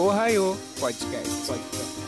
[0.00, 1.46] Ohio Podcast.
[1.46, 2.00] Podcast.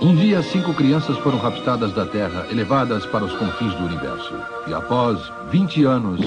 [0.00, 4.32] Um dia, cinco crianças foram raptadas da Terra, elevadas para os confins do universo.
[4.66, 5.20] E após
[5.50, 6.20] 20 anos.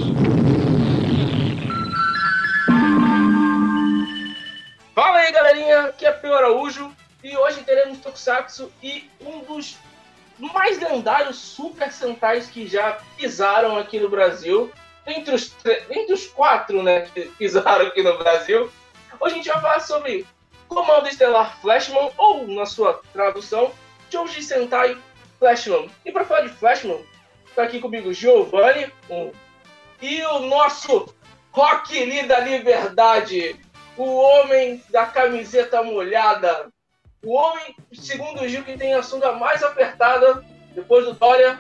[4.93, 5.79] Fala aí, galerinha.
[5.86, 6.91] Aqui é Pio Araújo.
[7.23, 9.79] E hoje teremos Tokusatsu e um dos
[10.54, 14.71] mais lendários Super Sentais que já pisaram aqui no Brasil.
[15.10, 15.55] Entre os,
[15.89, 18.72] entre os quatro né, que pisaram aqui no Brasil.
[19.20, 20.26] Hoje a gente vai falar sobre
[20.67, 23.72] Comando Estelar Flashman, ou na sua tradução,
[24.09, 24.98] Joji Sentai
[25.40, 25.90] Flashman.
[26.05, 27.03] E para falar de Flashman,
[27.55, 29.31] tá aqui comigo Giovanni um,
[30.02, 31.14] e o nosso
[31.52, 33.59] Rock Lee da Liberdade,
[33.98, 36.70] o homem da camiseta molhada,
[37.23, 41.59] o homem, segundo o Gil, que tem a sunga mais apertada depois do Dória,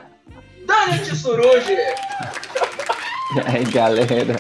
[0.65, 1.75] Dani Tsurugi.
[3.45, 4.39] Aí, galera?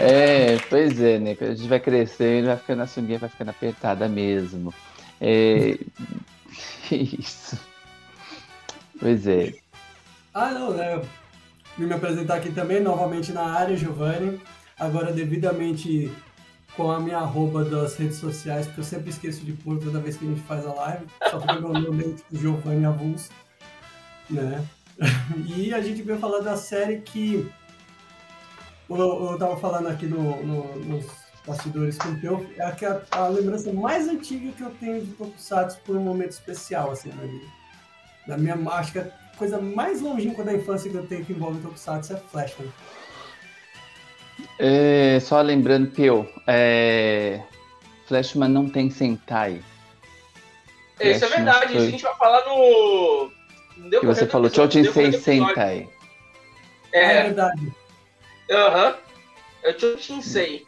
[0.00, 1.36] É, pois é, né?
[1.40, 4.74] A gente vai crescendo, vai ficando a sunguinha, vai ficando apertada mesmo.
[5.20, 5.78] É...
[6.90, 7.58] Isso.
[8.98, 9.54] Pois é.
[10.34, 11.00] Ah, não, né?
[11.78, 14.40] Vim me apresentar aqui também, novamente na área, Giovanni.
[14.78, 16.10] Agora, devidamente
[16.76, 20.16] com a minha arroba das redes sociais, porque eu sempre esqueço de pôr toda vez
[20.16, 21.06] que a gente faz a live.
[21.30, 23.30] Só fica meu nome tipo Giovanni Avulso,
[24.28, 24.64] né?
[25.46, 27.50] E a gente veio falar da série que
[28.88, 31.06] eu, eu tava falando aqui no, no, nos
[31.46, 35.78] bastidores com o teu, é a, a, lembrança mais antiga que eu tenho de Tokusatsu
[35.84, 37.46] por um momento especial, assim, na vida.
[38.26, 41.60] Da minha, acho que a coisa mais longínqua da infância que eu tenho que envolve
[41.60, 42.72] Tokusatsu é Flashman.
[44.58, 47.40] É, só lembrando, Pio, é...
[48.06, 49.62] Flashman não tem Sentai.
[51.00, 51.76] Isso é verdade, foi...
[51.76, 53.30] isso a gente vai falar no.
[54.00, 55.88] Que você falou, Chojinsei Sentai.
[56.92, 57.72] É, é verdade.
[58.50, 58.88] Aham.
[58.88, 58.94] Uhum.
[59.62, 60.66] É o Chojinsei.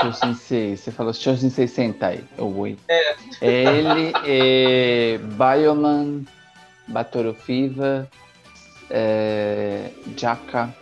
[0.00, 2.24] Chojinsei, você falou Chojinsei Sentai.
[2.38, 2.76] Oi.
[2.88, 3.16] É.
[3.40, 6.24] Ele é Bioman,
[6.88, 8.08] Batoro Fiva,
[8.90, 10.74] é, Jaka.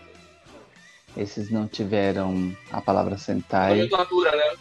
[1.16, 3.76] Esses não tiveram a palavra Sentai.
[3.76, 4.56] Nomenclatura, né?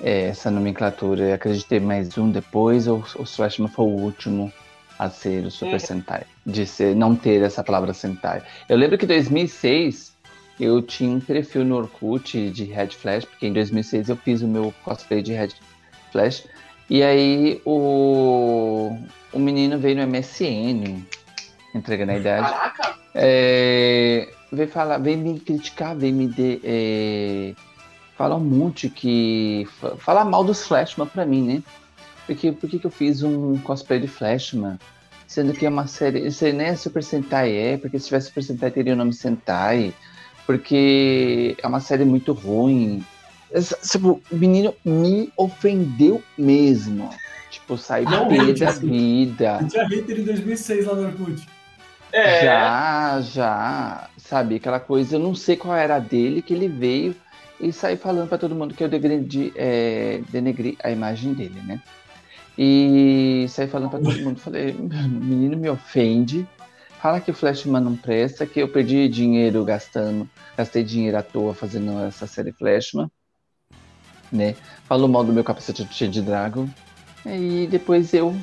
[0.00, 1.24] É, essa nomenclatura.
[1.24, 4.52] Eu acreditei mais um depois, ou o Flashman foi o último
[4.98, 5.78] a ser o Super uhum.
[5.78, 6.22] Sentai.
[6.44, 8.42] De ser, não ter essa palavra Sentai.
[8.68, 10.15] Eu lembro que em 2006
[10.58, 14.48] eu tinha um perfil no Orkut de Red Flash, porque em 2006 eu fiz o
[14.48, 15.50] meu cosplay de Red
[16.10, 16.46] Flash.
[16.88, 18.96] E aí o,
[19.32, 21.04] o menino veio no MSN,
[21.74, 22.48] entregando a idade.
[22.48, 22.96] Caraca!
[23.14, 27.54] É, veio falar, veio me criticar, veio me de, é,
[28.16, 29.66] falar um monte que.
[29.98, 31.62] falar mal dos Flashman pra mim, né?
[32.26, 34.78] Porque por que eu fiz um cosplay de Flashman?
[35.26, 36.26] Sendo que é uma série.
[36.26, 39.12] Isso aí nem é Super Sentai, é, porque se tivesse Super Sentai teria o nome
[39.12, 39.92] Sentai
[40.46, 43.04] porque é uma série muito ruim.
[43.90, 47.10] Tipo, o menino me ofendeu mesmo.
[47.50, 49.66] Tipo, sair pé da vida.
[49.68, 51.46] Tinha hater em 2006 lá no Orkut.
[52.12, 52.44] É.
[52.44, 54.10] Já, já.
[54.16, 57.14] Sabe, aquela coisa, eu não sei qual era a dele, que ele veio
[57.60, 61.80] e saiu falando para todo mundo que eu denegri, é, denegri a imagem dele, né?
[62.58, 66.46] E saí falando para todo mundo, falei, o menino me ofende,
[67.06, 71.54] fala que o Flashman não presta, que eu perdi dinheiro gastando, gastei dinheiro à toa
[71.54, 73.08] fazendo essa série Flashman,
[74.32, 74.56] né?
[74.88, 76.68] Falou mal do meu capacete de Dragon,
[77.24, 78.34] e depois eu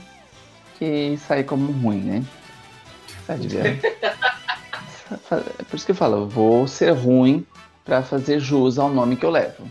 [0.80, 2.24] que saí como ruim, né?
[3.28, 3.50] Sabe,
[5.70, 7.46] Por isso que eu falo, vou ser ruim
[7.84, 9.68] para fazer jus ao nome que eu levo.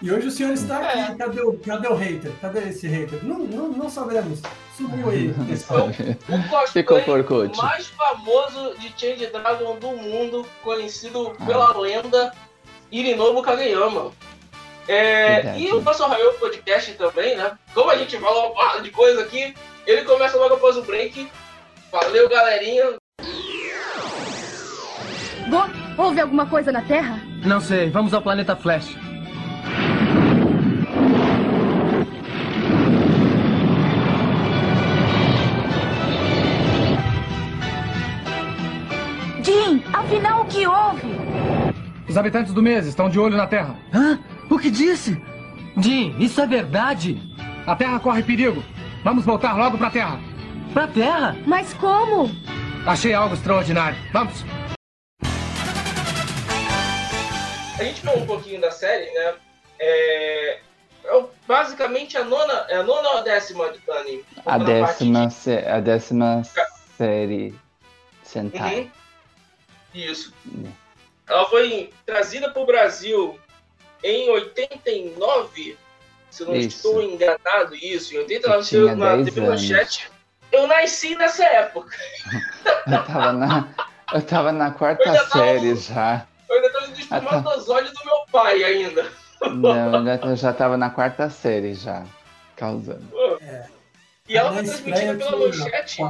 [0.00, 0.98] E hoje o senhor está aqui.
[0.98, 1.14] É.
[1.16, 2.30] Cadê, o, cadê o hater?
[2.40, 3.24] Cadê esse hater?
[3.24, 4.40] Não, não, não sabemos.
[4.76, 5.28] Subiu aí.
[6.28, 7.56] o por coach.
[7.56, 11.44] mais famoso de Change Dragon do mundo, conhecido ah.
[11.46, 12.32] pela lenda
[12.92, 14.12] Irinobu Kageyama.
[14.88, 17.58] É, e o nosso Raio Podcast também, né?
[17.74, 19.54] Como a gente falou uma parte de coisa aqui,
[19.86, 21.28] ele começa logo após o break.
[21.90, 22.94] Valeu, galerinha.
[25.48, 27.20] Go, houve alguma coisa na Terra?
[27.44, 27.90] Não sei.
[27.90, 28.96] Vamos ao planeta Flash.
[42.16, 43.78] Os habitantes do mês estão de olho na Terra.
[43.92, 44.18] Hã?
[44.48, 45.22] O que disse?
[45.76, 47.20] Jim, isso é verdade?
[47.66, 48.64] A Terra corre perigo.
[49.04, 50.18] Vamos voltar logo para a Terra.
[50.72, 51.36] Para a Terra?
[51.46, 52.30] Mas como?
[52.86, 53.98] Achei algo extraordinário.
[54.14, 54.46] Vamos.
[57.78, 59.34] A gente falou um pouquinho da série, né?
[59.78, 60.60] É,
[61.04, 64.24] é basicamente a nona, é a nona ou a décima, Dani?
[64.46, 65.68] A décima, de...
[65.68, 66.42] a décima
[66.96, 67.54] série
[68.22, 68.80] Sentai.
[68.80, 68.90] Uhum.
[69.92, 70.32] Isso.
[71.28, 73.38] Ela foi trazida para o Brasil
[74.04, 75.76] em 89,
[76.30, 76.76] se eu não Isso.
[76.88, 79.40] estou enganado, isso, em 89, Eu tinha saiu na 10 TV.
[79.46, 80.10] Manchete.
[80.52, 81.96] Eu nasci nessa época.
[82.86, 83.68] Eu tava na,
[84.14, 86.26] eu tava na quarta Eu tava série no- já.
[86.48, 86.92] Eu ainda Ah, tá.
[87.00, 89.10] espermatozoides do meu pai ainda.
[89.54, 92.04] Não, eu já tava na quarta série já.
[92.54, 93.04] Causando.
[94.28, 96.00] E ela foi Na transmitida pela Manchete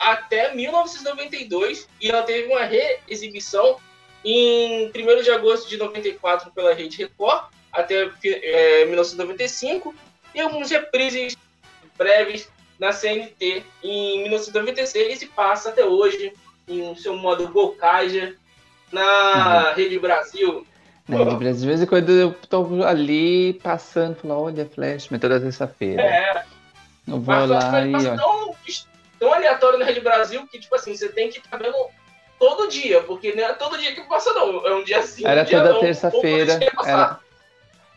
[0.00, 3.78] até 1992 e ela teve uma reexibição
[4.24, 9.94] em 1 de agosto de 94 pela Rede Record até eh, 1995
[10.34, 11.36] e algumas reprises
[11.96, 12.48] breves
[12.78, 16.32] na CNT em 1996 e passa até hoje
[16.66, 18.34] em seu modo Golcaja
[18.92, 20.66] na Rede Brasil.
[21.08, 25.20] Na Rede Brasil, de vez em quando eu tô ali passando, falo, olha, Flash, mas
[25.20, 26.02] toda terça-feira.
[26.02, 26.44] É,
[27.06, 28.16] Eu vou mas lá ele e passa ó.
[28.16, 28.56] tão,
[29.18, 31.74] tão aleatório na Rede Brasil que, tipo assim, você tem que estar vendo
[32.38, 34.66] todo dia, porque não é todo dia que passa, não.
[34.66, 36.58] É um dia sim, Era um dia toda terça-feira.
[36.84, 37.20] Era,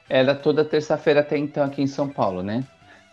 [0.09, 2.63] era toda terça-feira até então aqui em São Paulo, né?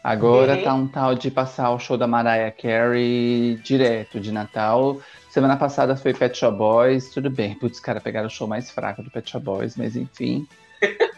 [0.02, 0.62] Agora Uhum.
[0.62, 5.00] tá um tal de passar o show da Mariah Carey direto de Natal.
[5.28, 7.54] Semana passada foi Pet Shop Boys, tudo bem.
[7.58, 10.46] Putz, os caras pegaram o show mais fraco do Pet Shop Boys, mas enfim.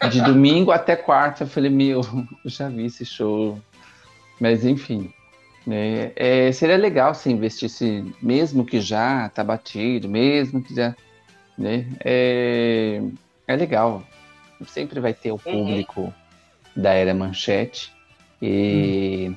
[0.09, 3.57] De domingo até quarta, eu falei, meu, eu já vi esse show.
[4.39, 5.13] Mas enfim.
[5.65, 10.95] Né, é, seria legal se investisse, mesmo que já tá batido, mesmo que já.
[11.57, 13.01] Né, é,
[13.47, 14.03] é legal.
[14.67, 16.13] Sempre vai ter o público
[16.75, 17.91] da era manchete.
[18.41, 19.31] E,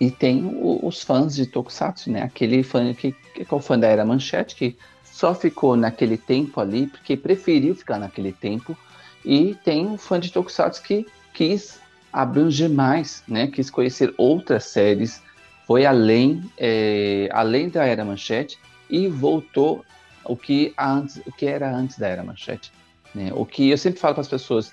[0.00, 2.22] e tem o- os fãs de Tokusatsu, né?
[2.22, 6.60] Aquele fã que, que é o fã da era manchete, que só ficou naquele tempo
[6.60, 8.76] ali, porque preferiu ficar naquele tempo.
[9.24, 11.80] E tem o fã de Tokusatsu que quis
[12.12, 13.46] abranger mais, né?
[13.46, 15.22] Quis conhecer outras séries,
[15.66, 18.58] foi além, é, além da era manchete
[18.88, 19.84] e voltou
[20.24, 22.72] o que, antes, o que era antes da era manchete.
[23.14, 23.30] Né?
[23.34, 24.72] O que eu sempre falo para as pessoas,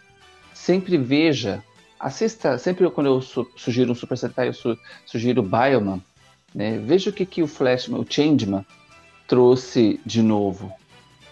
[0.54, 1.64] sempre veja,
[2.00, 6.02] assista, sempre quando eu su- sugiro um Super Sentai, eu su- sugiro Bioman,
[6.54, 6.78] né?
[6.78, 8.66] veja o que, que o Flashman, o Changeman,
[9.28, 10.72] trouxe de novo,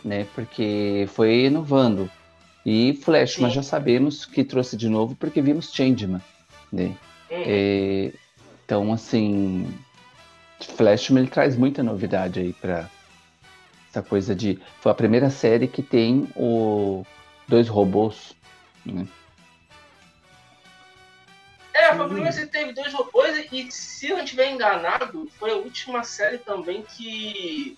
[0.04, 0.26] né?
[0.36, 2.10] porque foi inovando.
[2.66, 3.56] E Flashman Sim.
[3.56, 6.22] já sabemos que trouxe de novo porque vimos Changeman.
[6.72, 6.96] Né?
[7.30, 7.44] Hum.
[7.46, 8.12] É,
[8.66, 9.68] então, assim,
[10.62, 12.90] Flashman ele traz muita novidade aí para
[13.90, 14.60] essa coisa de.
[14.80, 17.06] Foi a primeira série que tem o
[17.48, 18.34] dois robôs.
[18.86, 19.08] Né?
[21.74, 25.30] É, foi a primeira vez que teve dois robôs e, se eu não estiver enganado,
[25.38, 27.78] foi a última série também que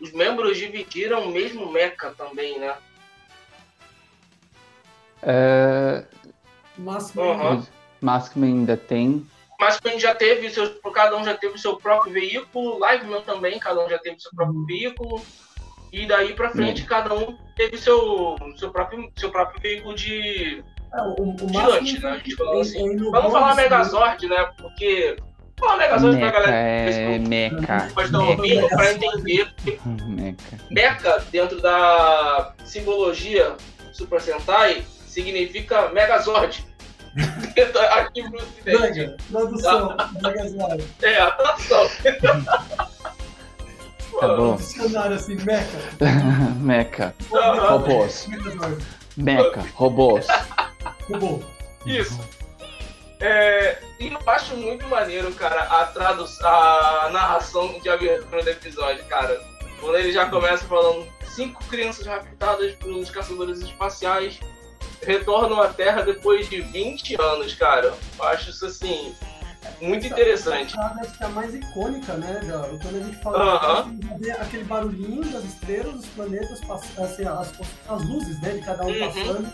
[0.00, 2.74] os membros dividiram o mesmo mecha também, né?
[5.22, 6.04] É,
[6.78, 7.62] Mas Uhum.
[8.00, 9.26] Maskman ainda tem.
[9.58, 13.58] Mas gente já teve, seus, cada um já teve o seu próprio veículo, Liveman também,
[13.58, 15.22] cada um já teve o seu próprio veículo.
[15.92, 21.00] E daí pra frente, cada um teve seu, seu, próprio, seu próprio veículo de é,
[21.02, 22.10] o, o gigante, né?
[22.10, 22.86] A gente falou assim.
[22.86, 23.54] é- é Pra não falar?
[23.54, 24.50] Megazord, né?
[24.58, 25.16] Porque.
[25.58, 27.88] Falar Megazord pra Mecha, galera é Mecha.
[28.04, 29.54] estar ouvindo pra entender.
[30.06, 30.58] Mecha.
[30.70, 33.56] Mecha, dentro da simbologia
[33.90, 34.84] Super Sentai,
[35.16, 36.66] significa Megazord.
[37.92, 38.80] Aqui pro ocidente.
[38.80, 40.84] Mega, produção, Megazord.
[41.02, 41.90] É, a tradução.
[44.20, 44.56] Tá bom.
[44.56, 45.78] Dicionário assim, Mecha.
[46.60, 47.14] Mecha.
[47.32, 47.78] Aham.
[47.78, 48.28] Robôs.
[49.16, 49.64] Mecha.
[49.74, 50.26] Robôs.
[51.08, 51.42] Robô.
[51.86, 52.20] Isso.
[53.20, 59.02] É, e eu acho muito maneiro, cara, a tradução, a narração de abertura do episódio,
[59.06, 59.40] cara.
[59.80, 64.38] Quando ele já começa falando cinco crianças raptadas pelos caçadores espaciais
[65.06, 67.94] retornam à Terra depois de 20 anos, cara.
[68.18, 69.14] Eu acho isso assim
[69.80, 70.78] muito interessante.
[70.78, 72.40] A acho que é a mais icônica, né?
[72.46, 76.60] da- Quando a gente fala gente vê aquele barulhinho das estrelas, os planetas,
[76.98, 77.52] assim, as,
[77.88, 79.00] as luzes né, de cada um Uhum.
[79.08, 79.48] passando,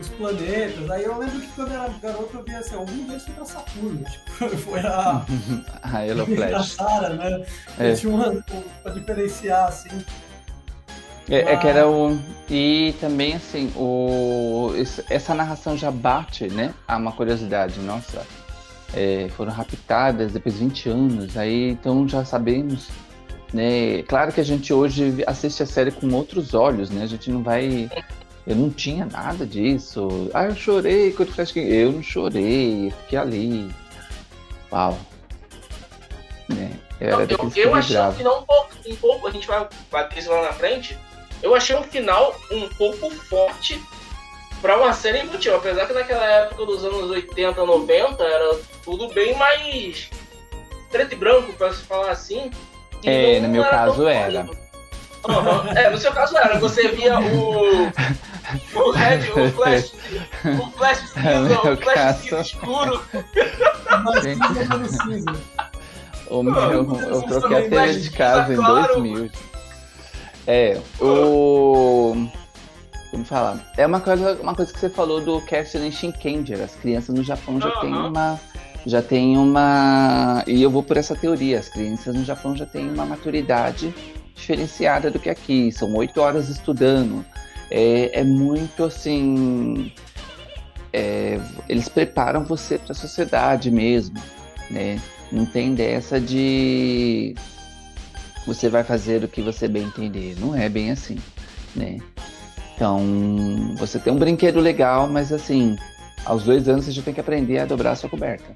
[0.00, 0.90] os planetas.
[0.90, 3.44] Aí eu lembro que quando eu era garoto eu via assim, algum deles foi pra
[3.44, 4.04] Saturno.
[4.10, 5.24] Tipo, foi a,
[5.82, 6.72] A a Flash.
[6.72, 7.46] Sarah, né?
[7.78, 7.92] É.
[7.94, 8.42] Tinha uma, um-
[8.82, 9.90] pra diferenciar, assim.
[11.30, 12.18] É, é que era o.
[12.50, 14.72] E também, assim, o,
[15.08, 16.74] essa narração já bate, né?
[16.88, 18.26] Há uma curiosidade, nossa.
[18.92, 22.88] é, foram raptadas depois de 20 anos, aí então já sabemos.
[23.52, 24.02] Né?
[24.04, 27.04] Claro que a gente hoje assiste a série com outros olhos, né?
[27.04, 27.88] A gente não vai.
[28.44, 30.30] Eu não tinha nada disso.
[30.34, 31.54] Ah, eu chorei quando Flash.
[31.56, 33.74] Eu não chorei, eu fiquei ali.
[34.72, 34.98] Uau.
[36.48, 36.72] Né?
[37.00, 40.30] Eu era Eu, eu achei final um pouco, um pouco, a gente vai bater isso
[40.30, 40.98] lá na frente.
[41.42, 43.80] Eu achei um final um pouco forte
[44.60, 45.56] pra uma série infantil.
[45.56, 50.10] Apesar que naquela época dos anos 80, 90, era tudo bem mais
[50.90, 52.50] preto e branco, pra se falar assim.
[53.02, 54.46] E É, no meu era caso era.
[55.28, 55.68] Aham.
[55.76, 56.58] É, no seu caso era.
[56.58, 57.90] Você via o.
[58.74, 59.92] O Red, o Flash,
[60.60, 63.00] o Flash cinza, o Flash cinza escuro.
[66.28, 69.30] O meu, eu troquei a TV de casa em 2000.
[70.46, 72.14] É, o.
[73.10, 73.72] Como falar?
[73.76, 76.62] É uma coisa, uma coisa que você falou do Castle Shinkenger.
[76.62, 77.80] As crianças no Japão já uhum.
[77.80, 78.40] têm uma.
[78.86, 80.42] Já tem uma.
[80.46, 81.58] E eu vou por essa teoria.
[81.58, 83.94] As crianças no Japão já têm uma maturidade
[84.34, 85.70] diferenciada do que aqui.
[85.72, 87.24] São oito horas estudando.
[87.70, 89.92] É, é muito assim.
[90.92, 94.20] É, eles preparam você para a sociedade mesmo,
[94.70, 95.00] né?
[95.30, 97.36] Não tem dessa de
[98.46, 100.36] você vai fazer o que você bem entender.
[100.38, 101.18] Não é bem assim,
[101.74, 101.98] né?
[102.74, 103.04] Então,
[103.76, 105.76] você tem um brinquedo legal, mas assim,
[106.24, 108.54] aos dois anos você já tem que aprender a dobrar a sua coberta.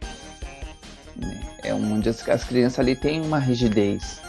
[1.17, 1.41] Né?
[1.63, 4.21] É onde as, as crianças ali têm uma rigidez,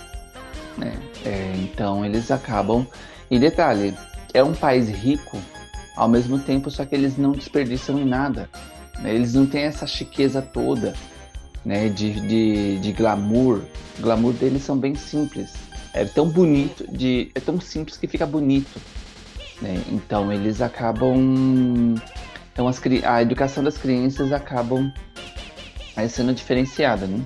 [0.78, 0.94] né?
[1.26, 2.86] É, então eles acabam.
[3.32, 3.96] E detalhe,
[4.34, 5.42] é um país rico,
[5.96, 8.50] ao mesmo tempo, só que eles não desperdiçam em nada.
[9.00, 9.16] Né?
[9.16, 10.94] Eles não têm essa chiqueza toda
[11.65, 13.62] né, de, de, de glamour.
[13.98, 15.53] O glamour deles são bem simples.
[15.93, 18.79] É tão bonito, de, é tão simples que fica bonito.
[19.62, 19.81] Né?
[19.89, 21.95] Então eles acabam.
[22.53, 24.93] Então as, a educação das crianças acabam
[25.95, 27.25] aí sendo diferenciada, né?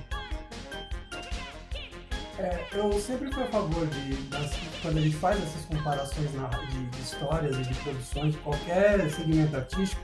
[2.38, 6.48] É, eu sempre fui a favor de, das, quando a gente faz essas comparações na,
[6.48, 10.02] de, de histórias e de produções de qualquer segmento artístico,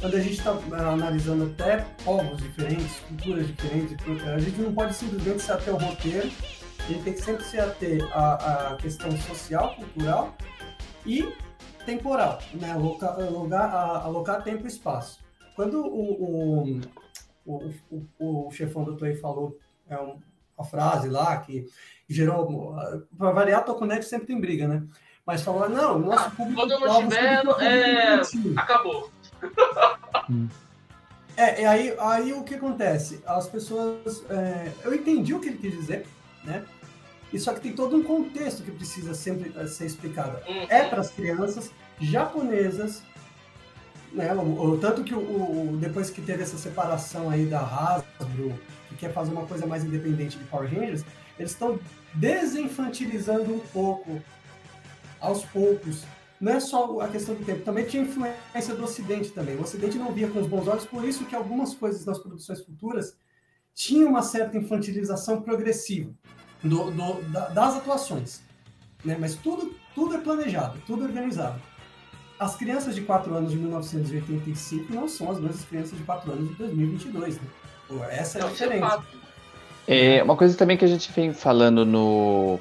[0.00, 4.94] quando a gente está é, analisando até povos diferentes, culturas diferentes, a gente não pode
[4.94, 6.30] simplesmente se ater ao roteiro,
[6.78, 10.36] a gente tem que sempre se ater à, à questão social, cultural
[11.04, 11.32] e
[11.84, 12.72] temporal, né?
[12.72, 13.74] alocar, alocar,
[14.04, 15.20] alocar tempo e espaço.
[15.54, 16.80] Quando o, o,
[17.46, 17.72] o,
[18.18, 20.18] o, o chefão do Toei falou é um,
[20.56, 21.66] uma frase lá que
[22.08, 22.74] gerou.
[23.16, 24.82] Para variar, Tokunet sempre tem briga, né?
[25.24, 26.60] Mas falou, não, nosso público.
[26.60, 28.20] Quando não tiver, é...
[28.56, 29.10] acabou.
[31.36, 33.20] É, e aí, aí o que acontece?
[33.26, 34.24] As pessoas.
[34.30, 36.06] É, eu entendi o que ele quis dizer,
[36.42, 36.64] né?
[37.32, 40.38] E só que tem todo um contexto que precisa sempre eh, ser explicado.
[40.48, 40.66] Uhum.
[40.68, 43.02] É para as crianças japonesas,
[44.12, 44.32] né?
[44.32, 48.96] O, o, tanto que o, o, depois que teve essa separação aí da Hasbro, que
[48.96, 51.04] quer fazer uma coisa mais independente de Power Rangers,
[51.38, 51.78] eles estão
[52.14, 54.22] desinfantilizando um pouco,
[55.20, 56.04] aos poucos,
[56.40, 59.56] não é só a questão do tempo, também tinha influência do Ocidente também.
[59.56, 62.60] O Ocidente não via com os bons olhos, por isso que algumas coisas nas produções
[62.60, 63.16] futuras
[63.74, 66.10] tinham uma certa infantilização progressiva
[66.62, 68.40] do, do, da, das atuações.
[69.04, 69.16] Né?
[69.18, 71.60] Mas tudo, tudo é planejado, tudo é organizado.
[72.38, 76.48] As crianças de 4 anos de 1985 não são as mesmas crianças de 4 anos
[76.50, 77.36] de 2022.
[77.36, 77.48] Né?
[78.10, 79.04] Essa é a diferença.
[79.86, 82.58] É, uma coisa também que a gente vem falando no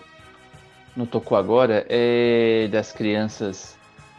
[0.95, 3.75] no Tocou Agora é das crianças.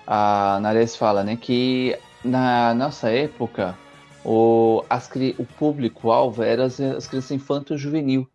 [0.07, 3.77] A Nares fala, né, que na nossa época
[4.25, 8.29] o, as, o público-alvo era as, as crianças infanto-juvenil.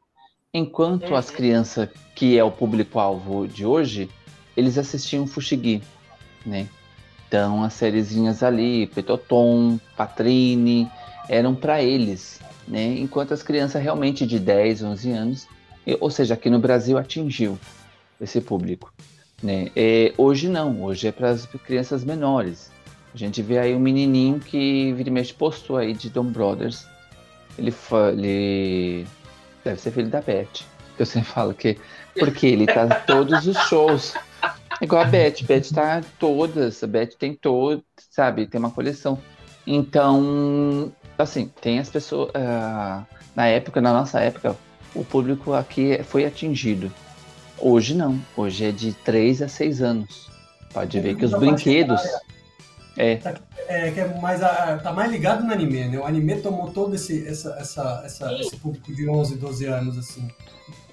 [0.54, 1.36] Enquanto as uhum.
[1.36, 4.10] crianças, que é o público-alvo de hoje,
[4.58, 5.82] eles assistiam Fushigi,
[6.46, 6.68] né?
[7.26, 10.92] Então, as sériezinhas ali, Petoton, Patrine,
[11.30, 12.98] eram para eles, né?
[13.00, 15.48] Enquanto as crianças realmente de 10, 11 anos,
[16.02, 17.58] ou seja, aqui no Brasil atingiu
[18.22, 18.94] esse público.
[19.42, 19.72] Né?
[19.76, 22.72] É, hoje não, hoje é para as crianças menores.
[23.14, 26.86] A gente vê aí um menininho que vira e mexe postou aí de Dom Brothers.
[27.58, 27.74] Ele,
[28.14, 29.08] ele
[29.64, 30.64] deve ser filho da Beth.
[30.98, 31.78] Eu sempre falo que
[32.18, 34.14] porque ele tá em todos os shows.
[34.82, 39.20] Igual a Beth, Beth tá todas, a Beth tem todo, sabe, tem uma coleção.
[39.66, 42.30] Então, assim, tem as pessoas.
[42.30, 44.56] Uh, na época, na nossa época,
[44.96, 46.92] o público aqui foi atingido.
[47.62, 48.20] Hoje não.
[48.36, 50.30] Hoje é de 3 a 6 anos.
[50.74, 52.02] Pode ver que os brinquedos.
[52.98, 53.18] É.
[53.18, 53.36] Tá,
[53.68, 55.98] é, que é mais a, tá mais ligado no anime, né?
[55.98, 60.28] O anime tomou todo esse, essa, essa, essa esse público de 11, 12 anos, assim.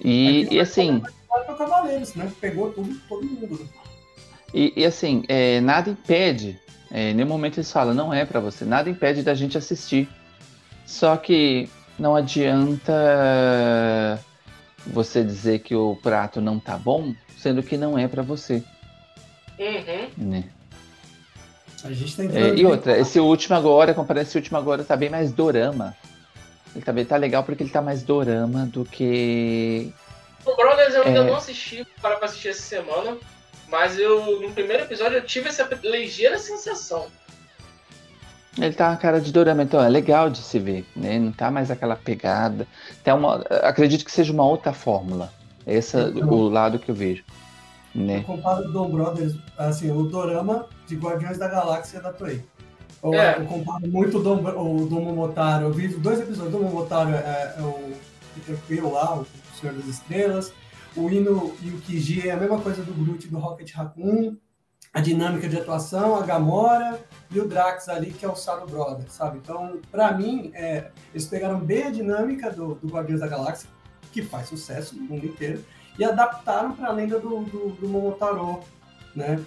[0.01, 1.01] E, e assim.
[1.27, 2.31] Para Cavaleiros, né?
[2.39, 3.59] Pegou tudo, todo mundo.
[3.59, 3.67] Né?
[4.53, 6.59] E, e assim, é, nada impede.
[6.91, 8.63] É, em nenhum momento eles falam, não é para você.
[8.65, 10.07] Nada impede da gente assistir.
[10.85, 12.93] Só que não adianta
[14.87, 18.63] você dizer que o prato não tá bom, sendo que não é para você.
[19.57, 20.29] Uhum.
[20.29, 20.43] Né?
[21.83, 25.09] A gente tá é, e outra, esse último agora, comparando esse último agora, tá bem
[25.09, 25.95] mais dorama.
[26.75, 29.93] Ele também tá legal porque ele tá mais dorama do que.
[30.45, 31.23] O Brothers eu ainda é...
[31.23, 33.17] não assisti para assistir essa semana,
[33.67, 37.07] mas eu no primeiro episódio eu tive essa ligeira sensação.
[38.59, 41.17] Ele tá uma cara de dorama, então é legal de se ver, né?
[41.17, 42.67] Não tá mais aquela pegada.
[43.03, 45.31] Tem uma, acredito que seja uma outra fórmula.
[45.65, 47.23] Esse é o lado que eu vejo.
[47.93, 48.17] Né?
[48.19, 52.43] Eu comparo o Dom Brothers, assim, o Dorama de Guardiões da Galáxia da Toei.
[53.01, 53.39] Eu, É.
[53.39, 55.65] eu comparo muito o Dom, o Dom Momotaro.
[55.65, 56.53] Eu vi dois episódios.
[56.53, 57.93] O Dom Momotaro é, é o
[58.35, 59.25] Peter Quill lá, o
[59.59, 60.51] Senhor das Estrelas.
[60.95, 64.35] O Ino e o Kiji é a mesma coisa do Groot do Rocket Raccoon.
[64.91, 69.09] A dinâmica de atuação, a Gamora e o Drax ali, que é o Saro Brother,
[69.09, 69.37] sabe?
[69.37, 73.69] Então, pra mim, é, eles pegaram bem a dinâmica do, do Guardiões da Galáxia,
[74.11, 75.63] que faz sucesso no mundo inteiro,
[75.97, 78.61] e adaptaram pra lenda do, do, do Momotaro,
[79.15, 79.39] né?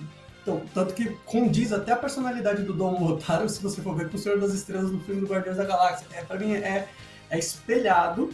[0.43, 4.17] Então, tanto que condiz até a personalidade do Dom Momotaro, se você for ver com
[4.17, 6.07] o Senhor das Estrelas no filme do Guardiões da Galáxia.
[6.13, 6.89] É, pra mim, é,
[7.31, 8.31] é espelhado.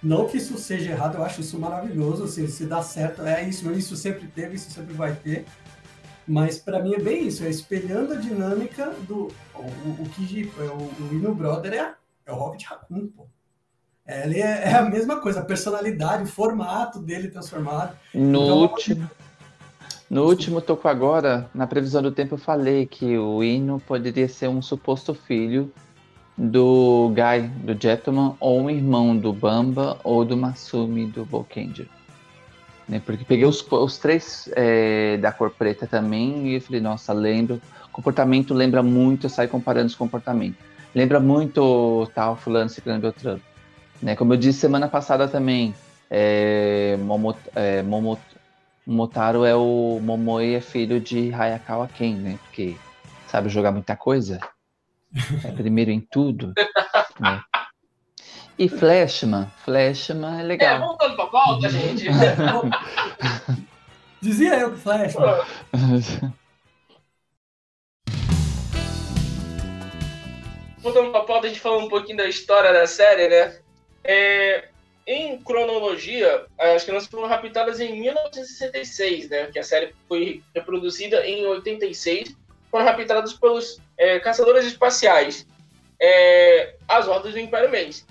[0.00, 3.68] Não que isso seja errado, eu acho isso maravilhoso, assim, se dá certo, é isso,
[3.72, 5.46] isso sempre teve, isso sempre vai ter.
[6.26, 9.28] Mas pra mim é bem isso, é espelhando a dinâmica do.
[9.54, 11.94] O, o, o Kiji, é, o, o Inu Brother é,
[12.26, 13.26] é o Rocket Raccoon, pô.
[14.06, 17.96] É, Ele é, é a mesma coisa, a personalidade, o formato dele transformado.
[18.14, 19.10] No Então, último.
[20.08, 24.48] No último toco agora, na previsão do tempo, eu falei que o Ino poderia ser
[24.48, 25.72] um suposto filho
[26.38, 31.88] do Guy, do Gentleman, ou um irmão do Bamba ou do Masumi do Volkanger.
[32.88, 33.00] Né?
[33.04, 37.60] Porque peguei os, os três é, da cor preta também e falei, nossa, lembro.
[37.92, 40.58] Comportamento lembra muito, eu saio comparando os comportamentos.
[40.94, 43.40] Lembra muito tal, fulano, ciclano, beltrano.
[44.02, 44.14] Né?
[44.14, 45.74] Como eu disse semana passada também,
[46.10, 48.20] é, Momot, é, Momot,
[48.86, 52.38] Momotaro é o Momoe é filho de Hayakawa Ken, né?
[52.44, 52.76] Porque
[53.26, 54.38] sabe jogar muita coisa.
[55.44, 56.52] É primeiro em tudo.
[57.18, 57.40] né?
[58.58, 60.80] E Flashman, Flashman é É, legal.
[60.80, 62.06] voltando pra pauta, gente.
[64.20, 65.14] Dizia eu que Flash.
[70.80, 73.56] voltando pra pauta, a gente falou um pouquinho da história da série, né?
[74.04, 74.68] É,
[75.06, 79.46] em cronologia, as crianças foram raptadas em 1966, né?
[79.46, 82.34] Que a série foi reproduzida em 86.
[82.70, 85.46] Foram raptadas pelos é, caçadores espaciais,
[86.00, 88.06] é, as ordens do Império Mês.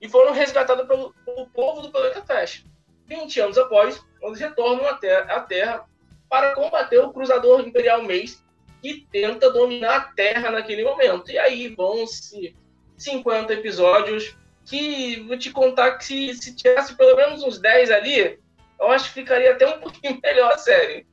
[0.00, 2.64] E foram resgatadas pelo, pelo povo do planeta Flash.
[3.06, 5.84] 20 anos após, eles retornam à Terra, à Terra
[6.28, 8.44] para combater o Cruzador Imperial Mês,
[8.82, 11.30] que tenta dominar a Terra naquele momento.
[11.30, 12.54] E aí vão-se
[12.96, 18.38] 50 episódios que vou te contar que se, se tivesse pelo menos uns 10 ali,
[18.78, 21.06] eu acho que ficaria até um pouquinho melhor a série.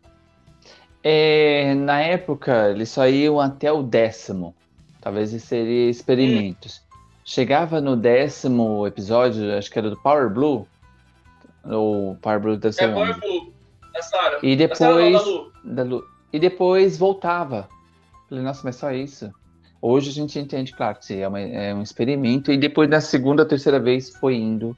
[1.01, 4.55] É, na época, eles só iam até o décimo.
[4.99, 6.83] Talvez seria experimentos.
[7.27, 10.67] Chegava no décimo episódio, acho que era do Power Blue.
[11.63, 13.15] Ou Power Blue da É segunda.
[13.15, 13.53] Power Blue,
[13.91, 14.39] da Sarah.
[14.43, 15.51] E Da Sarah não, da depois, Lu.
[15.63, 17.67] da Lu- e depois voltava.
[18.29, 19.31] Falei, nossa, mas só isso.
[19.81, 22.51] Hoje a gente entende, claro, que é, uma- é um experimento.
[22.51, 24.77] E depois, na segunda, terceira vez, foi indo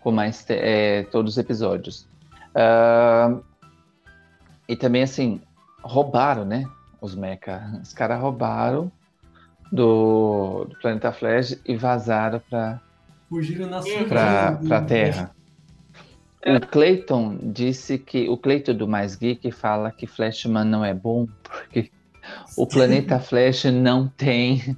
[0.00, 2.06] com mais é, todos os episódios.
[2.54, 3.36] Ah,
[4.68, 5.40] e também, assim,
[5.82, 6.64] roubaram, né?
[7.00, 7.80] Os mecha.
[7.82, 8.90] Os caras roubaram
[9.72, 12.80] do, do Planeta Flash e vazaram para
[14.08, 15.30] para do- para Terra.
[16.46, 21.26] O Clayton disse que o Clayton do Mais Geek fala que Flashman não é bom
[21.42, 21.90] porque
[22.56, 24.76] o planeta Flash não tem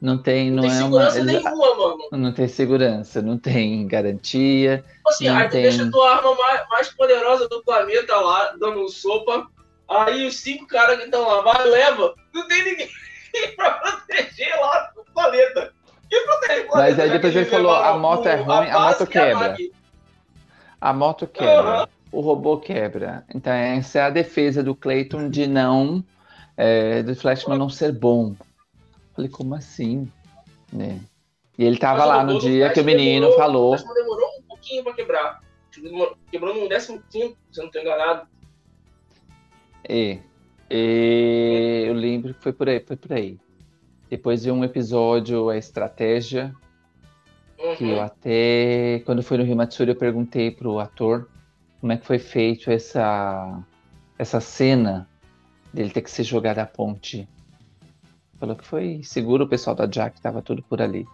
[0.00, 1.98] não tem Não não tem é uma nenhuma, mano.
[2.12, 4.84] não tem segurança, não tem garantia.
[5.06, 5.62] Assim, Não aí tu tem.
[5.62, 9.46] deixa a tua arma mais, mais poderosa do planeta lá, dando sopa.
[9.88, 12.14] Aí os cinco caras que estão lá, vai, leva.
[12.34, 12.88] Não tem ninguém
[13.56, 15.72] pra proteger lá o planeta.
[16.08, 16.76] Quem protege o planeta?
[16.76, 19.56] Mas aí Já depois ele falou, a moto é ruim, a moto e quebra.
[20.80, 23.24] A moto quebra, o robô quebra.
[23.34, 26.04] Então essa é a defesa do Clayton de não
[26.56, 28.34] é, do Flashman não ser bom.
[29.14, 30.10] Falei, como assim?
[30.72, 31.00] Né?
[31.58, 33.74] E ele tava lá no dia que o menino demorou- falou.
[33.74, 35.40] O demorou um pouquinho pra quebrar.
[36.30, 38.26] Quebrou no 15, se eu não tô enganado.
[39.88, 40.18] É.
[40.70, 43.38] E eu lembro que foi por aí, foi por aí.
[44.08, 46.54] Depois de um episódio, a estratégia,
[47.76, 48.00] que eu Uhum.
[48.00, 51.28] até, quando foi no Rio Matsuri, eu perguntei pro ator
[51.80, 53.62] como é que foi feito essa,
[54.18, 55.08] essa cena
[55.72, 57.28] dele ter que se jogar da ponte.
[58.38, 61.06] Falou que foi seguro, o pessoal da Jack estava tudo por ali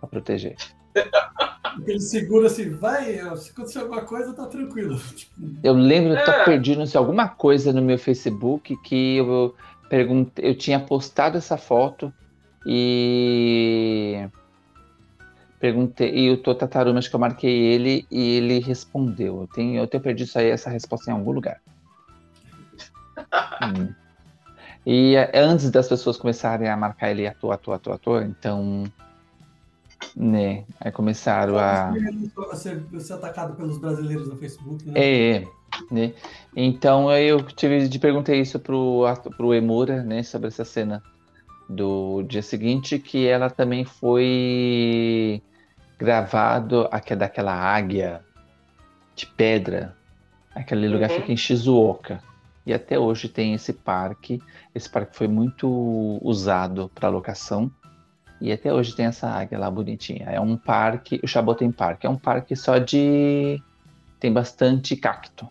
[0.00, 0.56] para proteger.
[1.86, 5.00] Ele segura assim, vai, se acontecer alguma coisa, tá tranquilo.
[5.62, 6.44] Eu lembro, eu tô É.
[6.44, 9.54] perdido não sei, alguma coisa no meu Facebook que eu
[9.88, 12.12] perguntei, eu tinha postado essa foto
[12.66, 14.26] e
[15.58, 19.40] perguntei, e o Totataruma, acho que eu marquei ele e ele respondeu.
[19.42, 21.60] Eu tenho, eu tenho perdido isso aí, essa resposta em algum lugar.
[23.62, 23.92] Hum.
[24.86, 28.84] E é, antes das pessoas começarem a marcar ele ator, ator, ator, ator, então,
[30.16, 31.92] né, aí começaram a...
[32.54, 34.92] Ser, ser atacado pelos brasileiros no Facebook, né?
[34.94, 35.44] É, é.
[35.90, 36.12] Né?
[36.54, 39.04] Então eu tive de perguntar isso pro,
[39.36, 41.02] pro Emura, né, sobre essa cena
[41.68, 45.42] do dia seguinte, que ela também foi
[45.98, 48.22] gravado aqui, daquela águia
[49.16, 49.96] de pedra.
[50.54, 51.16] Aquele lugar Uhum.
[51.16, 52.22] fica em Shizuoka.
[52.66, 54.40] E até hoje tem esse parque.
[54.74, 57.70] Esse parque foi muito usado para locação.
[58.44, 60.26] E até hoje tem essa águia lá bonitinha.
[60.26, 63.58] É um parque, o Shaboten Park, é um parque só de.
[64.20, 65.48] Tem bastante cacto.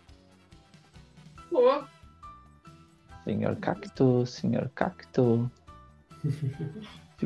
[1.49, 1.83] Pô,
[3.23, 5.49] Senhor cacto, senhor cacto.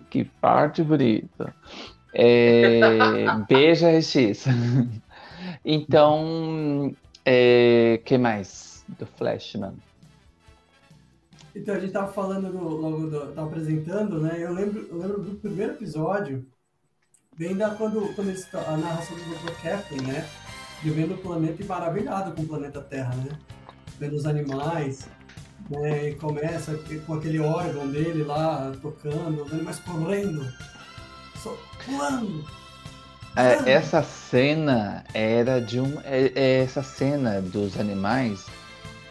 [0.10, 1.54] Que parte bonita.
[2.14, 4.46] É, beija RX.
[5.66, 9.74] Então, é, que mais do Flashman?
[11.58, 14.36] Então, a gente tava falando do, logo, do, tava apresentando, né?
[14.38, 16.46] Eu lembro, eu lembro do primeiro episódio,
[17.38, 19.62] bem da quando, quando eles, a narração do Dr.
[19.62, 20.28] Captain, né?
[20.84, 23.40] Vivendo o planeta e maravilhado com o planeta Terra, né?
[24.00, 25.10] Vendo os animais,
[25.70, 26.10] né?
[26.10, 30.46] E começa com aquele órgão dele lá tocando, os animais correndo,
[31.36, 32.46] só pulando.
[33.36, 36.00] É, essa cena era de um.
[36.04, 38.46] é- é essa cena dos animais.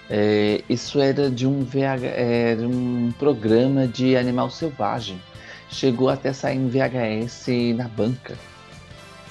[0.08, 5.20] É, isso era de um VH, era um programa de animal selvagem.
[5.68, 8.36] Chegou até sair em VHS na banca.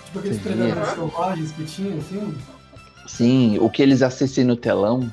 [0.05, 2.37] Tipo aqueles predadores selvagens que tinha, assim.
[3.07, 5.09] Sim, o que eles assistem no telão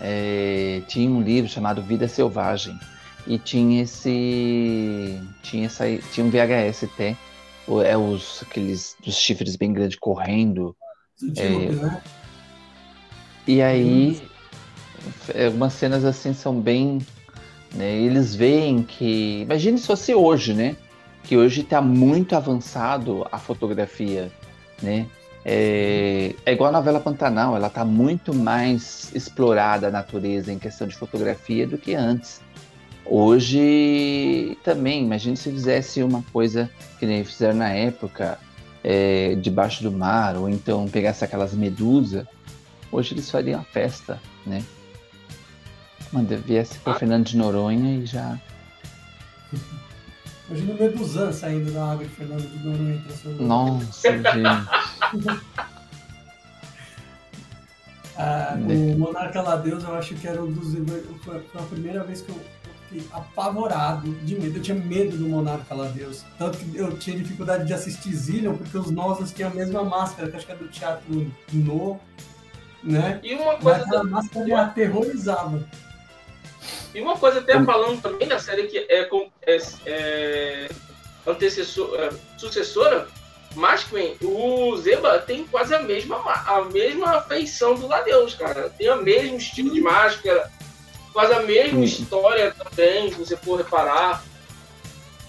[0.00, 2.78] é, tinha um livro chamado Vida Selvagem
[3.26, 7.16] e tinha esse tinha essa, tinha um VHS até
[7.84, 10.74] é os aqueles dos chifres bem grandes correndo
[11.36, 11.48] É.
[11.70, 12.02] né?
[13.46, 14.31] e aí é,
[15.46, 16.98] algumas cenas assim são bem
[17.74, 20.76] né, eles veem que imagine se fosse hoje né
[21.24, 24.30] que hoje está muito avançado a fotografia
[24.82, 25.06] né
[25.44, 30.86] é, é igual a novela Pantanal, ela está muito mais explorada a natureza em questão
[30.86, 32.40] de fotografia do que antes.
[33.04, 38.38] Hoje também, imagine se fizesse uma coisa que nem fizeram na época,
[38.84, 42.24] é, debaixo do mar, ou então pegasse aquelas medusas.
[42.92, 44.62] Hoje eles fariam a festa, né?
[46.12, 48.38] Manda, viesse pro Fernando de Noronha e já.
[50.48, 53.46] Imagina o Meduzan saindo da água de Fernando de Noronha transformando.
[53.46, 55.42] Nossa, gente.
[58.16, 60.74] Ah, o Monarca La Deus, eu acho que era um dos.
[61.24, 62.38] Foi a primeira vez que eu
[62.88, 64.58] fiquei apavorado de medo.
[64.58, 66.22] Eu tinha medo do Monarca La Deus.
[66.38, 70.30] Tanto que eu tinha dificuldade de assistir Zillion, porque os Nosas tinham a mesma máscara,
[70.30, 71.98] que acho que é do teatro No,
[72.84, 73.18] né?
[73.22, 75.66] e uma Mas coisa, aquela máscara me aterrorizava.
[76.94, 79.08] E uma coisa até falando também da série que é,
[79.46, 80.68] é, é
[81.26, 83.08] antecessor, é, sucessora,
[83.54, 88.70] Maskman, o Zeba tem quase a mesma, ma- a mesma feição do Ladeus, cara.
[88.70, 90.50] Tem o mesmo estilo de máscara,
[91.12, 91.84] quase a mesma Hum.
[91.84, 94.24] história também, se você for reparar.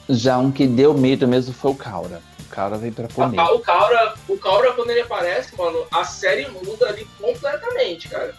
[0.10, 2.21] Já um que deu medo mesmo foi o Caura.
[2.39, 3.43] O Caura veio pra pôr medo.
[3.43, 8.34] O Kaura, o Kaura, quando ele aparece, mano, a série muda ali completamente, cara.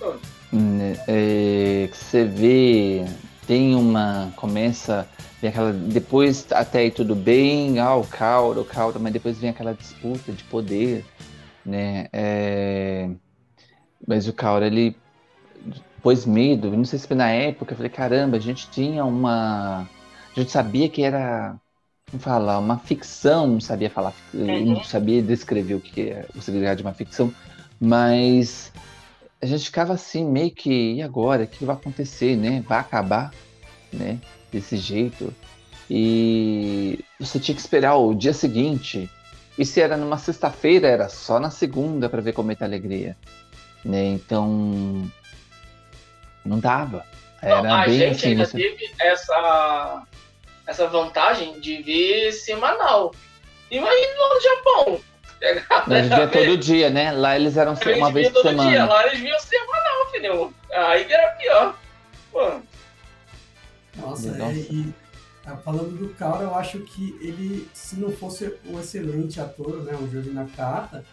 [0.00, 0.12] Né,
[1.06, 3.04] é, que você vê,
[3.46, 4.32] tem uma.
[4.36, 5.08] Começa.
[5.40, 9.48] Vem aquela, depois até aí tudo bem, ah, o Caura, o Caura, mas depois vem
[9.48, 11.02] aquela disputa de poder,
[11.64, 12.08] né?
[12.12, 13.08] é,
[14.06, 14.94] mas o Caura, ele
[16.02, 19.88] pôs medo, não sei se foi na época, eu falei, caramba, a gente tinha uma.
[20.36, 21.56] A gente sabia que era.
[22.18, 22.58] Falar?
[22.58, 26.92] Uma ficção, não sabia falar, não sabia descrever o que é o significado de uma
[26.92, 27.32] ficção,
[27.80, 28.72] mas
[29.42, 31.44] a gente ficava assim, meio que, e agora?
[31.44, 32.62] O que vai acontecer, né?
[32.68, 33.32] Vai acabar,
[33.92, 34.18] né?
[34.52, 35.32] Desse jeito.
[35.88, 39.10] E você tinha que esperar o dia seguinte.
[39.58, 43.16] E se era numa sexta-feira, era só na segunda para ver Cometa Alegria.
[43.84, 44.06] Né?
[44.06, 45.10] Então.
[46.44, 47.04] Não dava.
[47.42, 48.28] Era Não, a bem gente assim.
[48.28, 50.02] ainda você- teve essa,
[50.66, 53.14] essa vantagem de ver semanal.
[53.70, 55.00] Imagina lá no Japão.
[55.40, 57.10] Pegar Nós via todo dia, né?
[57.12, 58.70] Lá eles eram Eles uma vez por todo semana.
[58.70, 60.54] dia, lá eles viam semanal, filho.
[60.72, 61.78] Aí era pior.
[62.30, 62.60] Pô,
[63.96, 64.52] Nossa, Nossa.
[64.52, 64.94] é, e
[65.46, 69.96] ah, falando do Kaura, eu acho que ele, se não fosse um excelente ator, né,
[70.00, 71.04] o Jordi Nakata,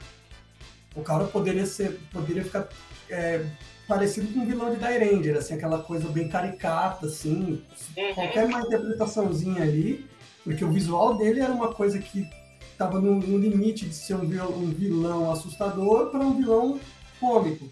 [0.95, 2.67] o Kaura poderia ser, poderia ficar
[3.09, 3.43] é,
[3.87, 7.63] parecido com um vilão de Die Ranger, assim, aquela coisa bem caricata, assim,
[7.95, 8.13] Uhum.
[8.13, 10.05] qualquer uma interpretaçãozinha ali,
[10.43, 12.29] porque o visual dele era uma coisa que
[12.77, 16.79] estava no, no limite de ser um vilão, um vilão assustador para um vilão
[17.19, 17.67] cômico.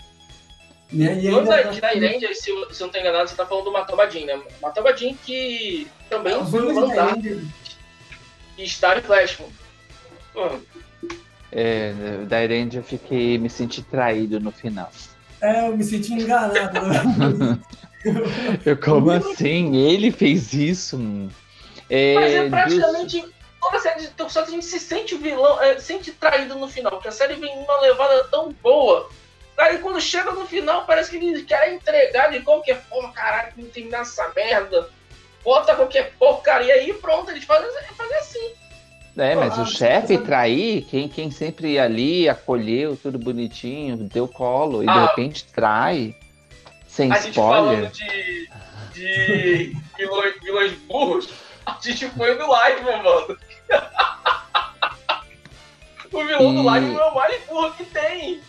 [0.91, 1.20] Né?
[1.24, 3.72] E Quando a de Ranger, se, se eu não tô enganado, você tá falando do
[3.72, 4.41] Matobadin, né?
[4.60, 7.44] Matobadin que também os foi vilões de Die mandar Ranger
[8.58, 9.50] e está em Flashman.
[10.34, 10.50] Pô,
[11.52, 11.94] É,
[12.28, 14.91] da Erend eu fiquei, me senti traído no final.
[15.39, 16.82] É, eu me senti enganado.
[16.82, 17.60] Né?
[18.65, 19.76] eu, como assim?
[19.76, 21.00] Ele fez isso?
[21.89, 23.36] É, Mas é praticamente dos...
[23.65, 26.91] toda a série de Tokusatsu a gente se sente vilão, é, sente traído no final,
[26.93, 29.10] porque a série vem uma levada tão boa.
[29.58, 33.69] Aí quando chega no final, parece que eles querem entregar de qualquer forma, caralho, não
[33.69, 34.89] tem nessa merda.
[35.43, 38.54] Bota qualquer porcaria aí e pronto, eles fazem, fazem assim.
[39.17, 44.84] É, mas o chefe trair, quem, quem sempre ia ali, acolheu, tudo bonitinho, deu colo,
[44.84, 46.13] e ah, de repente trai,
[46.88, 47.80] sem a spoiler.
[47.80, 51.30] A gente falando de, de vilões, vilões burros,
[51.65, 53.38] a gente foi no live, mano.
[56.12, 56.56] O vilão e...
[56.56, 58.41] do live é o mais burro que tem.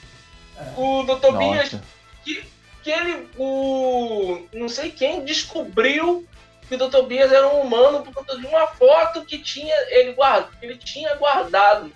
[0.77, 1.37] O Dr.
[1.37, 1.77] Bias,
[2.25, 2.45] que,
[2.83, 6.27] que ele, o, não sei quem, descobriu
[6.69, 7.03] que o Dr.
[7.03, 11.15] Bias era um humano por conta de uma foto que tinha ele, guarda, ele tinha
[11.17, 11.93] guardado.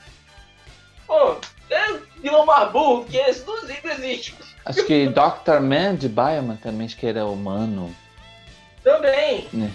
[1.07, 1.37] Pô,
[1.71, 3.57] é vilão mais burro que esse, não
[3.93, 4.35] existe.
[4.65, 5.61] Acho que Dr.
[5.61, 7.95] Man de Bioman também acho que era humano.
[8.83, 9.49] Também.
[9.53, 9.71] Né?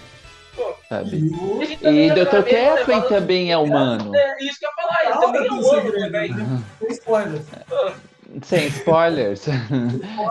[0.88, 1.16] Sabe?
[1.16, 2.42] E, Dr.
[2.44, 4.14] Kevin também é humano.
[4.14, 6.34] É, isso que eu ia falar, ele também é humano também.
[6.78, 7.46] Sem spoilers.
[8.42, 9.48] Sem spoilers.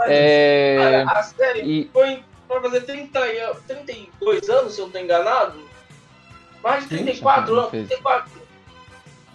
[0.07, 0.77] é...
[0.79, 1.89] Cara, a série e...
[1.91, 3.19] foi vai fazer 30,
[3.67, 5.59] 32 anos, se eu não estou enganado.
[6.63, 8.45] Mais de 34 anos, 34.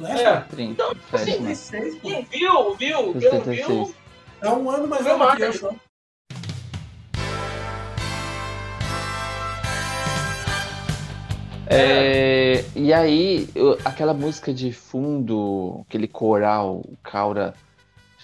[0.02, 0.40] É.
[0.40, 3.94] 30, então, assim, quem viu, viu, quem não viu.
[4.40, 5.80] É um ano mais novo que eu
[11.72, 17.54] É, e aí, eu, aquela música de fundo, aquele coral, o Caura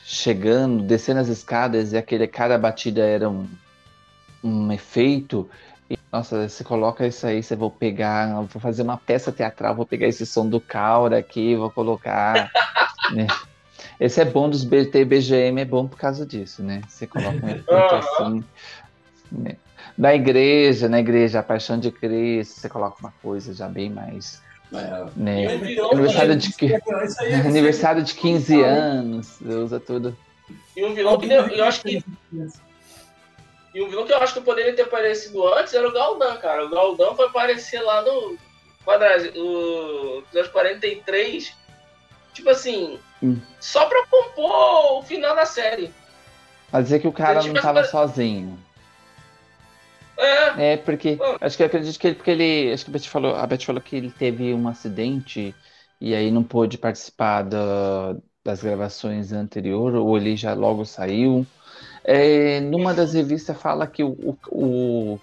[0.04, 3.46] chegando, descendo as escadas, e aquele cada batida era um,
[4.42, 5.48] um efeito.
[5.88, 9.86] E, nossa, você coloca isso aí, você vou pegar, vou fazer uma peça teatral, vou
[9.86, 12.50] pegar esse som do Caura aqui, vou colocar.
[13.14, 13.28] né?
[14.00, 16.82] Esse é bom dos BT BGM, é bom por causa disso, né?
[16.88, 18.44] Você coloca um efeito assim.
[19.30, 19.56] Né?
[19.96, 24.42] Na igreja, na igreja, a paixão de Cristo, você coloca uma coisa já bem mais.
[24.72, 25.46] É, né?
[25.92, 30.16] Aniversário, de, é aniversário de 15 anos, usa tudo.
[30.76, 32.04] E um vilão que eu acho que
[33.76, 36.64] e um vilão que eu acho que poderia ter aparecido antes era o Galdan, cara.
[36.64, 38.38] O Galdan foi aparecer lá no,
[39.34, 41.54] no episódio 43,
[42.32, 43.38] tipo assim, hum.
[43.60, 45.92] só pra compor o final da série.
[46.70, 48.58] Pra dizer que o cara não tava sozinho.
[50.18, 50.72] É.
[50.72, 51.18] É, porque.
[51.40, 52.16] Acho que eu acredito que ele.
[52.16, 52.72] Porque ele.
[52.72, 55.54] Acho que a Beth falou, a Beth falou que ele teve um acidente
[56.00, 61.46] e aí não pôde participar da, das gravações anteriores, ou ele já logo saiu.
[62.04, 65.18] É, numa das revistas fala que o, o,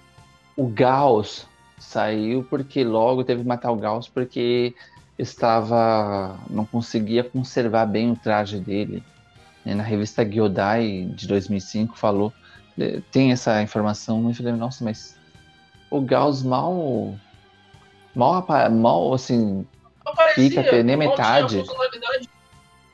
[0.57, 1.47] o Gauss
[1.79, 4.75] saiu porque logo teve que matar o Gauss porque
[5.17, 9.03] estava não conseguia conservar bem o traje dele.
[9.65, 12.42] Na revista Gyodai de 2005 falou é,
[13.11, 15.17] tem essa informação, mas eu falei, nossa, mas
[15.89, 17.15] o Gauss mal
[18.15, 19.65] mal mal assim
[20.35, 21.63] fica nem metade.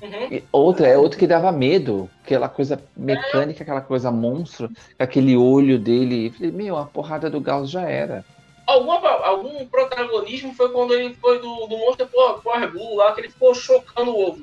[0.02, 0.42] Uhum.
[0.52, 3.64] Outra, é outro que dava medo, aquela coisa mecânica, é.
[3.64, 6.28] aquela coisa monstro, aquele olho dele.
[6.28, 8.24] Eu falei, meu, a porrada do Gauss já era.
[8.66, 13.30] Alguma, algum protagonismo foi quando ele foi do, do Monster Power Blue lá, que ele
[13.30, 14.42] ficou chocando o ovo.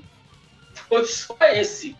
[0.75, 1.96] Foi só esse.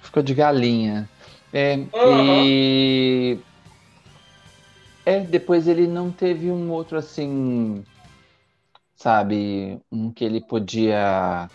[0.00, 1.08] Ficou de galinha.
[1.52, 2.44] É, uhum.
[2.44, 3.38] E.
[5.04, 7.84] É, depois ele não teve um outro assim.
[8.94, 9.80] Sabe?
[9.90, 11.48] Um que ele podia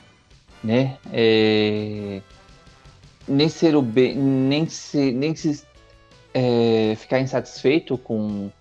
[0.66, 0.98] né?
[1.14, 2.22] É,
[3.28, 5.64] nem ser o bem, nem se, nem se
[6.34, 8.52] é, ficar insatisfeito com o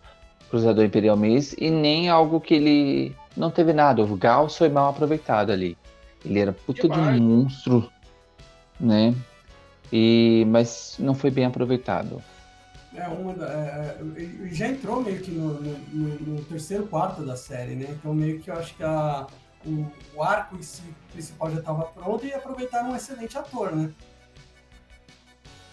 [0.50, 4.02] Cruzador Imperial Maze e nem algo que ele não teve nada.
[4.02, 5.76] O Gauss foi mal aproveitado ali.
[6.24, 7.90] Ele era puta de um monstro,
[8.78, 9.14] né?
[9.96, 12.20] E, mas não foi bem aproveitado.
[12.96, 17.36] É, uma da, é, é já entrou meio que no, no, no, terceiro quarto da
[17.36, 17.86] série, né?
[17.90, 19.24] Então meio que eu acho que a,
[19.64, 23.92] o, o arco em si principal já estava pronto e aproveitaram um excelente ator, né?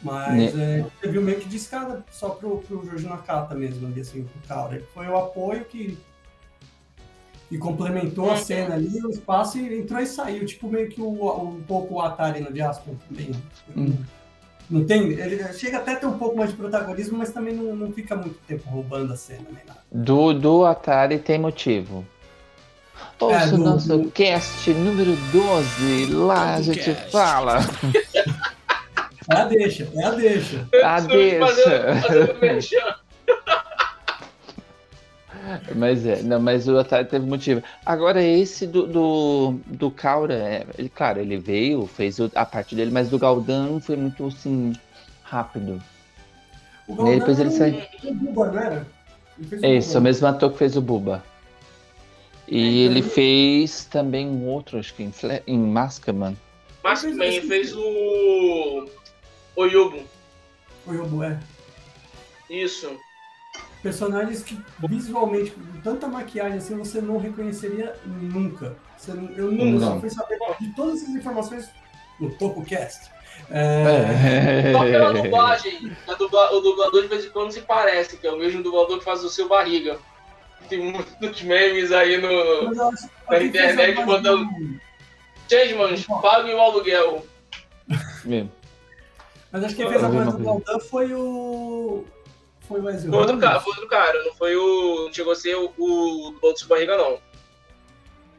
[0.04, 0.82] Mas né?
[0.82, 4.48] é, teve meio que de escada só pro, pro Jorge Nakata mesmo, ali, assim, pro
[4.48, 4.84] Kaura.
[4.94, 5.98] Foi o apoio que,
[7.52, 11.50] que complementou a cena ali, o espaço e entrou e saiu, tipo meio que o,
[11.50, 13.32] um pouco o Atari no Jasper também.
[13.76, 13.94] Hum.
[14.70, 17.76] Não tem, ele chega até a ter um pouco mais de protagonismo, mas também não,
[17.76, 19.82] não fica muito tempo roubando a cena nem nada.
[19.92, 22.08] Do, do Atari tem motivo.
[23.20, 24.12] Ouça é, o nosso do...
[24.12, 26.06] cast número 12.
[26.14, 27.12] Lá a gente cast.
[27.12, 27.60] fala.
[29.30, 30.68] É a deixa, é a deixa.
[30.82, 32.96] A deixa.
[35.76, 37.64] Mas é, não, mas o Atari teve motivo.
[37.86, 42.92] Agora, esse do, do, do Kaura, é, ele, claro, ele veio, fez a parte dele,
[42.92, 44.74] mas do Galdan não foi muito assim
[45.24, 45.82] rápido.
[46.88, 47.82] O E Galdan depois ele saiu.
[48.14, 48.88] Buba, não era?
[49.52, 50.00] Ele É isso, Buba.
[50.00, 51.24] o mesmo ator que fez o Buba.
[52.48, 56.38] E É, então ele ele- fez também um outro, acho que em, Fle- em Maskerman.
[56.84, 58.90] Mas Mas também assim- fez o.
[59.56, 60.04] O Yugo.
[60.88, 61.40] O Yobo, é.
[62.50, 62.90] Isso.
[63.82, 68.76] Personagens que visualmente, com tanta maquiagem assim, você não reconheceria nunca.
[68.98, 70.00] Você não- eu não, eu só Não.
[70.00, 71.70] fui saber de todas essas informações
[72.20, 73.10] no TopoCast.
[73.50, 75.92] É, Só pela dublagem.
[76.18, 79.04] Dubla- o dublador de vez em quando se parece, que é o mesmo dublador que
[79.06, 79.98] faz o seu barriga.
[80.70, 80.80] Tem
[81.20, 82.30] muitos memes aí no.
[82.90, 84.80] acho Na internet, voz mandando- do-
[85.50, 87.26] Changemans, paguem o aluguel.
[88.24, 88.52] Mesmo.
[89.52, 90.38] Mas acho que quem fez a voz do.
[90.44, 92.06] Galdan foi o.
[92.72, 95.06] Foi Wesley Foi outro cara, foi outro cara, não foi o.
[95.06, 97.18] Não chegou a ser o, o de barriga, não.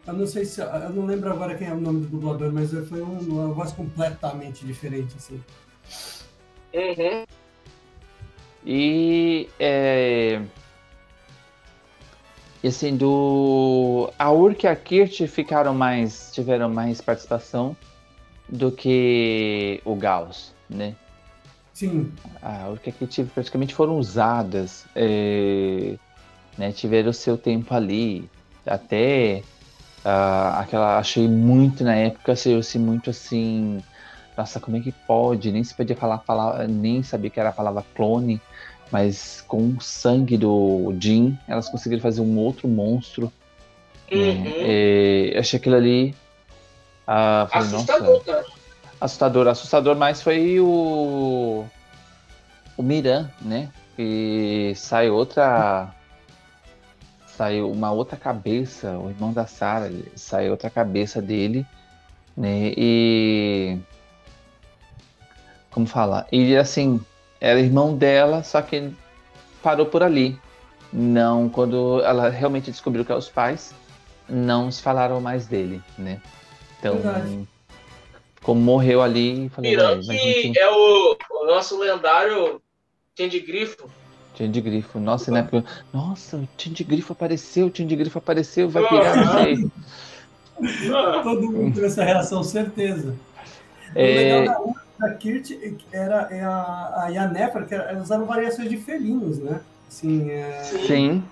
[0.06, 0.62] Eu não sei se.
[0.62, 3.72] Eu não lembro agora quem é o nome do dublador, mas foi um- uma voz
[3.72, 5.38] completamente diferente, assim.
[6.72, 7.24] Uhum.
[8.64, 10.40] E é,
[12.62, 14.10] e assim, do.
[14.18, 16.30] A Urk e a Kirt ficaram mais.
[16.32, 17.76] tiveram mais participação
[18.48, 20.96] do que o Gauss, né?
[21.82, 25.96] Sim, A Urk e a Kirt praticamente foram usadas, é,
[26.56, 26.70] né?
[26.70, 28.30] Tiveram o seu tempo ali.
[28.64, 29.42] Até
[30.04, 30.98] ah, aquela.
[30.98, 33.82] Achei muito na época, achei assim, muito assim.
[34.36, 35.50] Nossa, como é que pode?
[35.50, 38.40] Nem se podia falar, falar nem sabia que era a palavra clone,
[38.92, 43.32] mas com o sangue do Jin, elas conseguiram fazer um outro monstro.
[44.08, 44.18] né?
[44.18, 44.46] Uhum.
[44.46, 46.14] É, eu achei aquilo ali.
[47.08, 48.61] ah, falei, Assustador, nossa.
[49.02, 49.48] Assustador.
[49.48, 51.64] Assustador mais foi o.
[52.76, 53.68] O Miran, né?
[53.98, 55.90] E sai outra.
[57.26, 61.66] Saiu uma outra cabeça, o irmão da Sarah, sai outra cabeça dele,
[62.36, 62.72] né?
[62.76, 63.78] E.
[65.70, 66.26] Como falar?
[66.30, 67.00] E assim,
[67.40, 68.92] era irmão dela, só que
[69.62, 70.38] parou por ali.
[70.92, 73.74] Não, quando ela realmente descobriu que eram os pais,
[74.28, 76.20] não se falaram mais dele, né?
[76.78, 77.48] Então, Verdade.
[78.42, 82.60] Como morreu ali, falei, Miran, "Ué, mas não que é o, o nosso lendário
[83.14, 83.88] Tinha de grifo.
[84.34, 84.98] Tinha de grifo.
[84.98, 88.82] Nossa, na época, nossa, o Tinha de grifo apareceu, o Tinha de grifo apareceu, vai
[88.88, 89.70] pirar, não sei.
[91.22, 93.14] Todo mundo teve essa reação, certeza.
[93.94, 94.44] O É, legal
[94.98, 95.50] da, da Kirt
[95.92, 99.60] era é a, a Yanefra, que era- elas usaram variações de felinos, né?
[99.88, 101.22] Assim, é, sim,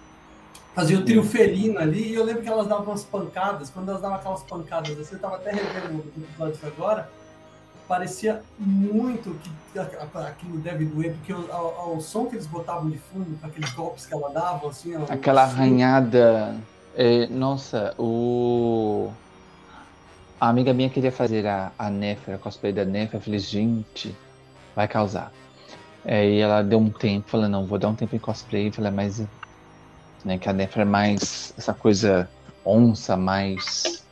[0.75, 4.01] fazia o trio felino ali, e eu lembro que elas davam umas pancadas, quando elas
[4.03, 7.11] davam aquelas pancadas, assim, eu tava até revendo o episódio agora,
[7.89, 9.37] parecia muito
[9.73, 13.47] que aquilo deve doer, porque o, ao- ao som que eles botavam de fundo, com
[13.47, 14.95] aqueles golpes que ela dava, assim...
[15.09, 16.55] aquela assim, arranhada.
[16.97, 19.11] é, nossa, o.
[20.41, 23.19] A amiga minha queria fazer a, a Nefra, a cosplay da Nefra.
[23.19, 24.17] Eu falei, gente,
[24.75, 25.31] vai causar.
[26.05, 28.69] Aí ela deu um tempo, falei, não, vou dar um tempo em cosplay.
[28.69, 29.23] Eu falei, mas.
[30.25, 32.29] Né, que a Nefra é mais essa coisa
[32.65, 34.05] onça, mais.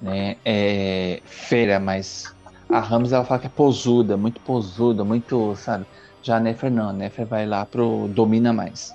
[0.00, 2.34] Né, é, feira, mais.
[2.68, 5.86] A Ramos ela fala que é posuda, muito posuda, muito, sabe?
[6.22, 8.94] Já a Nefra não, a Nefra vai lá pro domina mais.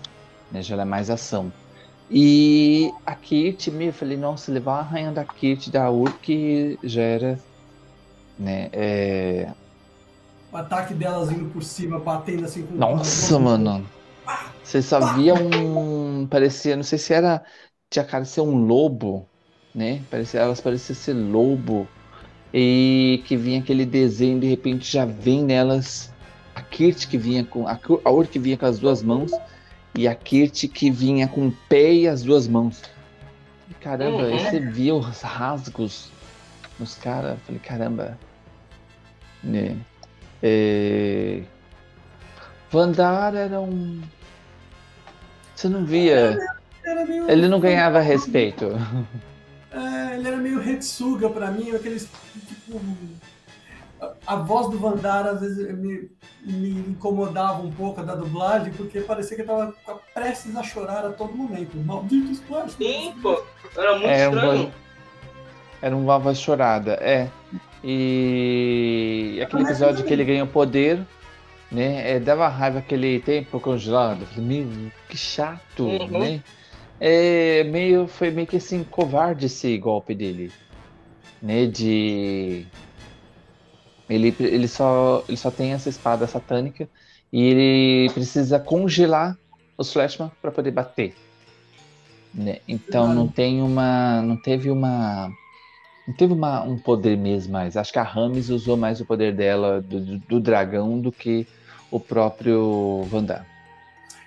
[0.52, 1.52] Né, já ela é mais ação.
[2.12, 7.02] E a Kit, meu, eu falei, nossa, levar a arranha da Kit da Urk já
[7.02, 7.40] era.
[8.38, 9.50] Né, é...
[10.52, 13.84] O ataque delas indo por cima, batendo assim com Nossa, mano.
[14.64, 16.28] Você só via um.
[16.28, 17.44] Parecia, não sei se era.
[17.90, 19.30] Tinha cara de ser um lobo,
[19.74, 20.04] né?
[20.10, 21.88] Parecia, elas pareciam ser lobo.
[22.54, 26.16] E que vinha aquele desenho, de repente já vem nelas
[26.56, 27.68] a Kirt que vinha com.
[27.68, 29.42] A, a Urk que vinha com as duas mãos.
[29.96, 32.82] E a Kirt que vinha com o pé e as duas mãos.
[33.68, 34.40] E, caramba, aí Uhum.
[34.40, 36.14] você via os rasgos
[36.80, 37.42] nos caras.
[37.44, 38.22] Falei, caramba.
[39.42, 39.86] Né?
[40.42, 41.50] É...
[42.74, 44.02] Vandar era um.
[45.56, 46.36] Você não via.
[46.84, 48.70] Era meio- Ele não ganhava respeito.
[49.76, 52.08] É, ele era meio Retsuga pra mim, aqueles.
[52.48, 52.80] Tipo.
[54.00, 56.12] a- A voz do Vandara às vezes me,
[56.46, 59.74] me incomodava um pouco da dublagem, porque parecia que eu tava
[60.14, 61.76] prestes a chorar a todo momento.
[61.78, 62.76] Malditos plásticos.
[62.86, 63.42] Sim, pô.
[63.76, 64.74] Era muito É, um estranho.
[65.82, 67.30] Era uma voz chorada, é.
[67.84, 71.02] E aquele episódio que ele ganhou poder,
[71.74, 72.12] né?
[72.12, 74.26] é, dava raiva aquele tempo congelado.
[74.38, 74.68] Meu,
[75.10, 76.20] que chato, Uhum.
[76.20, 76.44] né?
[77.00, 80.52] É, meio, foi meio que assim, covarde esse golpe dele.
[81.42, 81.66] Né?
[81.66, 82.66] De.
[84.10, 86.88] Ele, ele, só, ele só tem essa espada satânica
[87.32, 89.36] e ele precisa congelar
[89.78, 91.16] os Flashman para poder bater.
[92.34, 92.60] Né?
[92.68, 94.22] Então não tem uma.
[94.22, 95.30] não teve uma.
[96.08, 97.78] Não teve uma, um poder mesmo mais.
[97.78, 101.48] Acho que a Rames usou mais o poder dela do, do dragão do que
[101.94, 103.46] o próprio Vandar.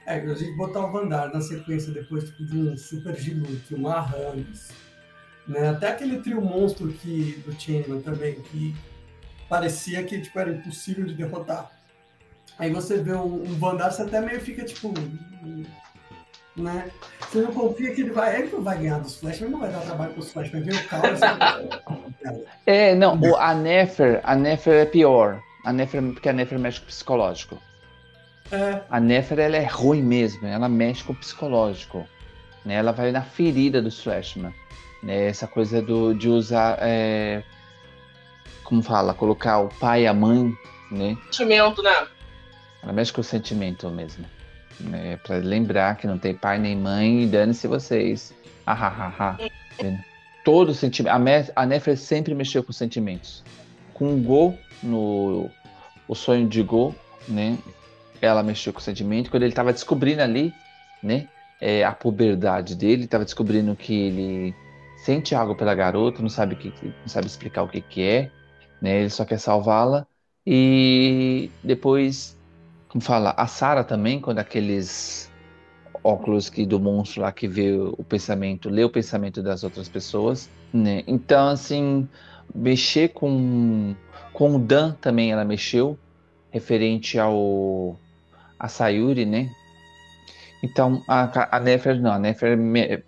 [0.07, 4.01] É, a gente botar o Vandar na sequência depois tipo, de um Super Giluque, uma
[4.01, 4.71] Rames,
[5.49, 5.71] né?
[5.71, 8.73] Até aquele trio monstro que, do Changeman também, que
[9.49, 11.73] parecia que tipo, era impossível de derrotar.
[12.57, 14.95] Aí você vê um, um Vandar, você até meio fica tipo.
[16.57, 16.89] Né?
[17.21, 18.43] Você não confia que ele vai.
[18.43, 20.61] Ele não vai ganhar dos Flash, mas não vai dar trabalho para os Flash, vai
[20.61, 21.21] ver o caos.
[22.65, 25.43] é, não, o, a Nefer, a Nefer é pior.
[25.67, 27.61] A Nefer, porque a Nefer mexe com o psicológico.
[28.53, 28.83] É.
[28.89, 32.07] A Nefer ela é ruim mesmo, ela mexe com o psicológico.
[32.65, 32.75] Né?
[32.75, 34.55] Ela vai na ferida do Flashman.
[35.03, 35.27] Né?
[35.27, 36.79] Essa coisa do, de usar.
[36.81, 37.43] É,
[38.63, 39.13] como fala?
[39.13, 40.57] Colocar o pai e a mãe.
[40.93, 41.19] Né?
[41.33, 42.07] Sentimento, né?
[42.81, 44.25] Ela mexe com o sentimento mesmo.
[44.79, 45.17] Né?
[45.17, 48.33] Pra lembrar que não tem pai nem mãe e dane-se vocês.
[48.65, 49.99] Ah, ah, ah, ah.
[50.45, 51.13] Todo sentimento.
[51.57, 53.43] A, a sempre mexeu com sentimentos.
[53.93, 55.51] Com o Go, no
[56.09, 56.95] o sonho de Go,
[57.29, 57.59] né?
[58.21, 59.31] Ela mexeu com o sentimento.
[59.31, 60.53] Quando ele estava descobrindo ali,
[61.03, 61.29] né?
[61.61, 64.55] É, a puberdade dele, estava descobrindo que ele
[64.99, 68.31] sente algo pela garota, não sabe que, não sabe explicar o que, que é,
[68.81, 69.01] né?
[69.01, 70.07] Ele só quer salvá-la.
[70.47, 72.37] E depois
[72.97, 75.31] como fala, a Sara também, quando aqueles
[76.03, 80.49] óculos que do monstro lá que vê o pensamento, lê o pensamento das outras pessoas,
[80.73, 81.03] né?
[81.07, 82.09] Então, assim,
[82.55, 83.95] mexer com
[84.37, 85.99] com o Dan também ela mexeu,
[86.51, 87.97] referente ao
[88.59, 89.51] a Sayuri, né?
[90.63, 93.03] Então, a, a Nefer não, a Nefer me,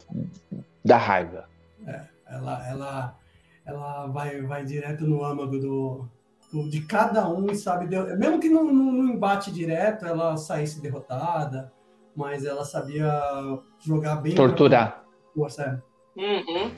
[0.83, 1.45] dá raiva.
[1.87, 2.01] É,
[2.31, 3.19] ela, ela,
[3.67, 6.09] ela vai, vai direto no âmago do,
[6.71, 7.95] de cada um, sabe?
[8.17, 11.71] Mesmo que no, embate direto ela saísse derrotada,
[12.17, 13.13] mas ela sabia
[13.81, 14.35] jogar bem.
[14.35, 15.05] Torturar.
[15.35, 15.83] Força.
[16.17, 16.23] É.
[16.23, 16.71] Uhum.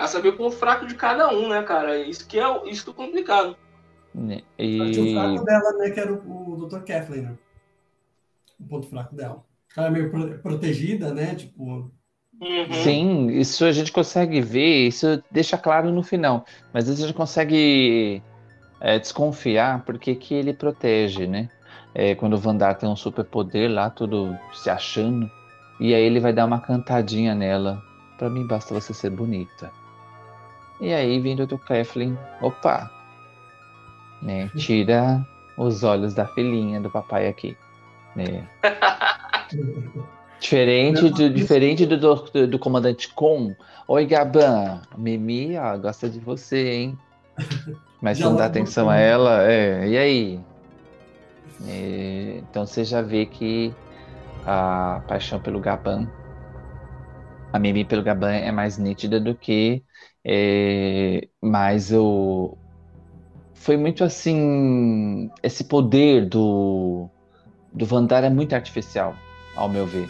[0.00, 1.98] Ela sabia o ponto fraco de cada um, né, cara?
[1.98, 3.54] Isso que é isso que é complicado.
[4.14, 4.80] Né, e...
[4.80, 6.78] O fraco dela, né, que era o, o Dr.
[6.78, 7.38] Kathleen, né?
[8.58, 9.44] O ponto fraco dela.
[9.76, 11.34] Ela é meio protegida, né?
[11.34, 11.92] Tipo,
[12.40, 12.72] Uhum.
[12.72, 16.46] Sim, isso a gente consegue ver, isso deixa claro no final.
[16.72, 18.22] Mas a gente consegue
[18.80, 21.50] é, desconfiar porque que ele protege, né?
[21.94, 25.30] É, quando o Vandar tem um superpoder lá, tudo se achando,
[25.78, 27.82] e aí ele vai dar uma cantadinha nela.
[28.16, 29.70] Para mim basta você ser bonita.
[30.80, 32.90] E aí vindo do Kathleen, opa,
[34.22, 34.50] né?
[34.56, 35.24] Tira
[35.56, 37.56] os olhos da filhinha do papai aqui,
[38.16, 38.48] né?
[40.40, 43.54] Diferente, do, diferente do, do, do, comandante Com.
[43.86, 44.80] Oi, Gaban.
[44.96, 46.98] Mimi, ó, gosta de você, hein?
[48.00, 49.86] Mas não dá atenção a ela, é.
[49.86, 50.40] E aí?
[51.68, 53.74] É, então você já vê que
[54.46, 56.08] a paixão pelo Gaban,
[57.52, 59.82] a Mimi pelo Gaban é mais nítida do que
[60.24, 62.56] é, mais o.
[63.54, 65.30] Foi muito assim.
[65.42, 67.08] Esse poder do,
[67.72, 69.14] do Vandar é muito artificial
[69.56, 70.08] ao meu ver.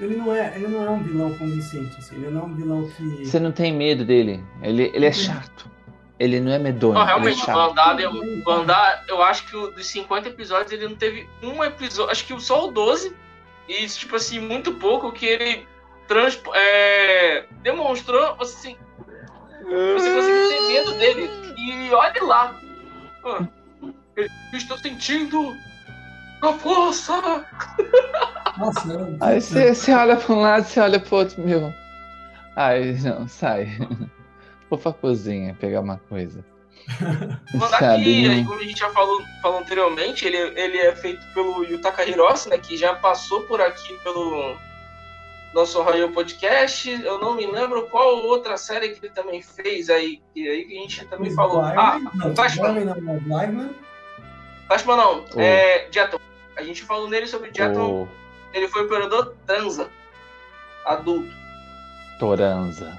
[0.00, 2.90] Ele não é, ele não é um vilão convincente, assim, ele não é um vilão
[2.90, 3.24] que.
[3.24, 4.42] Você não tem medo dele.
[4.62, 5.70] Ele, ele é chato.
[6.18, 6.94] Ele não é medonho.
[6.94, 10.94] Não, realmente, é o Vandar, o Vandar, eu acho que dos 50 episódios ele não
[10.94, 13.12] teve um episódio, acho que só o 12,
[13.68, 15.66] e tipo assim, muito pouco que ele
[16.06, 18.76] trans, é, demonstrou assim,
[19.64, 21.30] você conseguiu ter medo dele.
[21.56, 22.60] E olha lá.
[24.16, 25.56] eu estou sentindo
[26.42, 27.46] a força!
[28.58, 29.16] Nossa, eu...
[29.20, 31.72] Aí você, você olha para um lado, você olha para outro, meu.
[32.56, 33.78] Ai, não, sai.
[34.68, 36.44] Vou pra cozinha pegar uma coisa.
[37.54, 41.64] Mandar Sabe, aqui, como a gente já falou, falou anteriormente, ele, ele é feito pelo
[41.64, 44.56] Yutaka Hiroshi, né, que já passou por aqui pelo
[45.54, 46.90] nosso Royal Podcast.
[46.90, 50.78] Eu não me lembro qual outra série que ele também fez aí, que aí que
[50.78, 51.60] a gente também o falou.
[51.62, 52.00] ah,
[52.34, 53.74] Flashman.
[54.66, 55.40] Flashman não, oh.
[55.40, 56.18] é Jetton.
[56.56, 58.08] A gente falou nele sobre o Jetron.
[58.08, 58.56] Oh.
[58.56, 59.88] Ele foi o operador Transa.
[60.84, 61.32] Adulto.
[62.18, 62.98] Toranza.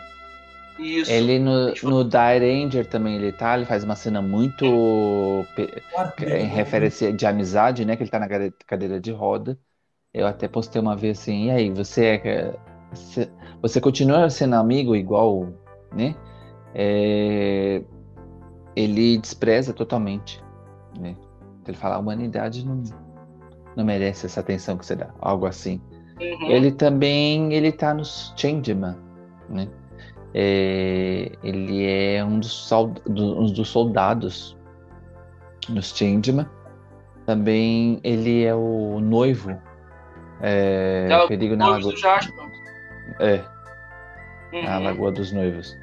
[0.80, 1.12] Isso.
[1.12, 4.66] Ele no, no Dire Ranger também ele tá, ele faz uma cena muito
[6.20, 7.96] em referência de amizade, né?
[7.96, 8.28] Que ele tá na
[8.66, 9.58] cadeira de roda.
[10.14, 12.56] Eu até postei uma vez assim, e aí, você é.
[13.64, 15.48] Você continua sendo amigo igual,
[15.92, 16.16] né?
[16.76, 17.82] É,
[18.76, 20.44] ele despreza totalmente,
[21.00, 21.16] né?
[21.68, 22.84] Ele fala, a humanidade não,
[23.76, 25.82] não merece essa atenção que você dá, algo assim.
[26.22, 26.52] Uhum.
[26.52, 28.96] Ele também, ele tá nos Changeman,
[29.50, 29.68] né?
[30.36, 32.70] É, ele é um dos,
[33.08, 34.56] do, um dos soldados
[35.70, 36.48] nos Changeman.
[37.26, 39.58] Também ele é o noivo
[40.44, 41.94] É, Aquela Perigo na Noivos Lagoa.
[41.96, 42.46] do Jasper.
[43.20, 43.44] É,
[44.54, 44.64] Uhum.
[44.66, 45.80] na Lagoa dos Noivos.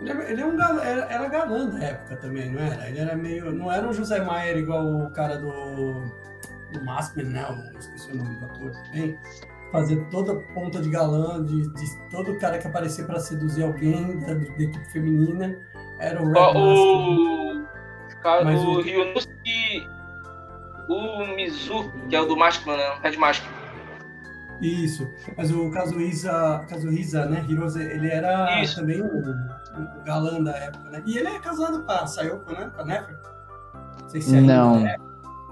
[0.00, 2.88] Ele, é- é um gal- era, era galã da época também, não era?
[2.88, 3.52] Ele era meio.
[3.52, 6.02] Não era um José Maier igual o cara do.
[6.72, 7.46] do Maskman, né?
[7.72, 9.16] Eu esqueci o nome do ator também.
[9.70, 14.34] Fazer toda ponta de galã, de, de todo cara que aparecia pra seduzir alguém da,
[14.34, 15.54] da equipe feminina.
[16.00, 17.64] Era o Red o.
[18.22, 19.86] Cara, Mas o o- Ryunosuke.
[20.88, 22.90] O Mizu, que é o do Maskman, né?
[22.98, 23.61] O Red Maskman.
[24.62, 25.06] Isso.
[25.36, 27.44] Mas o Kazuhisa, Kazuhisa né?
[27.48, 28.76] Hirose, ele era Isso.
[28.76, 31.02] também o, o galã da época, né?
[31.04, 32.70] E ele é casado com a Sayoko, né?
[32.74, 33.18] Com a Nefer.
[34.02, 34.86] Não sei se ainda Não.
[34.86, 34.96] é.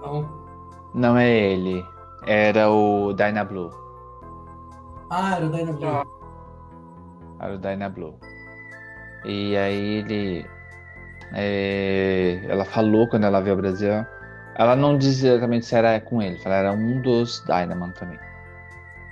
[0.00, 0.40] Não.
[0.94, 1.84] Não é ele.
[2.26, 3.70] Era o Dyna Blue.
[5.10, 5.88] Ah, era o Dyna Blue.
[5.88, 6.04] Ah.
[7.40, 8.14] Era o Dyna Blue.
[9.24, 10.46] E aí ele.
[11.34, 13.90] é, ela falou quando ela veio ao Brasil.
[14.56, 18.18] Ela não dizia exatamente se era com ele, ela era um dos Dynaman também.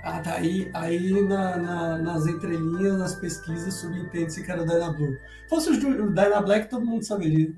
[0.01, 0.35] Ah, tá.
[0.35, 5.13] Aí, aí na, na- nas entrelinhas, nas pesquisas, subentende-se que era o Dyna Blue.
[5.43, 7.53] Se fosse o, Dyna Black, todo mundo saberia.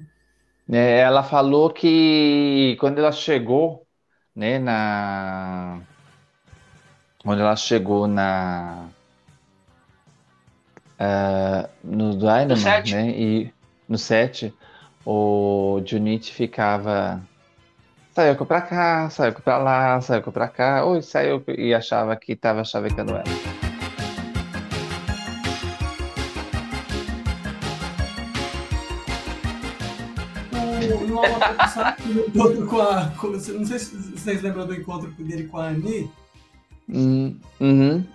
[0.69, 3.85] É, ela falou que quando ela chegou,
[4.35, 5.81] né, na.
[7.23, 8.89] Quando ela chegou na.
[10.99, 12.85] ah, no Dynaman, set.
[12.85, 13.53] né, e
[13.87, 14.53] no set,
[15.05, 17.21] o Junichi ficava.
[18.21, 22.63] Saiu pra cá, saiu pra lá, saiu pra cá, oi, saiu e achava que tava
[22.63, 23.23] chavecando ela.
[32.05, 33.09] No encontro com a.
[33.19, 36.11] com- não sei se vocês lembram do encontro dele com a Ani.
[36.87, 38.05] Hum, uhum.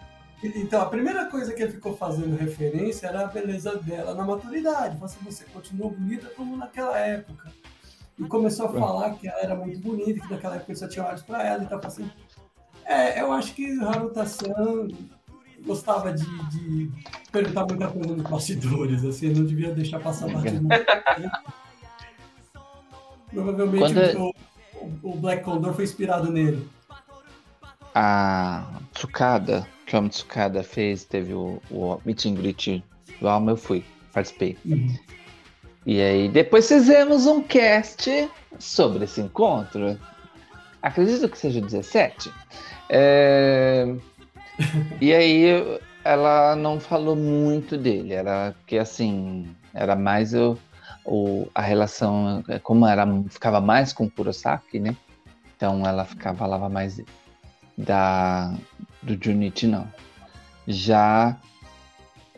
[0.42, 4.94] Então, a primeira coisa que ele ficou fazendo referência era a beleza dela na maturidade.
[4.94, 7.50] Falou assim, você continuou bonita como naquela época.
[8.18, 11.04] E começou a falar que ela era muito bonita, que naquela época ele só tinha
[11.06, 11.62] olhos pra ela.
[11.62, 12.10] Então, falou assim,
[12.84, 14.88] é, eu acho que Haruta-san
[15.66, 16.90] gostava de, de
[17.30, 20.66] perguntar muita coisa nos bastidores, assim, não devia deixar passar batido.
[23.30, 24.34] Provavelmente Quando- o,
[24.86, 26.66] o- o Black Condor foi inspirado nele.
[27.94, 32.84] A Tsukada, que o Tsukada fez, teve o, o meet and greet
[33.20, 34.56] do Alma, eu fui, participei.
[35.86, 38.28] E aí, depois fizemos um cast
[38.58, 39.96] sobre esse encontro.
[40.82, 42.30] Acredito que seja 17.
[42.88, 43.86] É,
[45.00, 50.56] E aí, ela não falou muito dele, era que assim, era mais o,
[51.04, 54.96] o- a relação, como era, ficava mais com o Kurosaki, né?
[55.56, 57.00] Então ela ficava, falava mais
[57.78, 58.52] da
[59.02, 59.86] do Junichi não.
[60.66, 61.36] Já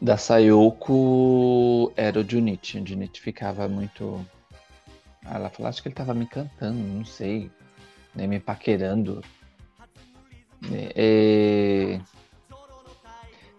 [0.01, 2.78] da Sayoko era o Junichi.
[2.78, 4.24] O Junichi ficava muito.
[5.24, 7.51] Ela falou, acho que ele tava me cantando, não sei.
[8.14, 9.22] Nem me paquerando.
[10.96, 12.01] É,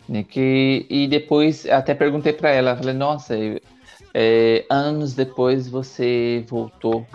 [0.08, 3.36] né, que, e depois até perguntei pra ela, falei, nossa,
[4.14, 7.06] é, anos depois você voltou.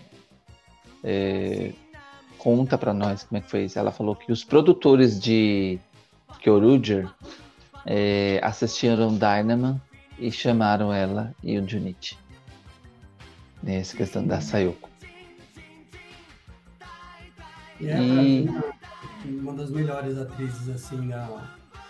[1.02, 1.72] É,
[2.38, 3.78] conta pra nós como é que foi isso.
[3.78, 5.78] Ela falou que os produtores de
[6.40, 7.10] Kyoruger
[7.86, 9.80] é, assistiram Dynaman
[10.18, 12.16] e chamaram ela e o Junichi.
[13.62, 14.88] Nessa questão da Sayoko.
[17.80, 18.48] E é, E-
[19.26, 21.26] uma das melhores atrizes, assim, da.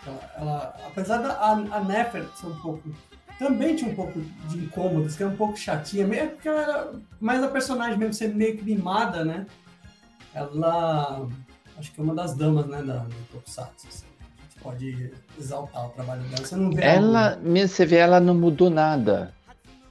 [0.06, 2.88] Ela, ela- apesar da a, a Nefer ser um pouco.
[3.38, 6.92] Também tinha um pouco de incômodos, que era um pouco chatinha, meio porque ela era
[7.20, 9.46] mais a personagem mesmo ser meio que mimada, né?
[10.32, 11.26] Ela.
[11.76, 13.88] Acho que é uma das damas, né, da do Tokusatsu.
[13.88, 14.04] assim.
[14.64, 16.38] Pode exaltar o trabalho dela.
[16.38, 19.34] Você não vê Ela, mesmo você vê, ela não mudou nada.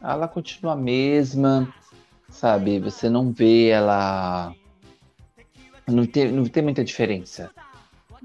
[0.02, 1.72] Ela continua a mesma,
[2.28, 2.80] sabe?
[2.80, 4.52] Você não vê ela.
[5.88, 7.52] Não tem, não tem muita diferença.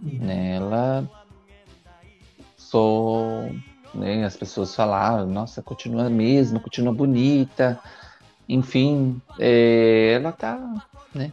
[0.03, 0.57] Né?
[0.57, 1.07] Ela
[2.57, 3.45] só.
[3.95, 4.25] Né?
[4.25, 7.79] As pessoas falaram, nossa, continua a mesma, continua bonita.
[8.49, 10.59] Enfim, é, ela tá.
[11.15, 11.31] Né?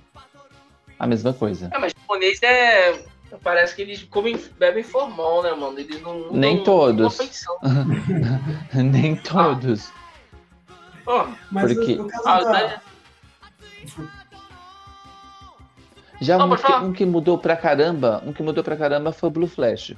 [0.99, 1.69] A mesma coisa.
[1.73, 3.14] É, mas japonês é.
[3.43, 5.77] Parece que eles comem, bebem formal, né, mano?
[5.79, 6.19] Eles não.
[6.19, 7.17] não Nem todos.
[7.17, 7.55] pensão.
[8.73, 9.91] Nem todos.
[11.05, 12.81] Ó, Mas o- porque- o, caso ah, da.
[16.21, 19.11] Já Não, um pode que, um que mudou pra caramba, um que mudou pra caramba
[19.11, 19.93] foi o Blue Flash.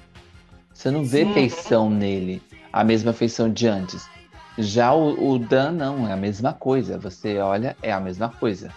[0.74, 1.34] Você não vê Sim.
[1.34, 2.42] feição nele,
[2.74, 4.10] a mesma feição de antes.
[4.58, 6.98] Já o, o Dan não, é a mesma coisa.
[6.98, 8.72] Você olha, é a mesma coisa.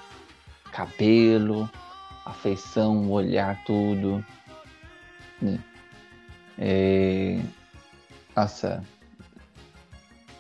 [0.70, 1.68] Cabelo,
[2.26, 4.24] a feição, o olhar, tudo.
[5.40, 5.58] Né?
[6.58, 7.40] É...
[8.36, 8.82] Nossa.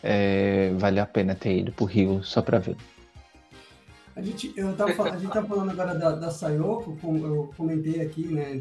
[0.02, 0.72] É...
[0.78, 2.76] Vale a pena ter ido pro Rio só pra ver.
[4.16, 8.26] A gente, eu tava, a gente tá falando agora da, da Sayoko, eu comentei aqui,
[8.26, 8.60] né?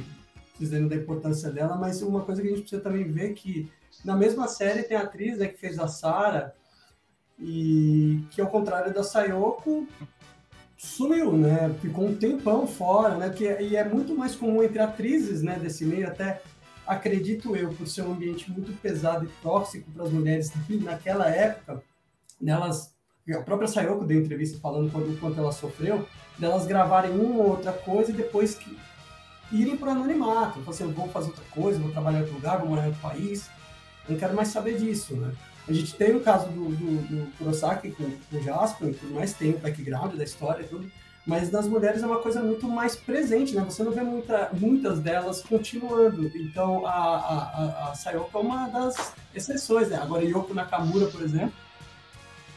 [0.59, 3.71] dizendo da importância dela, mas uma coisa que a gente precisa também ver que
[4.03, 6.53] na mesma série tem a atriz né, que fez a Sarah
[7.39, 9.87] e que ao contrário da Sayoko
[10.79, 11.75] sumiu, né?
[11.81, 13.29] Ficou um tempão fora, né?
[13.29, 16.41] Que, e é muito mais comum entre atrizes, né, desse meio, até
[16.87, 20.51] acredito eu, por ser um ambiente muito pesado e tóxico para as mulheres
[20.81, 21.83] naquela época,
[22.41, 22.97] delas
[23.31, 26.07] a própria Sayoko deu entrevista falando quanto, quanto ela sofreu,
[26.39, 28.75] delas gravarem uma ou outra coisa e depois que
[29.51, 30.57] irem para o anonimato.
[30.59, 32.87] Então, assim, eu vou fazer outra coisa, vou trabalhar em outro lugar, vou morar em
[32.87, 33.47] outro país,
[34.07, 35.31] não quero mais saber disso, né?
[35.69, 39.51] A gente tem o caso do, do, do Kurosaki com, o Jasper, por mais tem
[39.51, 40.91] o background da história e tudo,
[41.27, 43.63] mas nas mulheres é uma coisa muito mais presente, né?
[43.63, 46.31] Você não vê muita, muitas delas continuando.
[46.35, 49.97] Então a, a, a Sayoko é uma das exceções, né?
[50.01, 51.53] Agora Yoko Nakamura, por exemplo,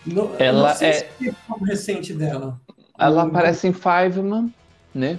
[0.06, 1.34] no, ela é é
[1.66, 2.58] recente dela.
[2.98, 4.52] ela Hum, aparece em Fiveman,
[4.94, 5.18] né?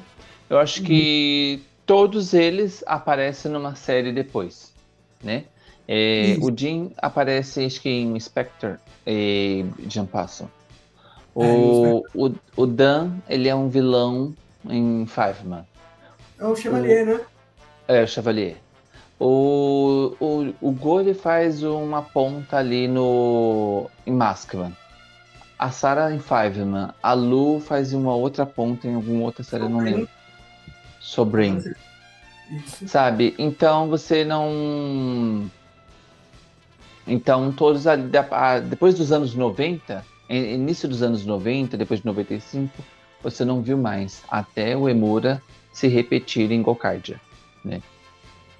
[0.49, 4.73] Eu acho que todos eles aparecem numa série depois,
[5.23, 5.45] né?
[5.87, 8.75] É, o Jim aparece, acho que em Spectre
[9.05, 10.43] e Jean Passo.
[10.43, 10.47] É,
[11.35, 14.33] O, o, o Dan, ele é um vilão
[14.69, 15.65] em Fiveman.
[16.39, 17.19] É o Chevalier, né?
[17.87, 18.57] É, o Chevalier.
[19.19, 24.75] O, o, o Go ele faz uma ponta ali no em Maskman.
[25.57, 26.89] A Sarah em Fiveman.
[27.01, 29.97] A Lu faz uma outra ponta em alguma outra série, eu não Sobrinho.
[29.97, 30.09] lembro.
[30.99, 31.75] Sobrinho.
[32.51, 32.87] Isso.
[32.87, 33.33] Sabe?
[33.37, 35.49] Então você não.
[37.05, 38.09] Então todos ali.
[38.69, 42.71] Depois dos anos 90, in- início dos anos 90, depois de 95,
[43.21, 44.23] você não viu mais.
[44.29, 45.41] Até o Emura
[45.71, 47.19] se repetir em Gokardia.
[47.63, 47.81] Né?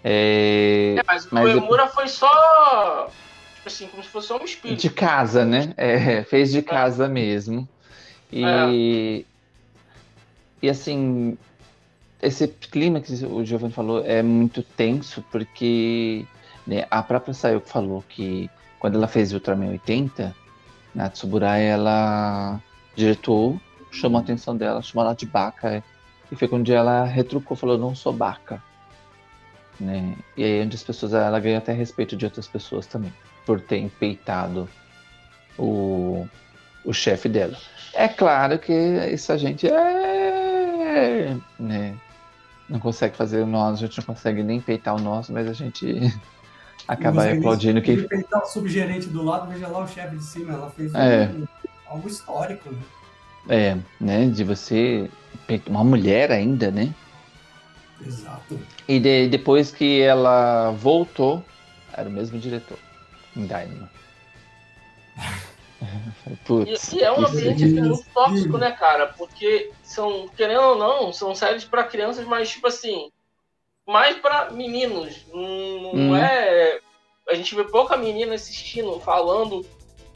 [0.03, 3.09] É, É, mas, Mas o Emura foi só.
[3.55, 4.81] Tipo assim, como se fosse só um espírito.
[4.81, 5.73] De casa, né?
[5.77, 7.67] É, fez de casa mesmo.
[8.31, 9.25] E,
[10.61, 11.37] e assim,
[12.21, 16.25] esse clima que o Giovanni falou é muito tenso, porque
[16.65, 18.49] né, a própria Sayoko falou que
[18.79, 20.35] quando ela fez Ultraman 80,
[20.93, 22.59] na Tsuburai, ela
[22.95, 23.59] diretou,
[23.91, 25.83] chamou a atenção dela, chamou ela de Baca.
[26.31, 28.61] E foi quando ela retrucou, falou, não sou Baca.
[29.79, 30.15] Né?
[30.37, 33.13] E aí onde as pessoas, ela ganha até respeito de outras pessoas também,
[33.45, 34.69] por ter empeitado
[35.57, 36.27] o,
[36.85, 37.57] o chefe dela.
[37.93, 38.73] É claro que
[39.11, 41.37] isso a gente é.
[41.59, 41.97] Né,
[42.69, 45.53] não consegue fazer o nosso, a gente não consegue nem peitar o nosso, mas a
[45.53, 45.85] gente
[46.87, 47.95] acaba Mas aí, aplaudindo quem.
[47.95, 50.53] respeitar o subgerente do lado, veja lá o chefe de cima.
[50.53, 51.29] Ela fez É.
[51.33, 51.45] um-
[51.87, 52.79] algo histórico, né?
[53.49, 54.25] É, né?
[54.27, 55.09] De você.
[55.67, 56.93] Uma mulher ainda, né?
[58.05, 58.59] Exato.
[58.87, 61.43] E de- depois que ela voltou,
[61.93, 62.77] era o mesmo diretor.
[63.35, 63.89] Em Dynamo.
[66.45, 69.07] Putz, E, e é um ambiente assim, muito tóxico, né, cara?
[69.07, 73.09] Porque são, querendo ou não, são séries pra crianças, mas tipo assim,
[73.87, 75.15] mais pra meninos.
[75.31, 76.15] Não, não Hum.
[76.15, 76.79] é.
[77.29, 79.65] A gente vê pouca menina assistindo, falando.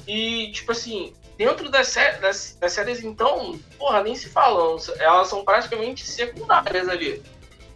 [0.07, 4.77] E, tipo assim, dentro das, sé- das, das séries, então, porra, nem se falam.
[4.99, 7.21] Elas são praticamente secundárias ali.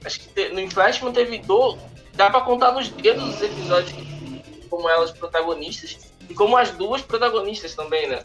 [0.04, 1.78] Acho que no Flashman teve do.
[2.14, 3.94] Dá pra contar nos dedos os episódios
[4.70, 5.98] como elas protagonistas.
[6.30, 8.22] E como as duas protagonistas também, né?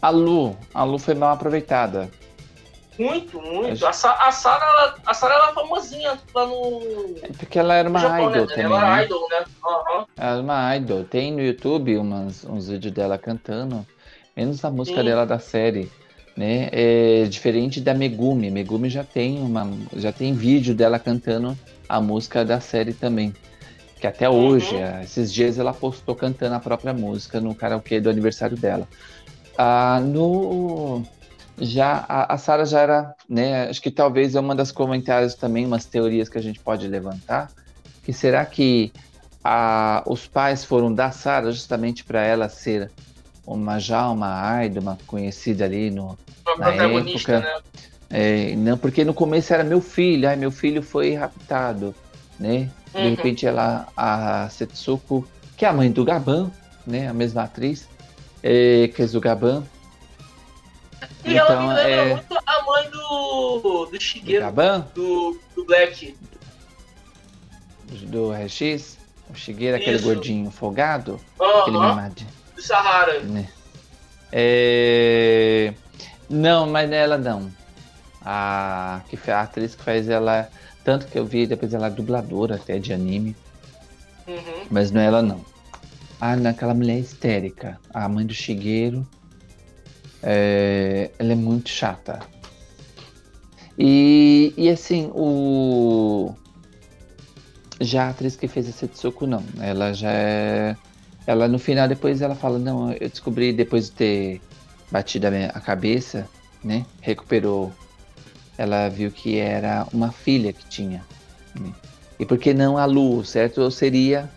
[0.00, 2.10] A Lu, a Lu foi mal aproveitada.
[2.98, 3.72] Muito, muito.
[3.72, 7.58] Acho- A, Sa a Sarah, ela, a Sarah ela é famosinha lá no, É Porque
[7.58, 8.46] ela era uma Japão, idol né?
[8.48, 9.04] também, Ela era né?
[9.04, 9.44] idol, né?
[9.64, 10.06] Aham.
[10.16, 11.04] Ela era uma idol.
[11.04, 13.86] Tem no YouTube umas, uns vídeos dela cantando.
[14.36, 15.04] Menos a música Sim.
[15.06, 15.90] dela da série.
[16.36, 16.68] Né?
[16.72, 18.50] É diferente da Megumi.
[18.50, 19.66] Megumi já tem uma.
[19.94, 21.56] Já tem vídeo dela cantando
[21.88, 23.34] a música da série também.
[23.98, 24.36] Que até Uhum.
[24.50, 28.86] hoje, eh, esses dias ela postou cantando a própria música no karaokê do aniversário dela.
[29.56, 31.02] Ah, no
[31.58, 33.68] já a, a Sara já era, né?
[33.68, 37.50] Acho que talvez é uma das comentários também, umas teorias que a gente pode levantar,
[38.04, 38.92] que será que
[39.42, 42.90] a, os pais foram da Sara justamente para ela ser
[43.46, 47.60] uma já uma idol, uma conhecida ali no Uma Na protagonista, época, né?
[48.10, 51.94] é, não, porque no começo era meu filho, ai, meu filho foi raptado,
[52.38, 52.68] né?
[52.92, 53.10] De Uhum.
[53.10, 55.26] repente ela, a Setsuko,
[55.56, 56.50] que é a mãe do Gaban,
[56.86, 57.08] né?
[57.08, 57.86] A mesma atriz,
[58.42, 59.62] é, que é o Gaban,
[61.24, 64.46] E ela me Então, lembra é- muito a mãe do, do Shigeru,
[64.94, 66.16] do, do Black.
[68.04, 68.98] do RX,
[69.30, 71.20] o Shigeru, aquele gordinho folgado,
[71.60, 72.22] aquele Aham, mimado,
[72.54, 73.20] do Sahara.
[73.20, 73.48] né?
[74.32, 75.72] É,
[76.28, 77.50] Não, mas ela não.
[78.22, 80.50] A, que a atriz que faz ela,
[80.84, 83.36] tanto que eu vi depois ela é dubladora até de anime.
[84.26, 84.66] Uhum.
[84.68, 85.44] Mas não é ela não.
[86.20, 87.78] Ah, naquela mulher histérica.
[87.94, 89.06] A mãe do Shigeru.
[90.22, 92.20] É, ela é muito chata.
[93.78, 96.34] E, e assim, o.
[97.80, 99.44] Já a atriz que fez a Setsuko, não.
[99.60, 100.76] Ela já é.
[101.26, 104.40] Ela no final, depois ela fala: Não, eu descobri depois de ter
[104.90, 106.26] batido a, minha, a cabeça,
[106.64, 106.86] né?
[107.00, 107.72] Recuperou.
[108.56, 111.04] Ela viu que era uma filha que tinha.
[111.58, 111.72] Né?
[112.18, 113.60] E por que não a Lu, certo?
[113.60, 114.30] Ou seria,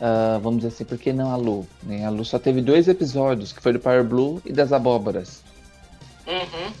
[0.00, 1.66] uh, vamos dizer assim, por que não a Lu?
[1.82, 2.04] Né?
[2.04, 5.42] A Lu só teve dois episódios, que foi do Power Blue e das Abóboras.
[6.26, 6.72] Uhum.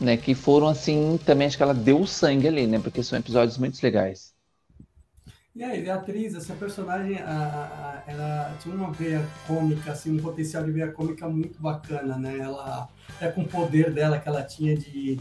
[0.00, 0.16] Né?
[0.16, 2.78] Que foram assim, também acho que ela deu sangue ali, né?
[2.78, 4.32] Porque são episódios muito legais.
[5.54, 10.22] E aí, a atriz, essa personagem, a, a, ela tinha uma veia cômica, assim, um
[10.22, 12.38] potencial de veia cômica muito bacana, né?
[12.38, 12.88] Ela,
[13.20, 15.20] é com o poder dela que ela tinha de,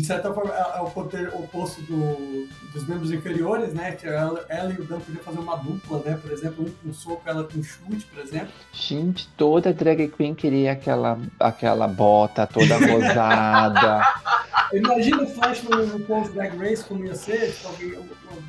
[0.00, 3.92] de certa forma, é, é o poder oposto do, dos membros inferiores, né?
[3.92, 6.18] Que ela, ela e o Dan podiam fazer uma dupla, né?
[6.20, 8.48] Por exemplo, um com soco, ela com chute, por exemplo.
[8.72, 14.04] Gente, toda drag queen queria aquela, aquela bota toda rosada.
[14.72, 17.96] Imagina o Flash no, no Post Drag Race como ia ser, se alguém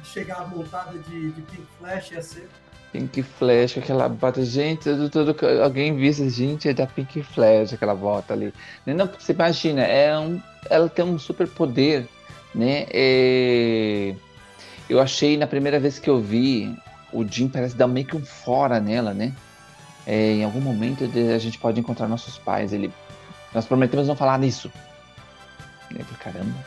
[0.04, 2.50] chegar montada de, de Pink Flash ia ser.
[2.96, 7.94] Pink Flash, aquela bota, gente, tudo, tudo, alguém visse, gente, é da Pink Flash, aquela
[7.94, 8.54] bota ali.
[8.86, 12.08] Não, você imagina, é um, ela tem um super poder,
[12.54, 12.86] né?
[12.90, 14.16] É,
[14.90, 16.74] eu achei na primeira vez que eu vi,
[17.12, 19.34] o Jim parece dar meio que um fora nela, né?
[20.08, 22.72] É, em algum momento a gente pode encontrar nossos pais.
[22.72, 22.94] Ele,
[23.54, 24.72] nós prometemos não falar nisso.
[25.92, 26.66] Eu falei, caramba,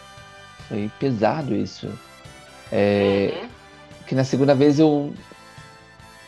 [0.69, 1.89] foi pesado isso.
[2.71, 3.49] É, uhum.
[4.07, 5.15] Que na segunda vez eu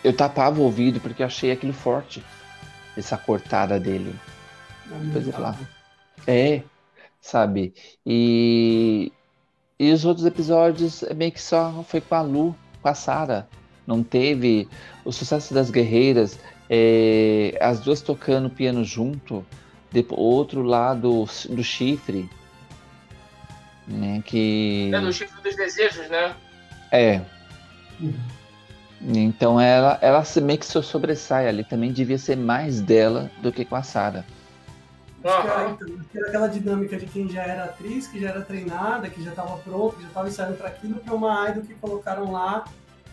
[0.03, 2.25] eu tapava o ouvido porque eu achei aquilo forte.
[2.97, 4.15] Essa cortada dele.
[4.87, 5.59] Depois eu falar.
[6.27, 6.63] É,
[7.21, 7.73] sabe?
[8.05, 9.13] E,
[9.79, 13.47] e os outros episódios é meio que só foi com a Lu, com a Sarah.
[13.87, 14.69] Não teve
[15.05, 16.39] o sucesso das guerreiras,
[16.69, 19.45] é, as duas tocando piano junto,
[19.91, 22.29] depois, outro lado do chifre.
[23.87, 24.91] Né, que...
[24.95, 26.35] É do chifre dos desejos, né?
[26.93, 27.21] É.
[27.99, 28.40] Uhum.
[29.01, 31.65] Então ela, ela meio que se sobressai ali.
[31.65, 34.25] Também devia ser mais dela do que com a Sarah.
[35.23, 38.41] Acho que, era, então, era aquela dinâmica de quem já era atriz, que já era
[38.41, 41.63] treinada, que já estava pronto, que já estava ensaiando para aquilo, que é uma idol
[41.63, 42.65] que colocaram lá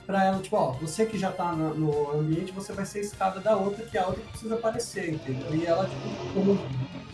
[0.06, 3.42] para ela, tipo, ó, você que já tá no, no, ambiente, você vai ser escada
[3.42, 5.54] da outra, que é a outra que precisa aparecer, entendeu?
[5.54, 6.58] E ela, tipo, como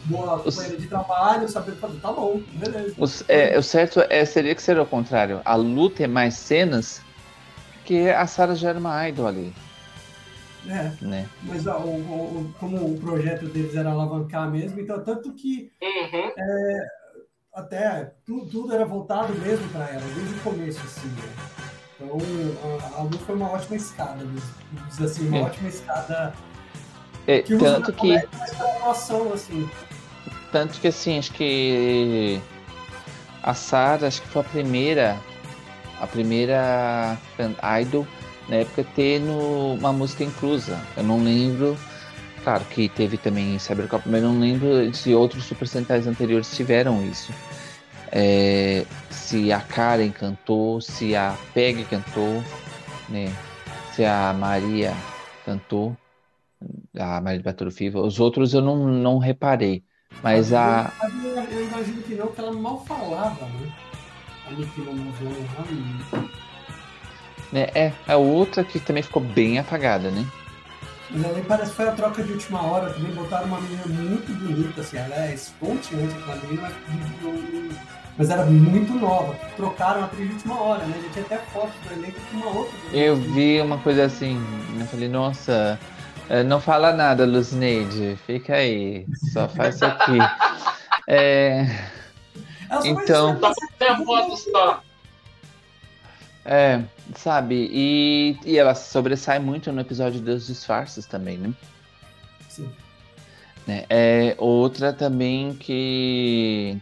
[0.05, 2.93] boa companheira de trabalho, sabendo fazer, tá bom, beleza.
[2.95, 5.41] Os, é, o certo é, seria que seria o contrário.
[5.43, 7.01] A luta é mais cenas,
[7.85, 9.53] que a Sarah já era uma idol ali.
[10.65, 11.27] É, né?
[11.43, 16.31] mas ó, o, o, como o projeto deles era alavancar mesmo, então tanto que uhum.
[16.37, 16.87] é,
[17.53, 21.63] até tudo, tudo, era voltado mesmo para ela, desde o começo, assim, né?
[21.99, 22.17] Então,
[22.95, 25.05] a, a Lu foi uma ótima escada, mesmo.
[25.05, 25.41] assim, uma é.
[25.43, 26.33] ótima escada.
[27.27, 28.15] É, que tanto que.
[28.83, 29.69] Noção, assim.
[30.51, 32.41] Tanto que, assim, acho que.
[33.41, 35.17] A Sarah, acho que foi a primeira.
[36.03, 37.17] A primeira
[37.81, 38.05] idol
[38.49, 40.77] na época ter no, uma música inclusa.
[40.97, 41.77] Eu não lembro.
[42.43, 47.31] Claro que teve também Cybercop, mas não lembro se outros Super Sentais anteriores tiveram isso.
[48.11, 52.43] É, se a Karen cantou, se a Peg cantou,
[53.07, 53.33] né?
[53.93, 54.93] Se a Maria
[55.45, 55.95] cantou,
[56.99, 57.97] a Maria de Battlefield.
[57.97, 59.85] Os outros eu não, não reparei.
[60.21, 60.91] Mas eu, a.
[61.49, 63.71] Eu imagino que não, porque ela mal falava, né?
[67.51, 67.67] Né?
[67.75, 70.25] É, a outra que também ficou bem apagada, né?
[71.11, 73.11] Mas ali parece que foi a troca de última hora também.
[73.11, 76.71] Botaram uma menina muito bonita, assim, ela é estonteante aquela menina,
[77.21, 79.35] mas mas era muito nova.
[79.55, 81.01] Trocaram a atriz de última hora, né?
[81.03, 82.73] Já tinha até foto do elenco com uma outra.
[82.91, 84.39] Eu vi uma coisa assim,
[84.79, 85.79] eu falei, nossa,
[86.29, 90.17] eh, não fala nada, Lucineide, fica aí, só faz isso aqui.
[91.07, 91.65] é...
[92.85, 93.39] Então.
[96.45, 96.83] É,
[97.15, 97.69] sabe?
[97.71, 101.53] E, e ela sobressai muito no episódio dos disfarces também, né?
[102.49, 102.69] Sim.
[103.67, 106.77] É, é outra também que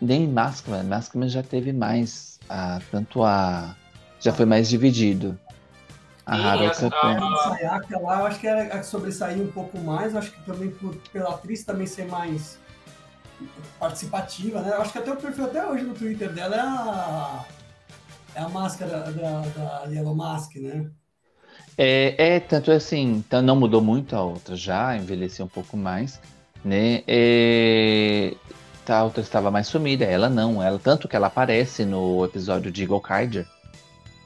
[0.00, 0.84] nem Maskman.
[0.84, 2.38] Maskman já teve mais.
[2.48, 3.74] A, tanto a.
[4.20, 5.38] Já foi mais dividido.
[6.24, 10.14] A Haruka a, Sayaka lá, eu acho que era a que sobressaía um pouco mais.
[10.14, 12.59] Acho que também por, pela atriz também ser mais
[13.78, 14.70] participativa, né?
[14.70, 17.44] Eu acho que até o perfil até hoje no Twitter dela é a,
[18.34, 20.90] é a máscara da, da Yellow Mask, né?
[21.76, 26.20] É, é, tanto assim, então não mudou muito a outra já, envelheceu um pouco mais,
[26.64, 27.02] né?
[27.06, 28.34] É,
[28.86, 32.84] a outra estava mais sumida, ela não, ela tanto que ela aparece no episódio de
[32.84, 33.46] Gokaiger,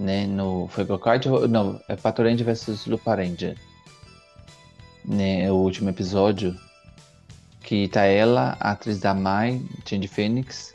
[0.00, 3.54] né, no foi Gokaiger, não, é Patoranger versus Luparendia,
[5.04, 6.56] né, o último episódio
[7.64, 10.74] que tá ela, a atriz da Mai, Change Phoenix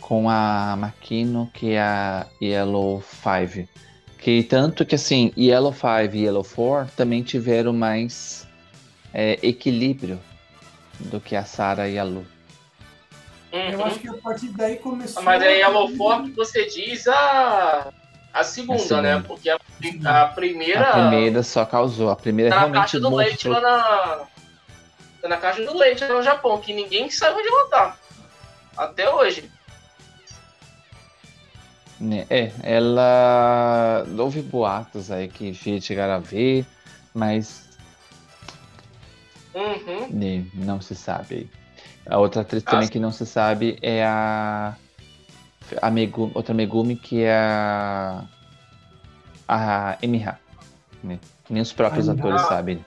[0.00, 3.68] com a Makino, que é a Yellow 5.
[4.18, 8.46] Que tanto que assim, Yellow 5 e Yellow 4 também tiveram mais
[9.12, 10.20] é, equilíbrio
[11.00, 12.24] do que a Sarah e a Lu.
[13.50, 15.22] Eu acho que a partir daí começou.
[15.22, 17.88] Mas a Yellow 4 você diz a,
[18.32, 19.02] a segunda, A segunda.
[19.02, 19.24] né?
[19.26, 19.58] Porque a,
[20.04, 20.88] a primeira.
[20.90, 22.10] A primeira só causou.
[22.10, 23.54] A primeira tá na realmente caixa do leite mostrou.
[23.54, 24.37] lá na.
[25.20, 27.96] Tá na caixa do leite lá no Japão, que ninguém sabe onde ela tá.
[28.76, 29.50] Até hoje.
[32.00, 32.26] né?
[32.30, 34.04] É, ela.
[34.18, 36.64] Houve boatos aí que chegaram a ver,
[37.12, 37.66] mas
[39.54, 40.08] Uhum.
[40.10, 41.50] né, não se sabe.
[42.08, 44.76] A outra atriz Ah, também que não se sabe é a.
[45.82, 48.24] a Megumi, outra Megumi que é a.
[49.48, 50.38] A Emiha.
[51.02, 51.18] Né?
[51.50, 52.48] Nem os próprios A atores Emiha.
[52.48, 52.86] sabem.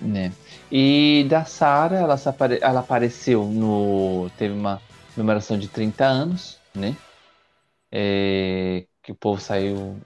[0.00, 0.32] Né?
[0.72, 4.30] E da Sarah, ela, apare- ela apareceu no.
[4.38, 4.80] Teve uma
[5.14, 6.96] comemoração de 30 anos, né?
[7.92, 9.96] É, que o povo saiu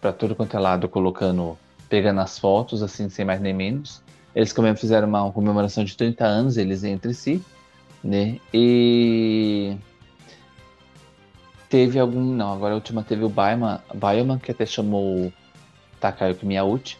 [0.00, 1.58] pra todo quanto é lado colocando.
[1.88, 4.02] pegando as fotos, assim, sem mais nem menos.
[4.34, 7.40] Eles também fizeram uma comemoração de 30 anos, eles entre si,
[8.02, 8.40] né?
[8.52, 9.76] E
[11.68, 12.20] teve algum.
[12.34, 15.32] Não, agora a última teve o Bioman, Bioman que até chamou
[16.00, 16.98] Takayuki Miyauchi.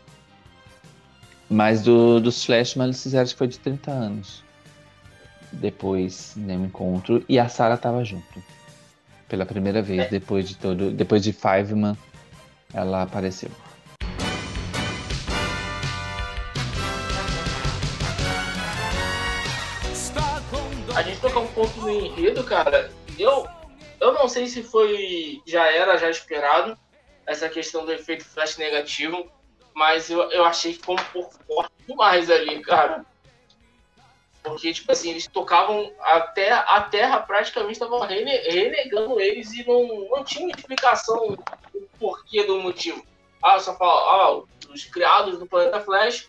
[1.49, 4.45] Mas do, dos Flashman eles fizeram que foi de 30 anos.
[5.53, 7.25] Depois, né, um encontro.
[7.29, 8.43] E a Sarah tava junto.
[9.29, 10.91] Pela primeira vez, depois de todo.
[10.91, 11.97] Depois de Fiveman,
[12.75, 13.51] ela apareceu.
[20.95, 22.91] A gente tocar um pouco no enredo, cara.
[23.19, 23.47] Eu,
[24.01, 25.41] eu não sei se foi.
[25.47, 26.77] Já era, já esperado,
[27.27, 29.31] essa questão do efeito flash negativo.
[29.77, 33.05] Mas eu, eu achei que ficou um pouco forte demais ali, cara.
[34.43, 40.09] Porque, tipo assim, eles tocavam até a Terra praticamente estava rene, renegando eles e não,
[40.09, 41.37] não tinha explicação
[41.75, 43.05] do porquê do motivo.
[43.45, 46.27] Ah, só fala, ah, os criados do planeta Flash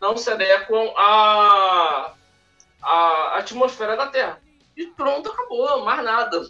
[0.00, 2.14] não se adequam à,
[2.82, 4.40] à atmosfera da Terra.
[4.76, 6.42] E pronto, acabou, mais nada.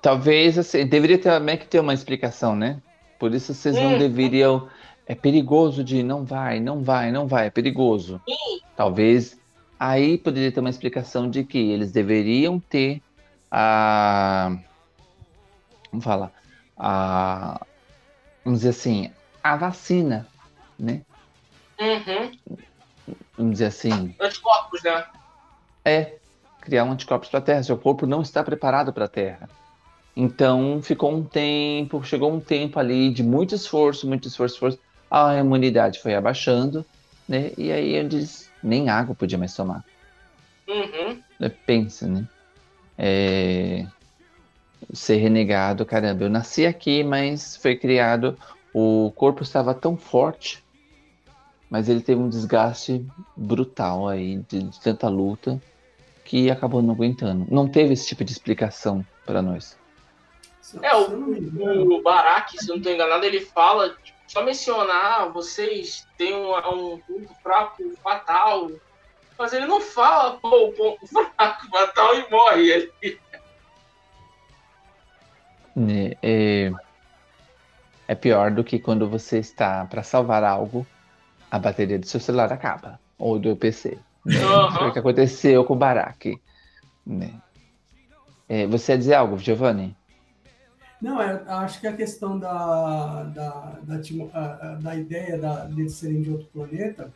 [0.00, 2.82] Talvez assim, deveria também que ter uma explicação, né?
[3.18, 3.98] Por isso vocês não Hum.
[3.98, 4.68] deveriam.
[5.12, 8.18] É perigoso de não vai, não vai, não vai, é perigoso.
[8.74, 9.38] Talvez
[9.78, 13.02] aí poderia ter uma explicação de que eles deveriam ter
[13.50, 14.56] a.
[15.90, 16.32] Vamos falar.
[16.78, 17.60] A.
[18.42, 19.12] Vamos dizer assim,
[19.44, 20.26] a vacina,
[20.78, 21.02] né?
[21.78, 22.66] Uhum.
[23.36, 25.04] Vamos dizer assim, Anticorpos, né?
[25.84, 26.14] é
[26.62, 27.62] criar um anticorpos para a Terra.
[27.62, 29.46] Seu corpo não está preparado para a Terra.
[30.16, 34.91] Então ficou um tempo, chegou um tempo ali de muito esforço, muito esforço, esforço.
[35.14, 36.86] A imunidade foi abaixando,
[37.28, 37.52] né?
[37.58, 39.84] E aí eles nem água podia mais tomar.
[40.66, 41.20] Uhum.
[41.38, 41.52] Né?
[41.66, 42.26] Pensa, né?
[42.96, 43.86] É...
[44.90, 48.38] Ser renegado, caramba, eu nasci aqui, mas foi criado.
[48.72, 50.64] O corpo estava tão forte,
[51.68, 53.04] mas ele teve um desgaste
[53.36, 55.60] brutal aí, de, de tanta luta,
[56.24, 57.46] que acabou não aguentando.
[57.50, 59.76] Não teve esse tipo de explicação para nós.
[60.80, 66.06] É, o, o Barak, se eu não estou enganado, ele fala, tipo, só mencionar, vocês
[66.16, 68.70] têm um, um ponto fraco fatal.
[69.38, 72.70] Mas ele não fala, pô, o ponto fraco fatal e morre.
[72.70, 73.20] Ele,
[75.76, 76.12] né?
[76.22, 76.70] É...
[78.08, 80.86] é pior do que quando você está para salvar algo,
[81.50, 83.98] a bateria do seu celular acaba, ou do PC.
[84.24, 84.42] né?
[84.42, 84.78] Aham.
[84.78, 86.40] Foi o que aconteceu com o Barak.
[87.06, 87.34] Né?
[88.48, 89.94] É, você ia dizer algo, Giovanni?
[91.02, 96.30] Não, é, acho que a questão da, da, da, da ideia da, deles serem de
[96.30, 97.12] outro planeta,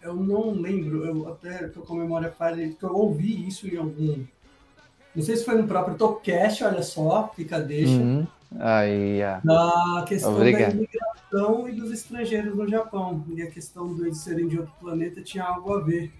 [0.00, 3.76] eu não lembro, eu até tô com a memória falha, que eu ouvi isso em
[3.76, 4.24] algum.
[5.16, 7.92] Não sei se foi no próprio Topcast, olha só, fica a deixa.
[7.92, 8.24] Uhum.
[8.60, 10.70] Aí, ah, Da questão Obrigado.
[10.70, 13.24] da imigração e dos estrangeiros no Japão.
[13.34, 16.12] E a questão deles serem de outro planeta tinha algo a ver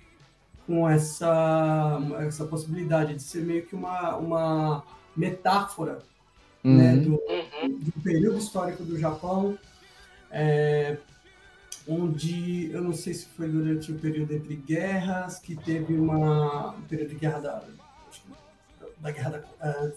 [0.66, 4.84] com essa, essa possibilidade de ser meio que uma, uma
[5.16, 5.98] metáfora
[6.62, 7.02] né, uhum.
[7.02, 7.78] do, Uhum.
[7.78, 9.58] do período histórico do Japão,
[10.30, 10.96] é,
[11.86, 16.82] onde eu não sei se foi durante o período entre guerras, que teve uma um
[16.82, 17.62] período de guerra da,
[18.98, 19.92] da guerra da,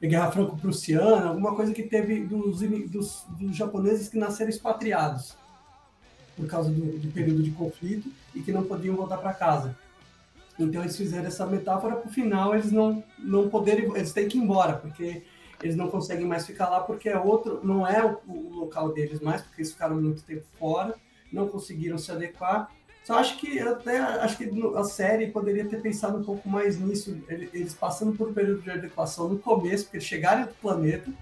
[0.00, 5.34] da guerra franco-prussiana, alguma coisa que teve dos, dos, dos japoneses que nasceram expatriados
[6.36, 9.76] por causa do, do período de conflito e que não podiam voltar para casa.
[10.58, 14.38] Então eles fizeram essa metáfora para o final eles não não poderem, eles têm que
[14.38, 15.22] ir embora porque
[15.62, 19.20] eles não conseguem mais ficar lá porque é outro, não é o, o local deles
[19.20, 20.94] mais, porque eles ficaram muito tempo fora,
[21.32, 22.70] não conseguiram se adequar
[23.04, 27.18] Só acho que até acho que a série poderia ter pensado um pouco mais nisso,
[27.28, 31.12] ele- eles passando por um período de adequação no começo, porque eles chegaram outro planeta,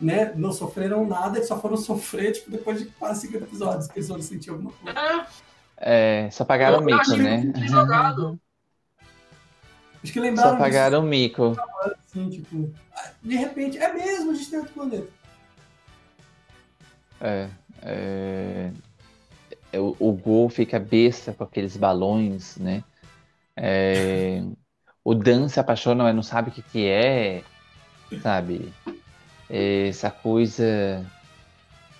[0.00, 0.32] né?
[0.36, 4.08] Não sofreram nada, eles só foram sofrer tipo, depois de quase 50 episódios, que eles
[4.08, 5.00] vão sentir alguma coisa.
[5.78, 6.82] É, só pagaram o
[7.16, 7.44] né?
[7.68, 8.40] jogado.
[10.06, 11.50] Acho que lembraram Só pagaram o mico.
[11.50, 11.60] disso,
[12.06, 12.72] assim, tipo,
[13.20, 15.08] de repente, é mesmo, a gente tem outro planeta.
[17.20, 17.48] É,
[17.82, 18.70] é,
[19.72, 22.84] é, o, o Gol fica besta com aqueles balões, né?
[23.56, 24.44] É,
[25.02, 27.42] o Dan se apaixona, mas não sabe o que, que é,
[28.22, 28.72] sabe?
[29.50, 31.04] É, essa coisa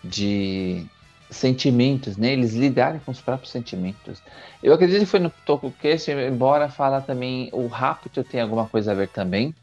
[0.04, 0.86] de
[1.30, 2.32] sentimentos, né?
[2.32, 4.22] Eles lidarem com os próprios sentimentos.
[4.62, 8.94] Eu acredito que foi no TokuCast, embora falar também o Raptor tem alguma coisa a
[8.94, 9.54] ver também,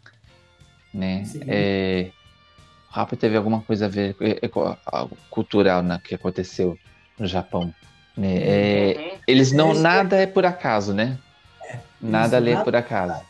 [0.94, 1.24] né?
[1.48, 2.12] É,
[2.90, 4.40] o Raptor teve alguma coisa a ver é,
[4.86, 6.78] algo cultural né, que aconteceu
[7.18, 7.74] no Japão.
[8.18, 8.38] né?
[8.38, 9.20] É, Uhum.
[9.28, 11.18] eles não, nada é por acaso, né?
[12.02, 13.24] Nada ali é por acaso.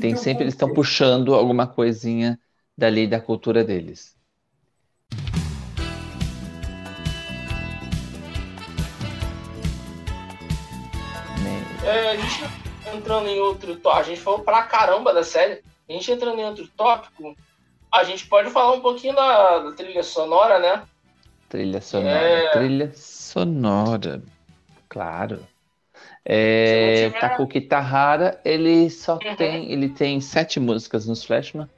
[0.00, 2.38] Tem sempre, eles estão puxando alguma coisinha
[2.78, 4.14] dali da cultura deles.
[11.92, 12.44] É, a gente
[12.94, 15.62] entrando em outro tópico, a gente falou pra caramba da série.
[15.88, 17.36] A gente entrando em outro tópico,
[17.92, 20.82] a gente pode falar um pouquinho da, da trilha sonora, né?
[21.48, 22.16] Trilha sonora.
[22.18, 22.48] É.
[22.50, 24.22] Trilha sonora.
[24.88, 25.40] Claro.
[26.24, 29.36] É, tiver- Takuki Tahara, ele só Uhum.
[29.36, 31.68] tem, ele tem sete músicas nos Flashman.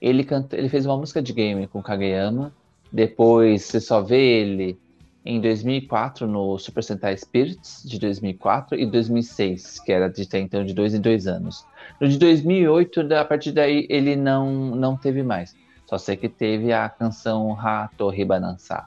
[0.00, 2.52] Ele canta, ele fez uma música de game com Kageyama.
[2.92, 4.78] Depois você só vê ele
[5.24, 10.74] em 2004 no Super Sentai Spirits de 2004 e 2006, que era de então de
[10.74, 11.64] dois em dois anos.
[12.00, 15.54] No de 2008, da- a partir daí ele não não teve mais.
[15.88, 18.84] Só sei que teve a canção Hato Ribanansa.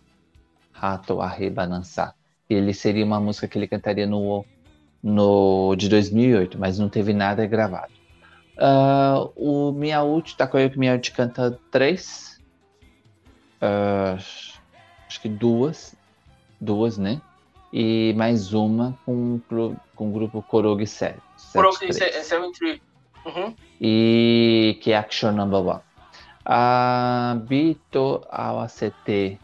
[0.79, 2.13] Hato Arribanansa.
[2.49, 4.45] Ele seria uma música que ele cantaria no
[5.01, 7.93] no de 2008, mas não teve nada gravado.
[8.59, 12.39] Ah, o Miyauchi, Takoyuki Miyauchi canta três.
[13.61, 15.96] Ah, acho que duas.
[16.59, 17.21] Duas, né?
[17.71, 19.39] E mais uma com,
[19.95, 21.19] com o grupo Korogi 7.
[21.53, 22.81] Pro Seven Tree.
[23.25, 23.53] Uhum.
[23.81, 25.81] E que é Action Number One.
[26.45, 29.37] A Bito ACT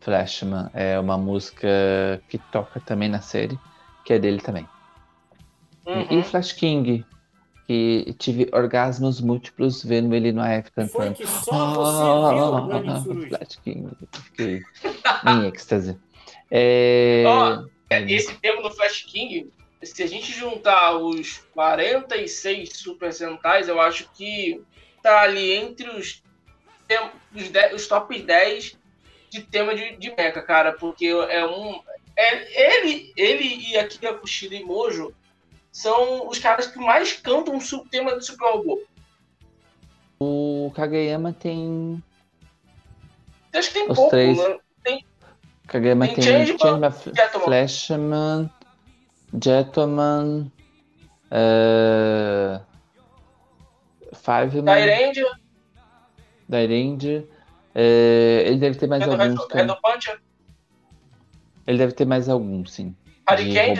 [0.00, 1.68] Flashman é uma música
[2.28, 3.58] que toca também na série,
[4.04, 4.68] que é dele também.
[5.86, 6.22] E- E Uhum.
[6.24, 7.04] Flash King,
[7.68, 11.14] que tive orgasmos múltiplos vendo ele no AF Foi cantando.
[11.14, 13.88] que só você viu, Ah, King,
[14.24, 14.62] fiquei
[15.26, 15.98] em êxtase.
[16.50, 17.24] É,
[17.90, 19.52] É, Esse termo do Flash King,
[19.82, 24.62] se a gente juntar os 46 Super Sentais, eu acho que
[25.02, 26.22] tá ali entre os,
[27.34, 28.78] os, de- os top 10
[29.28, 31.80] de tema de, de mecha, cara, porque é um.
[32.16, 35.14] É, ele, ele e Akira Kushida e Mojo
[35.78, 38.82] são os caras que mais cantam o su- tema do Super Robô.
[40.18, 42.02] o Kageyama tem.
[43.54, 44.36] Acho que tem Os pouco, três.
[44.36, 44.58] né?
[45.68, 46.80] Kageyama Tem tem Changeman.
[47.44, 48.50] Flashman,
[49.40, 50.50] Gentleman,
[51.30, 52.60] uh,
[54.16, 55.24] Fiveman, Tyrande,
[56.48, 57.28] Dairanger.
[57.74, 59.46] É, ele deve ter mais alguns.
[61.66, 62.96] Ele deve ter mais alguns, sim.
[63.28, 63.34] Se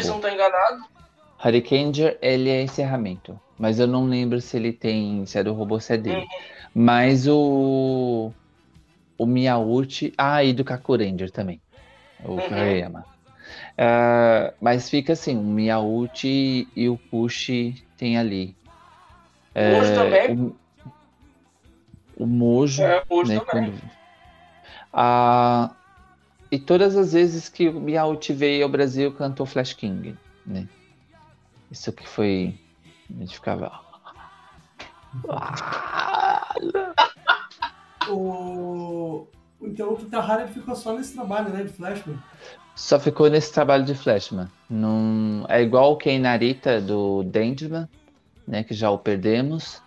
[0.07, 0.09] robô.
[0.09, 0.98] não tô enganado.
[1.43, 3.39] Hurricaneer, ele é encerramento.
[3.59, 5.25] Mas eu não lembro se ele tem.
[5.27, 6.17] Se é do robô, se é dele.
[6.17, 6.27] Uhum.
[6.75, 8.33] Mas o.
[9.17, 10.13] O Miyauchi.
[10.17, 11.61] Ah, e do Kakuranger também.
[12.25, 12.49] O Uhum.
[12.49, 13.05] Kageyama.
[13.77, 18.55] Ah, mas fica assim: o Miyauchi e o Kushi tem ali.
[19.57, 20.53] Mojo também.
[22.17, 22.83] O, o Mojo.
[22.83, 23.71] É, hoje né, também.
[23.73, 23.91] quando-
[24.93, 25.71] Ah,
[26.51, 30.17] e todas as vezes que o Miyauchi veio ao Brasil, cantou Flash King,
[30.47, 30.67] né?
[31.71, 32.59] Isso que foi...
[33.11, 33.81] A gente ficava...
[38.09, 39.27] O...
[39.61, 42.19] Então o Kitahara ele ficou só nesse trabalho, né, de Flashman.
[42.75, 44.49] Só ficou nesse trabalho de Flashman.
[44.69, 45.45] Não...
[45.49, 47.89] É igual o Ken Narita do Dangerman,
[48.47, 48.63] né?
[48.63, 49.83] Que já o perdemos.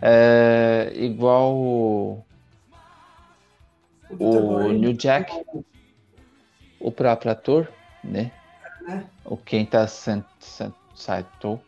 [0.00, 2.24] É igual o,
[4.18, 5.32] O, New Jack,
[6.80, 7.72] o próprio ator,
[8.02, 8.32] né?
[8.82, 9.06] né?
[9.24, 11.60] O Kenta Sen- Sen- Saito.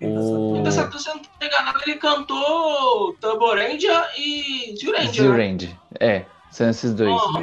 [0.00, 0.56] O...
[0.58, 3.16] Então, se eu não tô enganado, ele cantou
[3.54, 5.06] Ranger e Zyuranger.
[5.06, 5.12] né?
[5.12, 5.76] Zyuranger.
[5.98, 7.10] É, são esses dois.
[7.10, 7.42] Ó,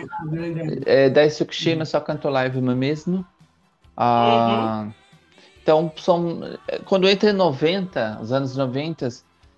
[0.85, 3.25] É, da Tsukishima só cantou live mesmo.
[3.97, 4.87] Ah,
[5.61, 6.41] Então, são,
[6.85, 9.09] quando entra em 90, os anos 90,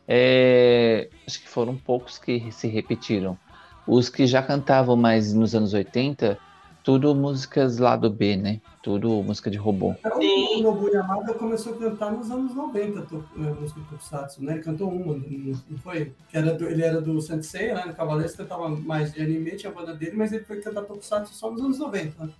[0.07, 3.37] é, acho que foram poucos que se repetiram.
[3.85, 6.37] Os que já cantavam mais nos anos 80,
[6.87, 8.61] tudo músicas lá do B, né?
[8.81, 9.93] Tudo música de robô.
[10.05, 14.53] O Nobu Yamada começou a cantar nos anos 90, to, a música Tokusatsu, né?
[14.53, 15.15] Ele cantou uma,
[15.69, 16.13] não foi?
[16.29, 17.83] Que era do, ele era do Sensei, né?
[17.87, 21.33] No Cavaleiros cantava mais de anime, tinha a banda dele, mas ele foi cantar Tokusatsu
[21.33, 22.31] só nos anos 90, né?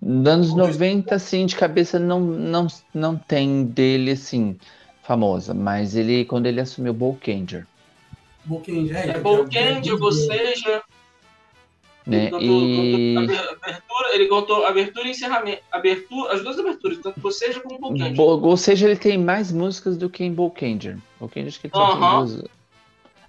[0.00, 4.56] Nos anos 90, assim, de cabeça não, não, não tem dele, assim,
[5.02, 5.52] famosa.
[5.52, 7.66] Mas ele, quando ele assumiu Bolkanger.
[8.44, 9.08] Bolkanger, é.
[9.08, 10.84] É Bolkanger, ou seja...
[12.06, 12.26] Né?
[12.26, 13.14] Ele cantou, E...
[13.16, 15.62] cantou abertura, ele contou abertura e encerramento.
[15.72, 18.14] Abertura, as duas aberturas, tanto ou seja como Bolkanger.
[18.14, 20.98] Bo- ou seja, ele tem mais músicas do que em Bolkanger.
[21.18, 22.44] Bolkanger acho que ele tem duas.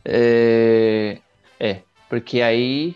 [0.05, 1.17] É...
[1.59, 2.95] é, porque aí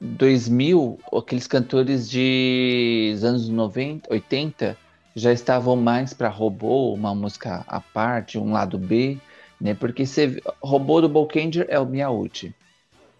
[0.00, 4.76] 2000, aqueles cantores de dos anos 90, 80
[5.16, 9.16] já estavam mais para robô, uma música à parte, um lado B,
[9.60, 9.74] né?
[9.74, 12.52] Porque você, robô do Bolkanger é o Miyauchi.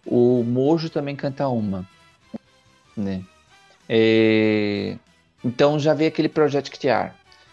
[0.07, 1.89] O Mojo também canta uma,
[2.97, 3.23] né?
[3.89, 4.97] É,
[5.45, 7.13] Então já veio aquele Project TR.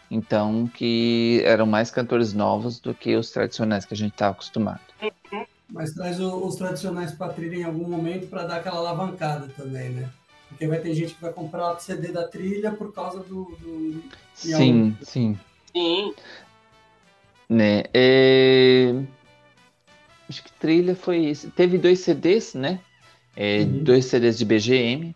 [0.10, 4.82] Então, que eram mais cantores novos do que os tradicionais que a gente estava acostumado.
[5.70, 9.90] Mas traz o- os tradicionais pra trilha em algum momento para dar aquela alavancada também,
[9.90, 10.10] né?
[10.50, 13.46] Porque vai ter gente que vai comprar o CD da trilha por causa do.
[13.62, 14.04] do...
[14.36, 15.40] Sim, sim.
[15.74, 16.14] Sim.
[17.50, 17.84] Né?
[17.94, 18.94] é,
[20.32, 21.52] Acho que trilha foi isso.
[21.52, 22.80] Teve dois CDs, né?
[23.36, 23.84] É, Uhum.
[23.84, 25.14] Dois CDs de BGM.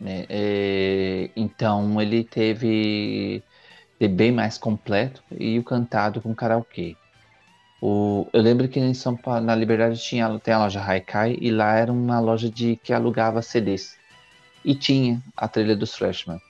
[0.00, 0.24] Né?
[0.30, 3.42] É, Então ele teve,
[3.98, 6.96] teve bem mais completo e o cantado com karaokê.
[7.82, 11.50] O, eu lembro que em São Paulo, na Liberdade tinha tem a loja Haikai e
[11.50, 13.94] lá era uma loja de que alugava CDs.
[14.64, 16.40] E tinha a trilha dos Freshman.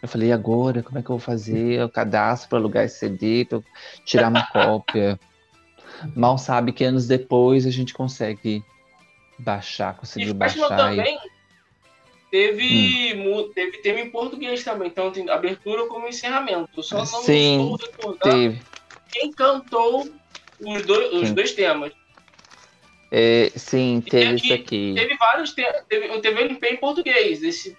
[0.00, 0.84] Eu falei, agora?
[0.84, 3.60] Como é que eu vou fazer o cadastro para alugar esse CD, para
[4.04, 5.18] tirar uma cópia?
[6.14, 8.62] Mal sabe que anos depois a gente consegue
[9.38, 10.64] baixar, E conseguiu baixar.
[10.92, 11.18] e- também
[12.30, 13.52] teve, Hum.
[13.54, 16.82] teve tema em português também, então tem abertura como encerramento.
[16.82, 17.76] Só não Sim,
[18.22, 18.62] Teve.
[19.12, 20.08] quem cantou
[20.60, 21.92] os dois, os dois temas.
[23.10, 24.94] É, sim, teve aqui- isso aqui.
[24.96, 27.42] Teve vários te- teve, teve LP em português.
[27.42, 27.76] Esse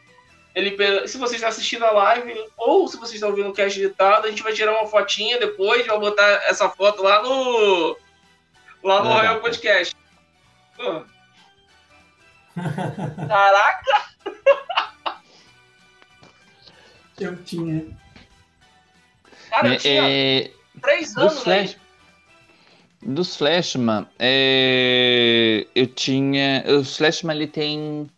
[0.54, 4.28] LP, se vocês estão assistindo a live, ou se vocês estão ouvindo o cast editado,
[4.28, 7.98] a gente vai tirar uma fotinha depois, vai botar essa foto lá no.
[8.84, 9.14] Lá no.
[9.14, 9.96] Royal Podcast.
[10.76, 11.04] Pô.
[13.28, 14.14] Caraca!
[17.20, 17.86] Eu tinha.
[19.50, 21.68] Cara, eu tinha é, três anos, dos né?
[21.68, 21.78] Flash,
[23.02, 26.64] dos Flashman, é, eu tinha.
[26.68, 28.10] Os Flashman ele tem.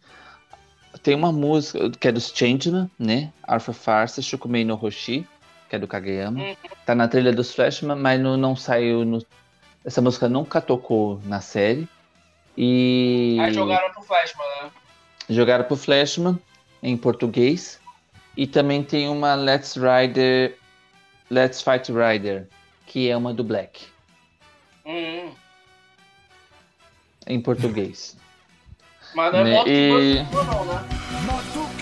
[1.04, 3.32] Tem uma música que é dos Changeman, né?
[3.44, 5.28] Alpha Farsa, Shukumei no Hoshi,
[5.70, 6.42] que é do Kageyama.
[6.42, 6.56] Uhum.
[6.84, 9.24] Tá na trilha dos Flashman, mas não, não saiu no.
[9.86, 11.88] Essa música nunca tocou na série.
[12.58, 13.38] E.
[13.40, 14.72] Aí jogaram pro Flashman, né?
[15.30, 16.40] Jogaram pro Flashman
[16.82, 17.80] em português.
[18.38, 20.58] E também tem uma Let's Rider.
[21.30, 22.48] Let's Fight Rider,
[22.86, 23.88] que é uma do Black,
[24.86, 25.32] Hum,
[27.26, 28.16] em português.
[29.16, 30.86] mas não é Né, e- não, né?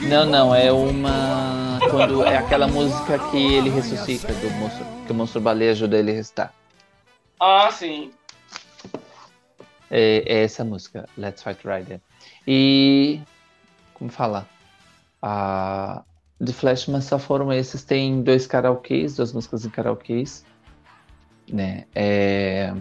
[0.04, 1.78] Não, não, é uma.
[1.89, 4.86] Quando é aquela música que ele ressuscita do monstro.
[5.06, 6.54] Que o monstro baleia ajuda ele a ressuscitar.
[7.45, 8.09] Ah, sim.
[9.91, 11.99] É, é essa música, Let's Fight Rider.
[12.47, 13.19] E.
[13.93, 14.47] Como falar?
[15.21, 16.03] A.
[16.39, 17.83] The Flashman só foram esses.
[17.83, 20.45] Tem dois karaokês, duas músicas em karaokês.
[21.51, 21.85] Né?
[21.93, 22.73] É,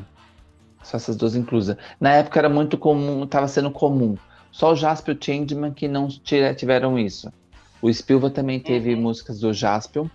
[0.84, 1.76] Só essas duas inclusas.
[1.98, 4.16] Na época era muito comum, tava sendo comum.
[4.52, 7.32] Só o Jaspion e o Changeman que não tiveram isso.
[7.80, 10.06] O Spilva também teve músicas do Jaspion.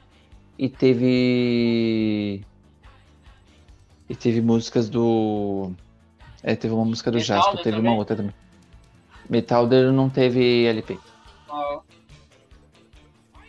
[0.57, 2.45] E teve.
[4.09, 5.71] E teve músicas do.
[6.41, 7.91] É, teve uma música do Metalder Jaspion, teve também?
[7.91, 8.33] uma outra também.
[9.29, 10.97] Metalder não teve LP.
[11.49, 11.79] Ah,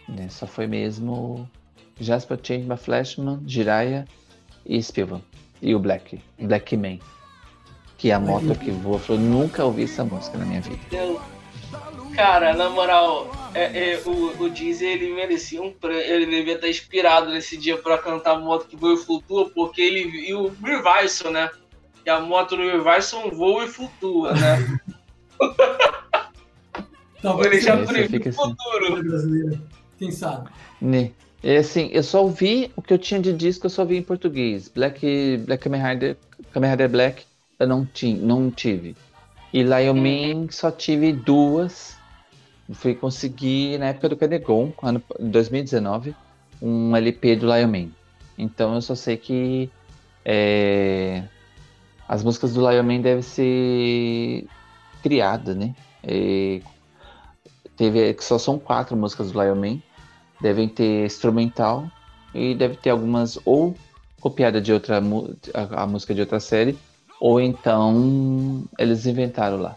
[0.09, 0.29] né?
[0.29, 1.49] Só foi mesmo
[2.01, 4.05] Jasper Changeman, Flashman, Jiraiya
[4.67, 5.21] e Spilvan.
[5.61, 6.99] E o Black, Black Man.
[7.97, 9.01] Que é a moto que voa.
[9.09, 10.79] Eu nunca ouvi essa música na minha vida.
[12.19, 16.03] Cara, na moral, é, é, o, o Deezer, ele merecia um prêmio.
[16.03, 20.11] Ele devia estar inspirado nesse dia pra cantar moto que voa e flutua, porque ele
[20.11, 21.49] viu o Reviso, né?
[22.05, 24.81] E a moto no Reviso voa e flutua, né?
[27.23, 28.33] Talvez Ele já previu o assim.
[28.33, 29.05] futuro.
[29.05, 29.63] brasileira.
[29.97, 30.51] Quem sabe?
[30.83, 31.13] Né?
[31.41, 34.03] É assim, eu só ouvi o que eu tinha de disco, eu só ouvi em
[34.03, 34.67] português.
[34.67, 36.17] Black, Black Kamen Rider,
[36.53, 37.23] Kamen Rider Black,
[37.61, 38.97] eu não, tinha, não tive.
[39.53, 41.97] E Lion Man só tive duas.
[42.73, 46.15] Fui conseguir na época do Canegon, ano 2019,
[46.61, 47.89] um LP do Lion Man.
[48.37, 49.71] Então eu só sei que
[50.25, 51.25] é,
[52.07, 54.47] as músicas do Lion Man devem ser
[55.03, 55.75] criadas, né?
[56.03, 56.61] É,
[57.77, 59.79] teve que só são quatro músicas do Lion Man.
[60.41, 61.91] Devem ter instrumental
[62.35, 63.75] e deve ter algumas ou
[64.21, 65.01] copiada de outra
[65.55, 66.77] a, a música de outra série
[67.21, 69.77] ou então eles inventaram lá.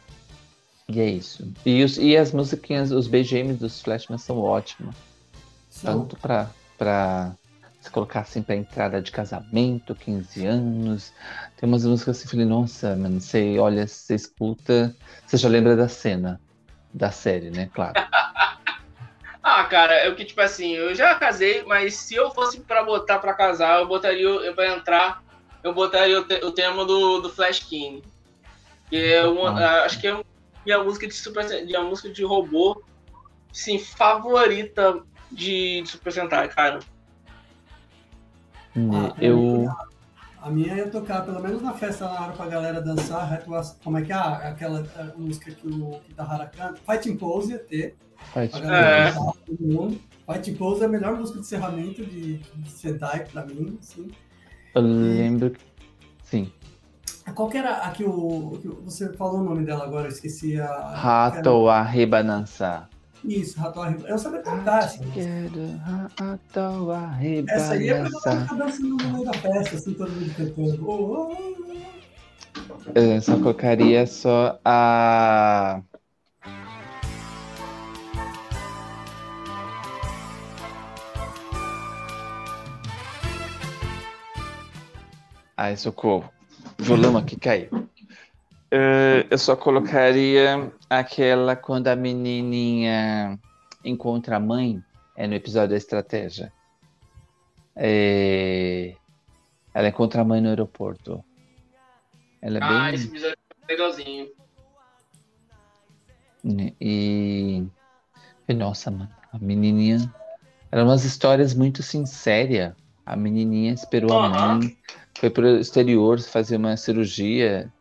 [0.92, 1.52] E é isso.
[1.66, 4.96] E, os, e as musiquinhas, os BGMs dos Flashman são ótimos.
[5.82, 7.34] Tanto pra, pra
[7.80, 11.14] se colocar assim pra entrada de casamento, 15 anos.
[11.56, 14.96] Tem umas músicas assim, falei, nossa, mano, você olha, você escuta,
[15.26, 16.40] você já lembra da cena
[16.94, 17.70] da série, né?
[17.74, 17.94] Claro.
[19.42, 22.84] ah, cara, é o que, tipo assim, eu já casei, mas se eu fosse pra
[22.84, 25.24] botar pra casar, eu botaria, eu, pra entrar,
[25.64, 28.04] eu botaria o, te, o tema do, do Flash King.
[28.90, 29.86] Que é uma, ah.
[29.86, 30.22] acho que é
[30.66, 32.84] minha música de super, minha música de robô,
[33.52, 35.02] sim, favorita
[35.32, 36.80] de, de Super Sentai, cara.
[38.76, 39.68] Ah, eu.
[40.42, 43.44] A minha ia tocar, pelo menos na festa na hora pra galera dançar,
[43.84, 44.84] como é que é aquela
[45.16, 46.80] música que o Kitahara canta?
[46.84, 47.96] Fighting Pose ia ter.
[48.34, 49.12] Fighting é.
[49.14, 50.02] Pose.
[50.26, 54.10] Fighting Pose é a melhor música de encerramento de, de Sentai pra mim, sim.
[54.74, 55.54] Eu lembro.
[56.24, 56.52] Sim.
[57.36, 60.08] Qual que era a que, o, que você falou o nome dela agora?
[60.08, 60.94] Eu esqueci a.
[60.96, 61.80] Rato era...
[61.80, 62.90] Arribanança.
[63.24, 64.12] Isso, Rato Arribanança.
[64.12, 65.00] Eu sabia cantar essa.
[66.18, 67.54] Rato Arribanança.
[67.54, 70.90] Essa aí é pra ficar dançando no meio da festa, assim, todo mundo cantando.
[70.90, 72.92] Oh, oh, oh.
[72.96, 75.82] Eu só colocaria só a.
[85.56, 86.41] Ai, socorro
[86.82, 87.70] volume aqui caiu.
[87.72, 93.40] Uh, eu só colocaria aquela quando a menininha
[93.84, 94.82] encontra a mãe,
[95.16, 96.52] é no episódio da estratégia.
[97.76, 98.96] É...
[99.74, 101.24] Ela encontra a mãe no aeroporto.
[102.42, 102.96] Ela é ah, bem...
[102.96, 103.38] esse episódio
[103.68, 104.30] é legalzinho.
[106.80, 107.66] E...
[108.48, 108.54] e...
[108.54, 110.14] Nossa, mano, a menininha...
[110.72, 112.74] Eram umas histórias muito sinceras.
[113.06, 114.24] A menininha esperou uhum.
[114.24, 114.78] a mãe
[115.22, 117.72] foi para o exterior fazer uma cirurgia.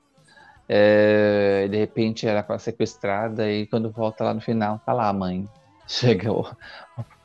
[0.69, 5.13] É, de repente ela foi sequestrada e quando volta lá no final, tá lá a
[5.13, 5.49] mãe.
[5.89, 6.47] Chega o,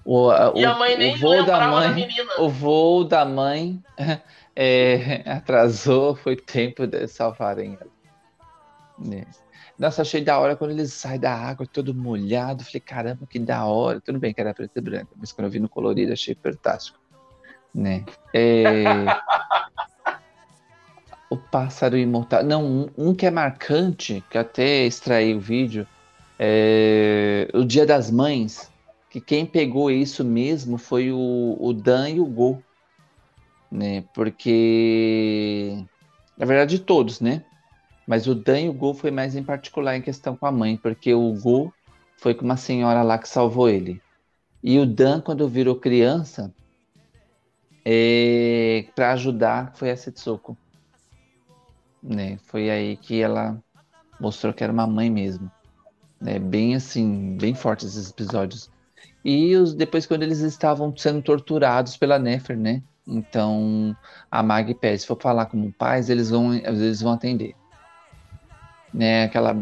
[0.06, 3.84] o, o, e a mãe nem o voo da mãe, da o voo da mãe
[4.56, 9.14] é, atrasou, foi tempo de salvarem ela.
[9.14, 9.26] É.
[9.78, 12.64] Nossa, achei da hora quando eles saem da água todo molhado.
[12.64, 14.00] Falei, caramba, que da hora.
[14.00, 16.98] Tudo bem que era preto e branco, mas quando eu vi no colorido achei fantástico.
[17.74, 18.06] Né?
[18.34, 18.86] É...
[21.36, 22.46] O Pássaro Imortal.
[22.46, 25.86] Não, um, um, que é marcante, que até extraí o vídeo,
[26.40, 28.72] é o Dia das Mães,
[29.10, 32.64] que quem pegou isso mesmo foi o, o Dan e o Go.
[33.70, 34.06] Né?
[34.14, 35.84] Porque.
[36.38, 37.44] Na verdade, todos, né?
[38.08, 40.78] Mas o Dan e o Go foi mais em particular em questão com a mãe,
[40.78, 41.74] porque o Go
[42.16, 44.02] foi com uma senhora lá que salvou ele.
[44.64, 46.54] E o Dan, quando virou criança,
[47.84, 50.58] é, para ajudar, foi a Setsuko
[52.06, 52.38] né?
[52.44, 53.58] Foi aí que ela
[54.20, 55.52] mostrou que era uma mãe mesmo.
[56.22, 56.40] Né?
[56.40, 58.70] Bem assim, bem fortes esses episódios.
[59.24, 62.84] E os, depois quando eles estavam sendo torturados pela Nefer, né?
[63.08, 63.96] Então
[64.30, 67.56] a Mag pede, se for falar como pais, eles vão, eles vão atender.
[68.94, 69.26] Né?
[69.26, 69.56] Aquela,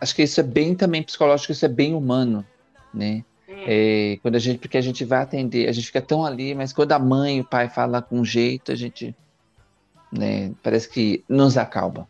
[0.00, 2.44] acho que isso é bem também psicológico, isso é bem humano,
[2.92, 3.24] né?
[3.66, 6.72] É, quando a gente, porque a gente vai atender, a gente fica tão ali, mas
[6.72, 9.14] quando a mãe e o pai falam com jeito, a gente
[10.12, 10.52] né?
[10.62, 12.08] Parece que nos acalma.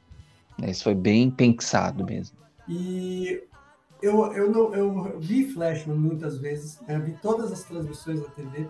[0.59, 0.71] Né?
[0.71, 2.37] Isso foi bem pensado mesmo.
[2.69, 3.43] E
[4.03, 6.99] eu, eu, não, eu vi Flashman muitas vezes, né?
[6.99, 8.67] vi todas as transmissões da TV,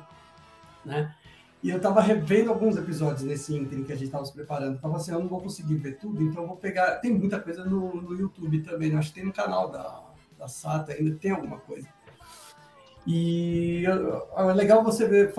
[0.84, 1.14] né?
[1.62, 4.80] E eu tava revendo alguns episódios nesse ínterim que a gente tava se preparando.
[4.80, 6.96] tava assim, eu não vou conseguir ver tudo, então eu vou pegar.
[6.96, 8.98] Tem muita coisa no, no YouTube também, né?
[8.98, 10.02] acho que tem no canal da,
[10.38, 11.86] da SATA ainda, tem alguma coisa.
[13.06, 15.32] E é legal você ver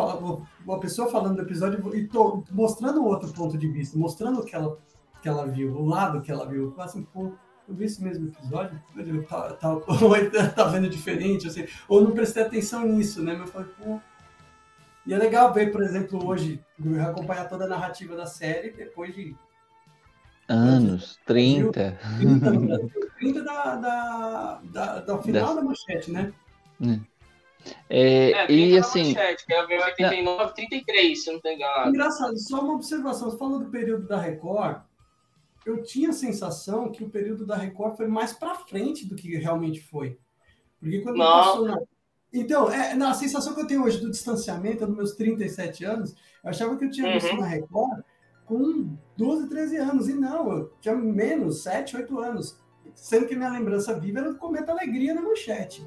[0.66, 4.56] uma pessoa falando do episódio e tô, mostrando outro ponto de vista, mostrando o que
[4.56, 4.78] ela,
[5.22, 6.74] que ela viu, o lado que ela viu.
[6.80, 7.32] Assim, pô,
[7.68, 8.82] eu vi esse mesmo episódio,
[9.30, 9.76] tá, tá,
[10.56, 13.34] tá vendo diferente, assim, ou não prestei atenção nisso, né?
[13.34, 14.00] Mas eu falei, pô.
[15.06, 16.64] E é legal ver, por exemplo, hoje,
[17.08, 19.36] acompanhar toda a narrativa da série depois de.
[20.48, 21.98] Anos, 30.
[22.20, 26.34] 30, 30 da, da, da, da final da manchete, né?
[26.84, 27.11] É.
[27.90, 29.14] É, é, e assim.
[29.14, 31.90] Manchete, que é 89, 33, se não tem enganado.
[31.90, 33.30] Engraçado, só uma observação.
[33.30, 34.82] Você falou do período da Record.
[35.66, 39.36] Eu tinha a sensação que o período da Record foi mais para frente do que
[39.38, 40.18] realmente foi.
[40.80, 41.26] Porque quando não.
[41.26, 41.80] passou na...
[42.34, 46.50] Então, é, na sensação que eu tenho hoje do distanciamento, dos meus 37 anos, eu
[46.50, 47.42] achava que eu tinha visto uhum.
[47.42, 48.04] na Record
[48.46, 50.10] com 12, 13 anos.
[50.10, 52.58] E não, eu tinha menos, 7, 8 anos.
[52.96, 55.86] Sendo que minha lembrança viva era do Cometa Alegria na manchete.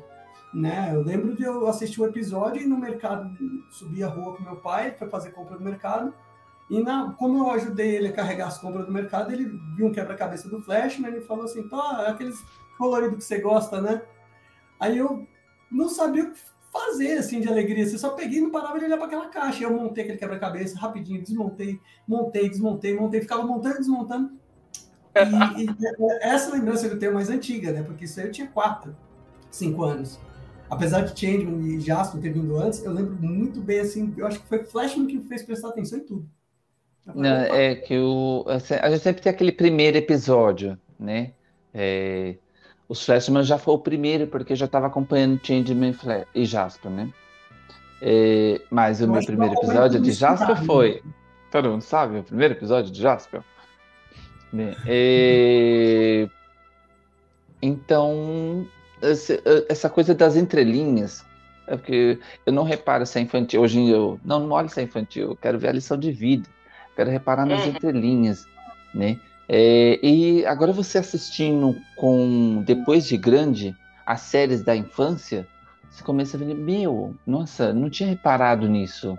[0.55, 0.93] Né?
[0.95, 3.37] Eu lembro de eu assistir um episódio e no mercado,
[3.71, 6.15] subir a rua com meu pai, para fazer compra no mercado,
[6.71, 9.93] e na, como eu ajudei ele a carregar as compras do mercado, ele viu um
[9.93, 12.43] quebra-cabeça do Flashman e falou assim, pô, é aqueles
[12.79, 14.03] coloridos que você gosta, né?
[14.79, 15.27] Aí eu
[15.71, 16.39] não sabia o que
[16.73, 17.87] fazer, assim, de alegria.
[17.87, 19.65] Você só peguei e não parava de olhar para aquela caixa.
[19.65, 24.33] Eu montei aquele quebra-cabeça rapidinho, desmontei, montei, desmontei, montei, ficava montando, desmontando.
[25.57, 25.69] E, e
[26.21, 27.83] essa lembrança que eu tenho mais antiga, né?
[27.83, 28.97] Porque isso aí eu tinha quatro,
[29.51, 30.19] cinco anos.
[30.71, 34.41] Apesar de Changeman e Jasper ter vindo antes, eu lembro muito bem, assim, eu acho
[34.41, 36.29] que foi Flashman que me fez prestar atenção em tudo.
[37.15, 41.33] Não, é que o, assim, a gente sempre tem aquele primeiro episódio, né?
[41.73, 42.37] É,
[42.89, 45.95] os Flashman já foi o primeiro, porque já estava acompanhando Changeman
[46.35, 47.13] e Jasper, né?
[48.01, 51.03] É, mas o meu primeiro episódio de Jasper foi.
[51.51, 52.19] Todo mundo sabe?
[52.19, 53.43] O primeiro episódio de Jasper?
[54.87, 56.29] É,
[57.63, 58.67] então,
[59.69, 61.25] essa coisa das entrelinhas,
[61.67, 63.63] é porque eu não reparo se é infantil.
[63.63, 66.49] Hoje eu não, não olho se é infantil, eu quero ver a lição de vida,
[66.95, 67.71] quero reparar nas uhum.
[67.71, 68.47] entrelinhas,
[68.95, 69.19] né?
[69.49, 73.77] É, e agora você assistindo com depois de grande
[74.07, 75.47] as séries da infância,
[75.91, 79.19] você começa a ver, meu, nossa, não tinha reparado nisso,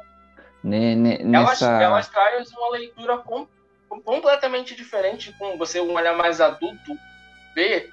[0.63, 0.95] né?
[0.95, 1.65] Nessa...
[1.65, 3.47] Elas, elas trazem uma leitura com,
[4.03, 6.97] completamente diferente com você um olhar mais adulto
[7.55, 7.91] ver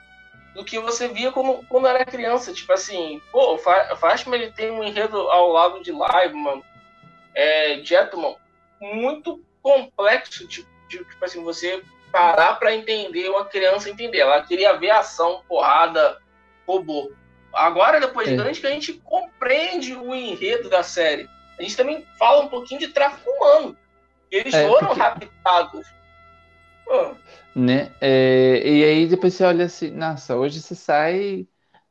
[0.54, 2.52] do que você via como, quando era criança.
[2.52, 6.64] Tipo assim, pô, o Fashman ele tem um enredo ao lado de Live, mano,
[7.34, 8.36] é, Jetman,
[8.80, 14.18] muito complexo, tipo, tipo assim, você parar para entender uma criança entender.
[14.18, 16.18] Ela queria ver ação, porrada,
[16.66, 17.10] robô.
[17.52, 21.28] Agora, depois de grande, que a gente compreende o enredo da série.
[21.58, 23.76] A gente também fala um pouquinho de tráfico humano.
[24.30, 25.00] Eles é, foram porque...
[25.00, 25.86] raptados.
[26.84, 27.14] Pô.
[27.54, 27.90] Né?
[28.00, 31.46] É, e aí depois você olha assim, nossa, hoje você sai.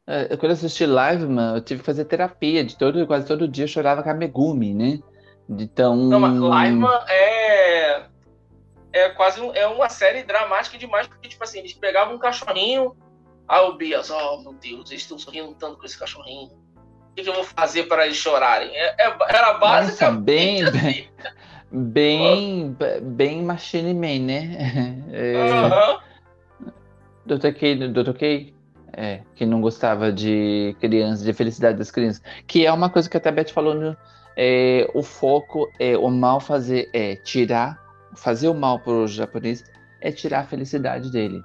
[0.08, 2.64] É, quando eu assisti live, mano, eu tive que fazer terapia.
[2.64, 5.00] De todo, quase todo dia eu chorava com a Megumi, né?
[5.50, 5.96] Então.
[5.96, 8.12] Não, mas live é.
[8.94, 12.96] É quase um, é uma série dramática demais, porque, tipo assim, eles pegavam um cachorrinho.
[13.48, 16.52] Ah, o Bias, oh meu Deus, eles estão sorrindo tanto com esse cachorrinho.
[17.12, 18.70] O que, que eu vou fazer para eles chorarem?
[18.76, 20.02] É, é, era basicamente.
[20.02, 20.80] Nossa, bem, assim.
[20.80, 21.10] bem,
[21.72, 25.04] bem, bem Machine Man, né?
[25.14, 26.00] É,
[27.26, 27.52] Dr.
[27.54, 28.14] K, Dr.
[28.14, 28.54] K,
[28.94, 32.22] é, que não gostava de crianças, de felicidade das crianças.
[32.48, 33.96] Que é uma coisa que até a Beth falou, no,
[34.36, 37.80] é, o foco é o mal fazer, é tirar,
[38.16, 39.64] fazer o mal para o japonês
[40.02, 41.44] é tirar a felicidade dele.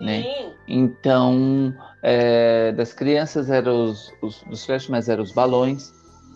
[0.00, 0.24] Né?
[0.66, 1.72] Então,
[2.02, 5.92] é, das crianças eram os, os dos flashmans eram os balões,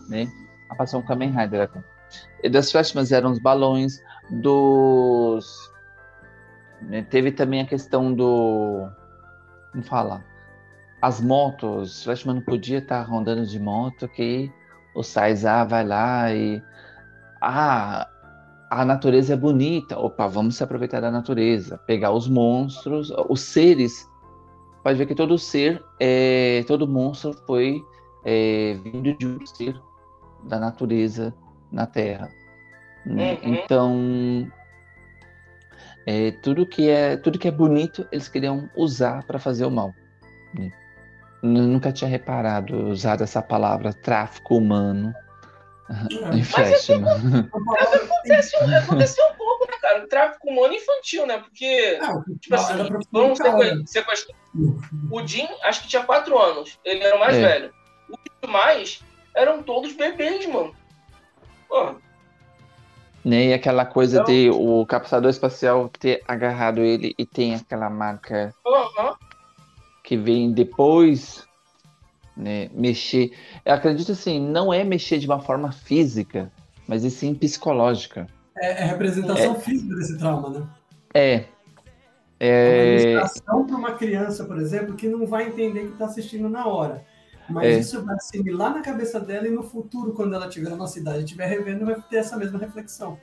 [0.07, 0.27] né?
[0.69, 1.79] A passou um Kamen Rider aqui
[2.51, 5.71] das festas eram os balões, dos.
[6.81, 8.87] Né, teve também a questão do.
[9.71, 10.23] Como fala?
[11.01, 12.03] As motos.
[12.03, 14.51] Flashman não podia estar rondando de moto, que
[14.95, 16.61] o Saizá vai lá e.
[17.41, 18.07] Ah,
[18.69, 19.97] a natureza é bonita.
[19.97, 21.77] Opa, vamos se aproveitar da natureza.
[21.79, 24.07] Pegar os monstros, os seres.
[24.83, 27.83] Pode ver que todo ser, é, todo monstro foi
[28.23, 29.79] é, vindo de um ser
[30.45, 31.33] da natureza
[31.71, 32.29] na Terra.
[33.05, 33.33] Né?
[33.43, 33.55] Uhum.
[33.55, 34.51] Então,
[36.05, 39.93] é, tudo que é tudo que é bonito eles queriam usar para fazer o mal.
[40.53, 40.71] Né?
[41.41, 45.13] Nunca tinha reparado usar essa palavra tráfico humano
[45.89, 46.35] é.
[46.35, 47.03] em fashion.
[47.07, 50.03] Aconteceu, aconteceu um pouco, né, cara?
[50.03, 51.37] O tráfico humano infantil, né?
[51.37, 53.39] Porque, ah, tipo assim, vamos
[53.85, 54.37] sequestrar.
[55.11, 56.79] O Jim, acho que tinha quatro anos.
[56.83, 57.41] Ele era o mais é.
[57.41, 57.73] velho.
[58.09, 59.03] Os demais
[59.35, 60.75] eram todos bebês, mano.
[63.23, 67.89] Nem né, aquela coisa então, de o captador espacial ter agarrado ele e tem aquela
[67.89, 68.53] marca
[70.03, 71.45] que vem depois,
[72.35, 72.69] né?
[72.73, 73.33] Mexer.
[73.65, 76.51] Eu acredito assim, não é mexer de uma forma física,
[76.87, 78.25] mas e sim psicológica.
[78.57, 80.67] É, é representação é, física desse trauma, né?
[81.13, 81.45] É.
[82.39, 86.47] É uma ilustração para uma criança, por exemplo, que não vai entender que está assistindo
[86.47, 87.03] na hora.
[87.49, 87.79] Mas é.
[87.79, 91.23] isso vai assimilar na cabeça dela e no futuro, quando ela estiver na cidade e
[91.23, 93.17] estiver revendo, vai ter essa mesma reflexão.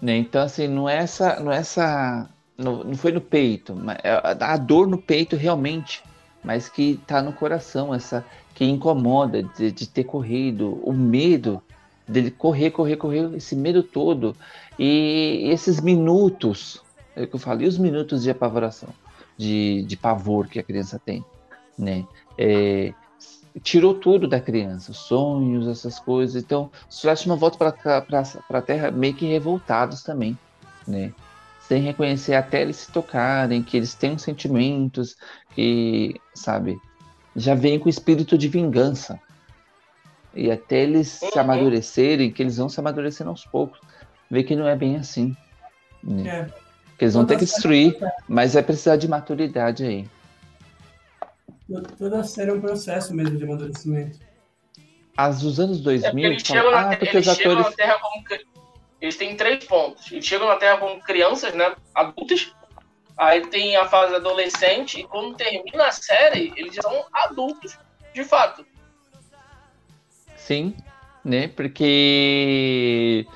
[0.00, 1.40] Né, então, assim, não é essa.
[1.40, 2.28] Não, é essa,
[2.58, 6.02] não, não foi no peito, mas é a dor no peito realmente,
[6.42, 8.24] mas que tá no coração, essa
[8.54, 11.62] que incomoda de, de ter corrido, o medo
[12.06, 14.36] dele correr, correr, correr, esse medo todo.
[14.78, 16.82] E esses minutos,
[17.16, 18.90] é o que eu falei, os minutos de apavoração,
[19.36, 21.24] de, de pavor que a criança tem,
[21.78, 22.04] né?
[22.36, 22.92] É,
[23.62, 26.42] tirou tudo da criança, sonhos, essas coisas.
[26.42, 30.38] Então, os Flashman voltam para a Terra meio que revoltados também,
[30.86, 31.12] né?
[31.60, 35.16] Sem reconhecer até eles se tocarem, que eles têm sentimentos,
[35.54, 36.78] que, sabe?
[37.34, 39.18] já vem com espírito de vingança.
[40.34, 41.30] E até eles uhum.
[41.30, 43.80] se amadurecerem, que eles vão se amadurecendo aos poucos.
[44.30, 45.36] Vê que não é bem assim.
[46.02, 46.28] Né?
[46.28, 46.44] É.
[46.96, 47.96] Que eles vão Toda ter que destruir,
[48.28, 50.08] mas vai precisar de maturidade aí.
[51.98, 54.18] Toda série é um processo mesmo de amadurecimento.
[55.16, 57.36] As dos anos 2000, é eles, chegam na, ah, eles atores...
[57.36, 58.24] chegam na Terra como
[59.00, 60.10] eles têm três pontos.
[60.12, 62.54] Eles chegam na Terra como crianças, né, adultas.
[63.18, 67.76] Aí tem a fase adolescente e quando termina a série, eles são adultos,
[68.14, 68.64] de fato.
[70.36, 70.74] Sim,
[71.24, 71.48] né?
[71.48, 73.26] Porque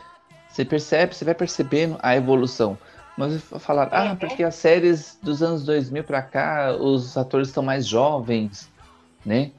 [0.49, 2.79] você percebe, você vai percebendo a evolução.
[3.17, 4.17] Mas falar, ah, uhum.
[4.17, 8.71] porque as séries dos anos 2000 para cá, os atores estão mais jovens,
[9.25, 9.53] né?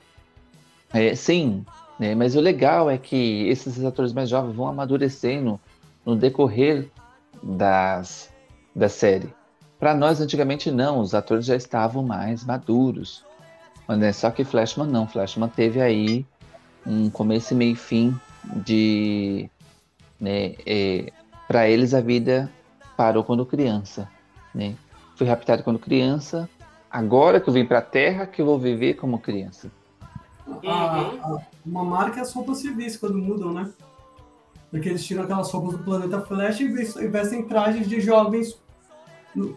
[0.93, 1.65] É, sim,
[1.99, 2.13] né?
[2.13, 5.59] Mas o legal é que esses atores mais jovens vão amadurecendo
[6.05, 6.87] no decorrer
[7.41, 8.31] das,
[8.75, 9.33] da série.
[9.79, 13.23] Para nós, antigamente, não, os atores já estavam mais maduros.
[13.87, 16.25] Mas, né, só que Flashman não, Flashman teve aí
[16.85, 19.49] um começo, meio e fim de.
[20.19, 21.11] Né, é,
[21.47, 22.51] para eles, a vida
[22.97, 24.09] parou quando criança.
[24.53, 24.75] Né?
[25.15, 26.49] Fui raptado quando criança,
[26.89, 29.71] agora que eu vim para a Terra, que eu vou viver como criança.
[30.65, 33.69] A, a, uma marca é as roupas civis quando mudam, né?
[34.71, 36.67] Porque eles tiram aquelas roupas do planeta Flash e
[37.07, 38.59] vestem trajes de jovens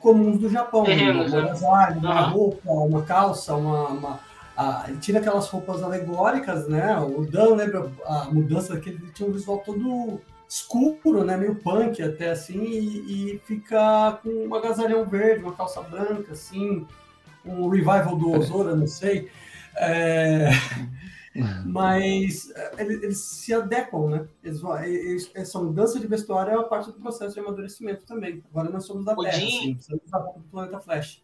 [0.00, 0.84] comuns do Japão.
[0.84, 1.98] Uma, né?
[1.98, 3.88] uma roupa, uma calça, uma.
[3.88, 4.20] uma
[4.56, 6.98] a, ele tira aquelas roupas alegóricas, né?
[6.98, 8.96] O Dan lembra a mudança daquele.
[8.96, 11.36] Ele tinha um visual todo escuro, né?
[11.36, 16.84] Meio punk até assim, e, e fica com um agasalhão verde, uma calça branca, assim,
[17.44, 19.30] um revival do Ozora, não sei.
[19.76, 20.48] É...
[21.64, 24.26] Mas é, eles, eles, se adequam, né?
[24.42, 28.42] Eles, eles, essa mudança de vestuário é uma parte do processo de amadurecimento também.
[28.50, 29.76] Agora nós somos da o Terra, Jean...
[29.76, 31.22] assim, do planeta Flash.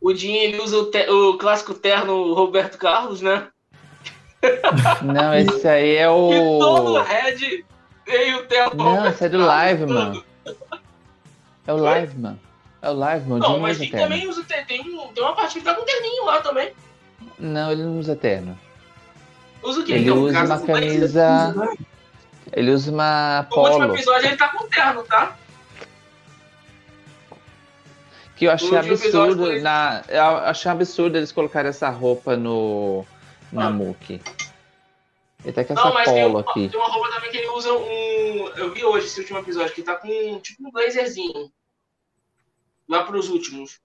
[0.00, 1.10] O Jim, ele usa o, te...
[1.10, 3.48] o clássico terno Roberto Carlos, né?
[5.02, 6.30] Não, esse aí é o.
[6.32, 7.64] E todo Red
[8.10, 10.24] tem o terno Não, esse é do Live, mano.
[11.66, 12.40] É o Live, mano.
[12.82, 13.42] É o Live, mano.
[13.42, 14.42] Não, mas ele também usa.
[14.44, 16.72] Tem, tem, tem uma parte que tá com terninho lá também.
[17.38, 18.58] Não, ele não usa terno.
[19.62, 19.92] Usa o quê?
[19.92, 21.54] Ele então, usa uma camisa.
[22.52, 23.68] Ele usa uma polo.
[23.68, 25.36] No último episódio ele tá com terno, tá?
[28.36, 29.60] Que eu achei absurdo.
[29.60, 33.04] Na, eu achei absurdo eles colocarem essa roupa no.
[33.52, 33.70] na ah.
[33.70, 34.20] Muki.
[35.44, 36.68] Ele tá com essa não, polo tem, aqui.
[36.68, 38.48] Tem uma roupa também que ele usa um.
[38.56, 41.50] Eu vi hoje esse último episódio, que tá com tipo um blazerzinho.
[42.88, 43.80] Lá pros últimos.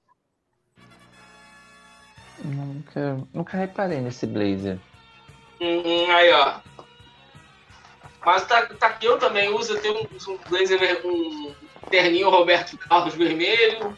[2.44, 4.80] Nunca, nunca reparei nesse blazer.
[5.62, 6.60] Hum, aí, ó.
[8.26, 11.54] Mas tá, tá eu também usa, tem um, um blazer, um
[11.90, 13.96] terninho Roberto Carlos vermelho.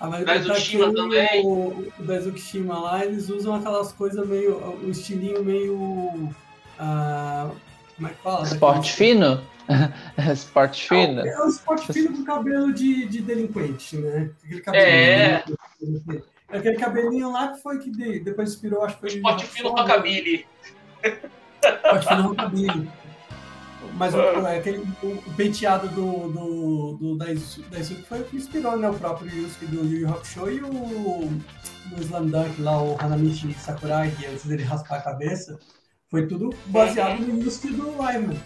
[0.00, 1.44] Ah, mas Zushima também.
[1.44, 4.56] O, o lá, eles usam aquelas coisas meio.
[4.56, 6.34] o estilinho meio.
[6.78, 7.54] Uh,
[7.96, 8.44] como é que fala?
[8.44, 9.40] Esporte fino?
[10.32, 11.20] esporte fino?
[11.20, 14.30] É, é o esporte fino com cabelo de, de delinquente, né?
[14.44, 15.44] Aquele cabelo é.
[15.80, 17.90] De Aquele cabelinho lá que foi que
[18.20, 19.10] depois inspirou, acho que foi.
[19.10, 20.46] Esporte fino rockabilly.
[21.02, 22.88] Esporte fino rockabilly.
[23.96, 28.76] Mas o, é aquele, o, penteado do, do, do da, Izuki foi o que inspirou
[28.76, 31.30] né, o próprio Yusuke do Yu Yu Hakusho e o
[31.86, 35.58] do Slam Dunk lá, o Hanamichi Sakurai, que antes dele raspar a cabeça,
[36.14, 38.38] foi tudo baseado no Yusuke do Live.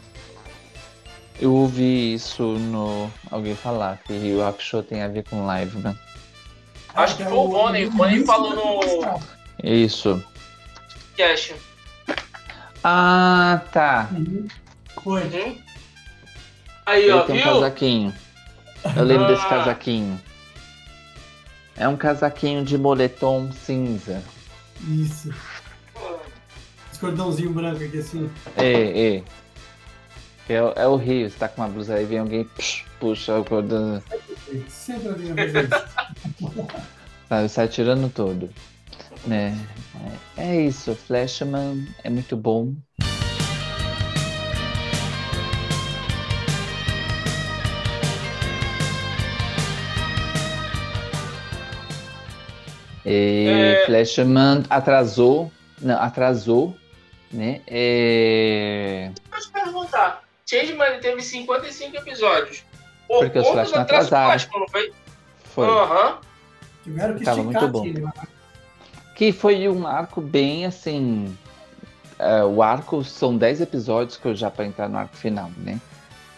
[1.38, 5.94] Eu ouvi isso no alguém falar que o Hakusho tem a ver com Live, né?
[6.94, 7.84] Acho que foi o Bonnie.
[7.84, 9.20] O Bonnie falou no.
[9.62, 10.24] Isso.
[11.14, 11.52] Cash.
[12.82, 14.08] Ah, tá.
[14.12, 14.48] Uhum.
[15.04, 15.24] Foi.
[15.24, 15.58] Uhum.
[16.86, 17.50] Aí, Ele ó, tem viu?
[17.50, 18.14] um casaquinho.
[18.96, 19.28] Eu lembro ah.
[19.28, 20.20] desse casaquinho.
[21.76, 24.22] É um casaquinho de moletom cinza.
[24.88, 25.34] Isso.
[26.98, 28.28] Esse cordãozinho branco aqui assim.
[28.56, 29.22] É, é.
[30.48, 33.44] É, é o Rio, você tá com uma blusa aí, vem alguém psh, puxa o
[33.44, 34.02] cordão.
[34.66, 36.66] Sempre isso.
[37.28, 38.50] Sabe, sai tirando todo.
[39.24, 39.56] Né?
[40.36, 42.74] É, é isso, Flashman é muito bom.
[53.06, 53.86] E é...
[53.86, 56.76] Flashman atrasou, não, atrasou,
[57.32, 57.60] né?
[57.66, 59.10] É...
[59.30, 62.64] Deixa eu perguntar, Changeman teve 55 episódios.
[63.08, 64.30] O Porque os Flashman atrasaram.
[64.30, 64.92] Flashman, não foi?
[65.44, 65.66] Foi.
[65.66, 66.08] Aham.
[66.08, 66.18] Uhum.
[66.84, 67.84] Tiveram que Tava muito bom.
[67.84, 68.06] Ele,
[69.14, 71.36] que foi um arco bem assim.
[72.18, 75.80] Uh, o arco são 10 episódios que eu já para entrar no arco final, né?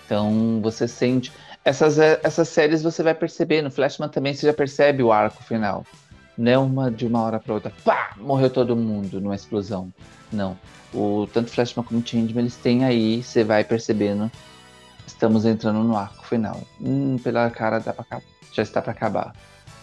[0.05, 1.33] Então você sente.
[1.65, 5.85] Essas, essas séries você vai perceber, no Flashman também você já percebe o arco final.
[6.37, 9.93] Não é uma de uma hora para outra, pá, morreu todo mundo numa explosão.
[10.33, 10.57] Não.
[10.93, 14.31] O, tanto Flashman como Changeman, eles têm aí, você vai percebendo,
[15.07, 16.61] estamos entrando no arco final.
[16.81, 18.21] Hum, pela cara dá pra,
[18.53, 19.35] já está para acabar.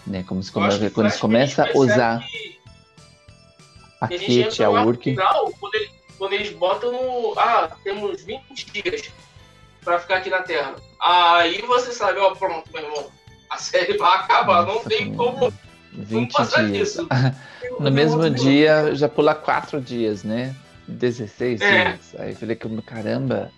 [0.05, 0.23] Né?
[0.27, 2.23] Como se come, quando eles começam a usar
[4.01, 5.03] a Kate, a Urk.
[5.03, 7.33] Final, quando, ele, quando eles botam no.
[7.37, 9.09] Ah, temos 20 dias
[9.83, 10.75] para ficar aqui na Terra.
[11.01, 13.07] Aí você sabe, ó, pronto, meu irmão.
[13.49, 15.53] A série vai acabar, Nossa, não tem como.
[15.93, 16.33] 20
[16.71, 16.97] dias.
[17.79, 20.55] no mesmo dia, já pula 4 dias, né?
[20.87, 21.83] 16 é.
[21.83, 22.15] dias.
[22.17, 22.55] Aí eu falei,
[22.85, 23.51] caramba.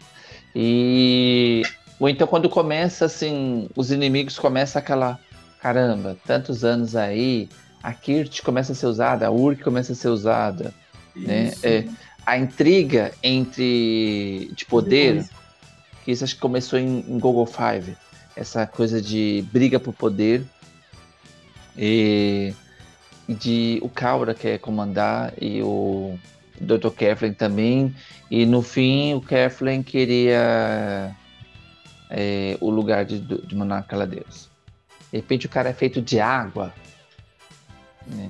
[0.55, 1.63] E.
[1.99, 5.19] Ou então quando começa assim, os inimigos começam aquela.
[5.61, 7.49] Caramba, tantos anos aí,
[7.83, 10.73] a Kirt começa a ser usada, a Urk começa a ser usada.
[11.13, 11.51] Né?
[11.61, 11.85] É,
[12.25, 15.27] a intriga entre de poder,
[16.05, 17.97] que isso acho que começou em, em Google Five,
[18.35, 20.45] essa coisa de briga por poder
[21.77, 22.53] e
[23.27, 26.17] de o Kaura quer comandar e o
[26.59, 26.89] Dr.
[26.89, 27.95] Keflin também.
[28.29, 31.15] E no fim o Keflin queria
[32.09, 34.49] é, o lugar de, de Monarca Deus.
[35.11, 36.73] De repente o cara é feito de água.
[38.05, 38.29] Né?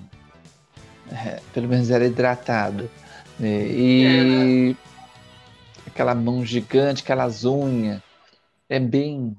[1.12, 2.90] É, pelo menos era hidratado.
[3.40, 3.68] Né?
[3.68, 4.76] E
[5.88, 8.02] aquela mão gigante, aquelas unhas.
[8.70, 9.36] É bem.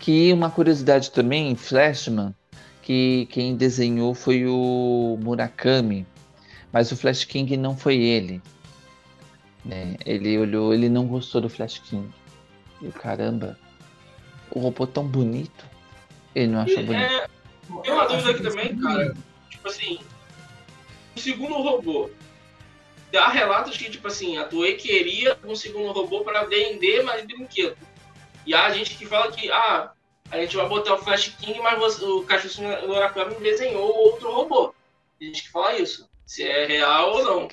[0.00, 2.34] Que uma curiosidade também, Flashman,
[2.82, 6.06] que quem desenhou foi o Murakami,
[6.72, 8.42] mas o Flash King não foi ele.
[9.64, 9.96] Né?
[10.04, 12.08] Ele olhou, ele não gostou do Flash King.
[12.80, 13.58] E caramba,
[14.50, 15.66] o robô tão bonito.
[16.34, 17.02] Ele não achou bonito.
[17.02, 17.28] É,
[17.82, 19.14] tem uma dúvida aqui também, cara.
[19.50, 19.98] Tipo assim,
[21.16, 22.10] o segundo robô.
[23.14, 27.76] Há relatos que, tipo assim, a Toei queria um segundo robô para vender mais brinquedo.
[28.46, 29.92] E há gente que fala que, ah,
[30.30, 34.74] a gente vai botar o Flash King, mas você, o Cachuço Murakami desenhou outro robô.
[35.20, 36.08] A gente que fala isso.
[36.28, 37.48] Se é real ou não.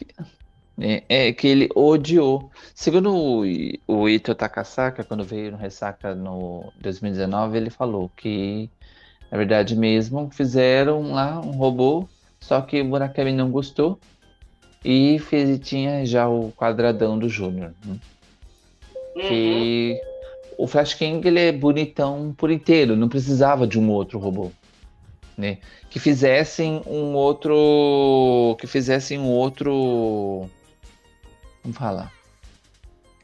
[0.77, 2.51] É, é, que ele odiou.
[2.75, 3.43] Segundo o,
[3.87, 8.69] o Ito Takasaka, quando veio no Ressaca no 2019, ele falou que,
[9.31, 12.05] na verdade mesmo, fizeram lá um robô,
[12.41, 13.97] só que o Murakami não gostou
[14.83, 17.73] e fez, tinha já o quadradão do Júnior.
[17.85, 17.95] Né?
[19.15, 19.21] Uhum.
[19.21, 20.01] Que
[20.57, 24.51] o Flash King ele é bonitão por inteiro, não precisava de um outro robô.
[25.37, 25.57] Né?
[25.89, 28.55] Que fizessem um outro.
[28.59, 30.49] Que fizessem um outro.
[31.63, 32.11] Vamos falar.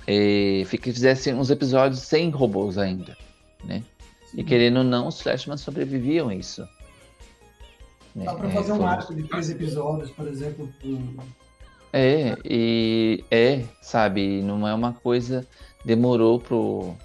[0.08, 3.16] É, que fizessem uns episódios sem robôs ainda.
[3.64, 3.84] Né?
[4.34, 6.68] E querendo ou não, os Flashman sobreviviam a isso.
[8.16, 8.26] Né?
[8.26, 10.70] Dá pra é, fazer é, um arco de três episódios, por exemplo.
[11.94, 15.48] É, e é, sabe, não é uma coisa.
[15.86, 16.96] Demorou pro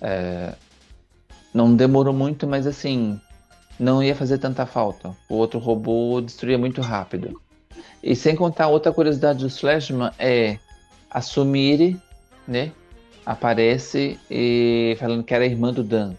[0.00, 0.54] é,
[1.52, 3.20] não demorou muito, mas assim,
[3.80, 5.16] não ia fazer tanta falta.
[5.28, 7.40] O outro robô destruía muito rápido.
[8.02, 10.58] E sem contar outra curiosidade do Flashman é
[11.10, 11.98] a Sumire,
[12.46, 12.72] né?
[13.24, 16.12] Aparece e falando que era irmã do Dan.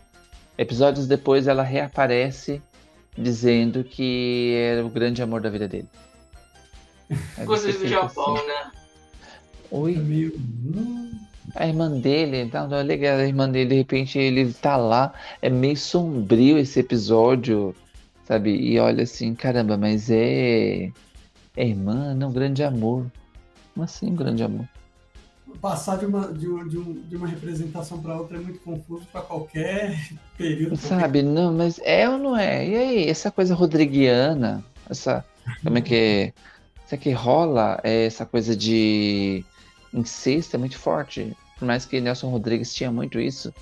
[0.58, 2.62] Episódios depois ela reaparece
[3.16, 5.88] dizendo que era o grande amor da vida dele.
[7.46, 8.48] Coisas do Japão, assim.
[8.48, 8.72] né?
[9.70, 9.96] Oi.
[9.98, 10.32] Meu
[11.56, 15.14] a irmã dele, tá, não é legal, a irmã dele, de repente ele tá lá,
[15.42, 17.76] é meio sombrio esse episódio,
[18.26, 18.56] sabe?
[18.56, 20.92] E olha assim, caramba, mas é.
[21.56, 23.06] É irmã, não, grande amor.
[23.74, 24.68] Como assim, grande amor?
[25.60, 29.98] Passar de uma, de, uma, de uma representação para outra é muito confuso para qualquer
[30.38, 30.78] período.
[30.78, 31.24] Sabe, qualquer...
[31.24, 32.68] não, mas é ou não é?
[32.68, 35.26] E aí, essa coisa rodriguiana, essa.
[35.62, 36.34] Como é que é?
[36.86, 39.44] Isso que rola é essa coisa de
[39.94, 41.36] incesto é muito forte.
[41.58, 43.54] Por mais que Nelson Rodrigues tinha muito isso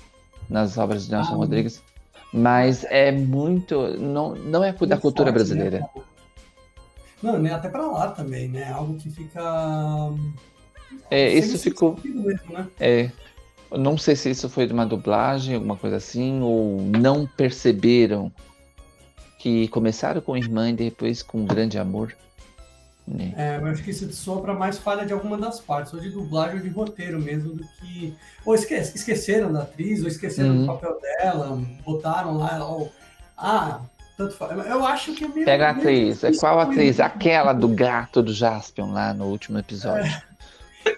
[0.48, 1.82] nas obras de Nelson ah, Rodrigues.
[2.32, 3.98] Mas é muito.
[3.98, 5.80] Não, não é da cultura forte, brasileira.
[5.80, 6.02] Né?
[7.22, 8.70] Não, nem até para lá também, né?
[8.70, 9.42] Algo que fica.
[11.10, 11.98] É, isso ficou.
[12.04, 12.66] Mesmo, né?
[12.78, 13.10] É.
[13.76, 18.32] não sei se isso foi de uma dublagem, alguma coisa assim, ou não perceberam
[19.38, 22.14] que começaram com irmã e depois com grande amor.
[23.06, 23.34] Né?
[23.36, 26.10] É, eu acho que isso soa para mais falha de alguma das partes, ou de
[26.10, 28.14] dublagem ou de roteiro mesmo, do que.
[28.44, 28.74] Ou esque...
[28.74, 30.60] esqueceram da atriz, ou esqueceram uhum.
[30.60, 32.92] do papel dela, botaram lá, ou...
[33.36, 33.80] ah,
[34.16, 34.66] tanto faz.
[34.66, 35.44] Eu acho que é meio.
[35.44, 37.00] Pega a atriz, é qual atriz?
[37.00, 40.04] Aquela do gato do Jaspion lá no último episódio.
[40.04, 40.30] É.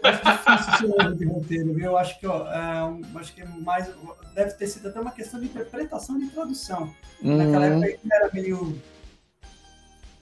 [0.05, 1.87] Acho difícil esse de roteiro, viu?
[1.87, 3.91] Eu acho que, ó, é, acho que é mais.
[4.35, 6.93] Deve ter sido até uma questão de interpretação e de tradução.
[7.23, 7.37] Uhum.
[7.37, 8.81] Naquela época era meio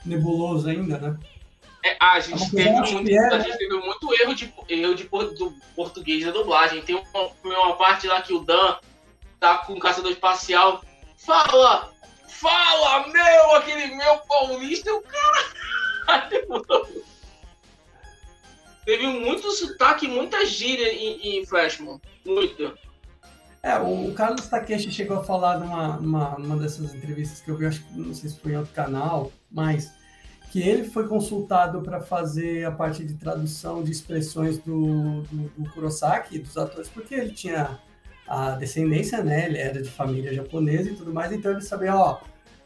[0.04, 1.16] nebuloso ainda, né?
[1.84, 3.34] É, a, gente teve muito, é...
[3.34, 6.82] a gente teve muito erro de, erro de do português da dublagem.
[6.82, 8.76] Tem uma, uma parte lá que o Dan
[9.38, 10.84] tá com o caçador espacial.
[11.16, 11.90] Fala!
[12.40, 15.44] fala meu, aquele meu paulista, o cara.
[18.84, 22.00] Teve muito sotaque, muita gíria em, em Flashman.
[22.24, 22.76] Muito.
[23.62, 27.66] É, o Carlos Takeshi chegou a falar numa, numa, numa dessas entrevistas que eu vi,
[27.66, 29.92] acho que não sei se foi em outro canal, mas
[30.50, 35.70] que ele foi consultado para fazer a parte de tradução de expressões do, do, do
[35.70, 37.78] Kurosaki, dos atores, porque ele tinha
[38.26, 39.46] a descendência, né?
[39.46, 42.18] Ele era de família japonesa e tudo mais, então ele sabia, ó,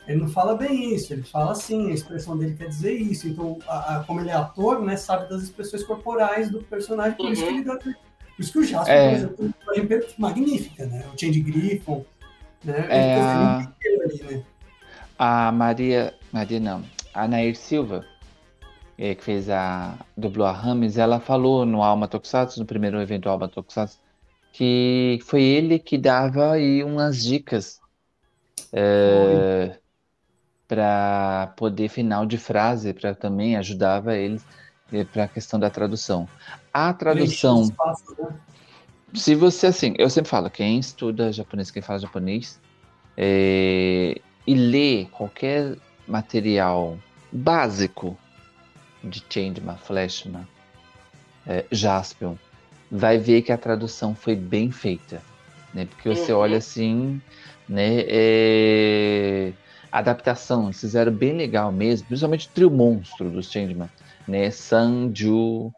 [0.09, 3.29] ele não fala bem isso, ele fala assim, a expressão dele quer dizer isso.
[3.29, 7.27] Então, a, a, como ele é ator, né, sabe das expressões corporais do personagem, por
[7.27, 7.33] uhum.
[7.33, 7.77] isso que ele dá.
[7.77, 7.95] Por
[8.39, 9.27] isso que o Jasper, é.
[9.27, 11.05] por exemplo, é magnífica, né?
[11.15, 12.05] O Change Griffon,
[12.65, 12.87] né?
[12.89, 13.57] É a...
[13.59, 14.43] Ali, né?
[15.19, 16.15] a Maria.
[16.33, 16.94] Maria não.
[17.15, 18.05] A Nair Silva,
[18.99, 19.97] é, que fez a.
[20.17, 23.99] dublou a Rames, ela falou no Alma Tokusatsu, no primeiro evento Alma Tokusatsu,
[24.53, 27.81] que foi ele que dava aí umas dicas
[28.73, 29.79] é,
[30.67, 34.45] para poder final de frase, para também ajudava eles
[34.93, 36.29] é, para a questão da tradução.
[36.73, 37.67] A tradução,
[38.19, 38.39] né?
[39.15, 42.61] se você assim, eu sempre falo, quem estuda japonês, quem fala japonês
[43.17, 46.99] e lê qualquer material
[47.33, 48.17] básico
[49.03, 50.47] de Changeman, Flashman,
[51.47, 52.37] é, Jaspion,
[52.91, 55.23] vai ver que a tradução foi bem feita,
[55.73, 55.85] né?
[55.87, 56.39] Porque você uhum.
[56.39, 57.21] olha assim,
[57.69, 58.05] né?
[58.07, 59.53] É...
[59.91, 63.89] Adaptação, eles fizeram bem legal mesmo, principalmente o trio monstro dos Changeman,
[64.27, 64.51] né?
[64.51, 65.73] Sanju,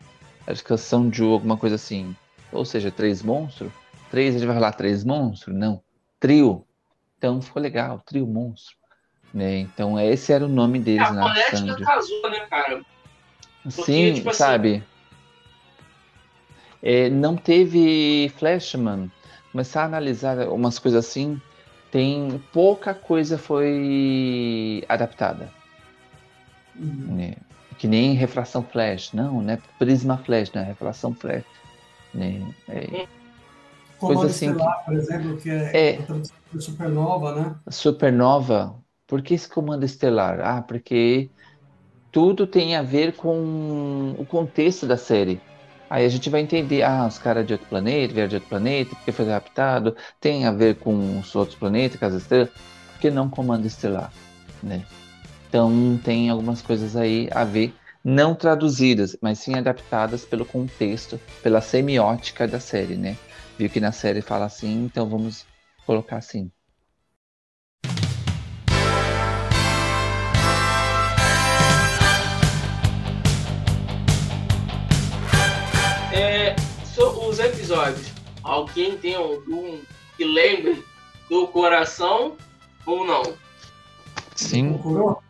[0.46, 2.16] acho que é Sanju, alguma coisa assim.
[2.52, 3.70] Ou seja, três monstros.
[4.10, 5.54] Três, a gente vai falar três monstros?
[5.54, 5.82] Não.
[6.18, 6.64] Trio.
[7.18, 8.76] Então ficou legal, trio monstro.
[9.32, 9.58] Né?
[9.58, 11.84] Então esse era o nome deles é, na Sanju.
[11.84, 12.80] casou, né, cara?
[13.62, 14.74] Porque, Sim, tipo assim, sabe?
[14.76, 14.82] Assim,
[16.82, 19.10] é, não teve Flashman.
[19.50, 21.40] Começar a analisar umas coisas assim,
[21.90, 25.50] tem pouca coisa foi adaptada.
[26.76, 27.16] Uhum.
[27.16, 27.34] Né?
[27.78, 29.58] Que nem refração flash, não, né?
[29.78, 30.62] Prisma flash, né?
[30.62, 31.44] Refração flash.
[32.14, 32.54] Né?
[32.68, 33.06] É,
[33.98, 37.54] coisa assim Estelar, que, por exemplo, que é, é supernova, né?
[37.68, 38.74] Supernova.
[39.06, 40.40] Por que esse comando estelar?
[40.40, 41.30] Ah, porque
[42.10, 45.40] tudo tem a ver com o contexto da série.
[45.88, 48.96] Aí a gente vai entender, ah, os caras de outro planeta, vieram de outro planeta,
[48.96, 52.50] porque foi raptado, tem a ver com os outros planetas, com as estrelas,
[52.92, 54.12] porque não comando estelar,
[54.62, 54.84] né?
[55.48, 57.72] Então tem algumas coisas aí a ver,
[58.02, 63.16] não traduzidas, mas sim adaptadas pelo contexto, pela semiótica da série, né?
[63.58, 65.46] Viu que na série fala assim, então vamos
[65.86, 66.50] colocar assim.
[77.36, 79.78] Os episódios, alguém tem algum
[80.16, 80.82] que lembre
[81.28, 82.34] do coração
[82.86, 83.34] ou não?
[84.34, 84.72] Sim.
[84.72, 85.22] Cocorô?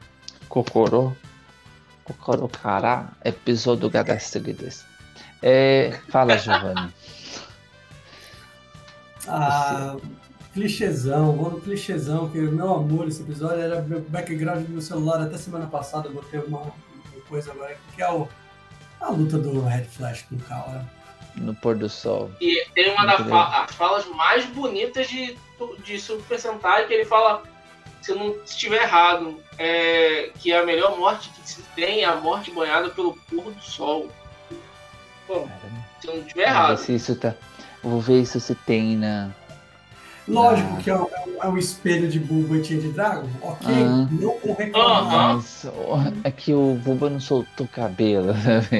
[0.48, 1.12] Cocorô.
[2.04, 3.08] Cocorô, cara.
[3.24, 4.84] Episódio Gadastridis.
[5.42, 6.94] É, fala, Giovanni.
[9.26, 9.96] ah,
[10.54, 15.22] clichêzão, vou no clichêzão, que meu amor, esse episódio era meu background do meu celular
[15.22, 16.72] até semana passada, botei uma, uma
[17.28, 18.28] coisa agora, que é o,
[19.00, 20.86] a luta do Red Flash com o cara
[21.36, 22.30] no pôr do sol.
[22.40, 25.36] E tem uma das fa falas mais bonitas de,
[25.84, 27.42] de Super Sentai que ele fala,
[28.00, 32.16] se eu não estiver errado, é, que a melhor morte que se tem é a
[32.16, 34.10] morte banhada pelo pôr do sol.
[35.28, 35.48] Bom,
[36.00, 36.76] se eu não estiver errado.
[36.78, 37.34] Se isso tá...
[37.82, 39.30] Vou ver se tem na
[40.28, 40.82] Lógico ah.
[40.82, 41.06] que é um,
[41.42, 43.68] é um, espelho de Bulba e de Dragon, ok?
[43.68, 44.08] Ah.
[44.10, 45.36] Não vou reclamar.
[45.36, 45.66] Mas
[46.24, 48.76] é que o Bulba não soltou o cabelo, tá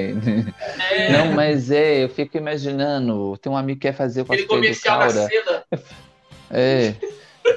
[0.91, 1.13] É.
[1.13, 4.81] Não, mas é, eu fico imaginando, tem um amigo que quer fazer o cosplay do
[4.81, 5.29] Caura.
[6.49, 6.95] É.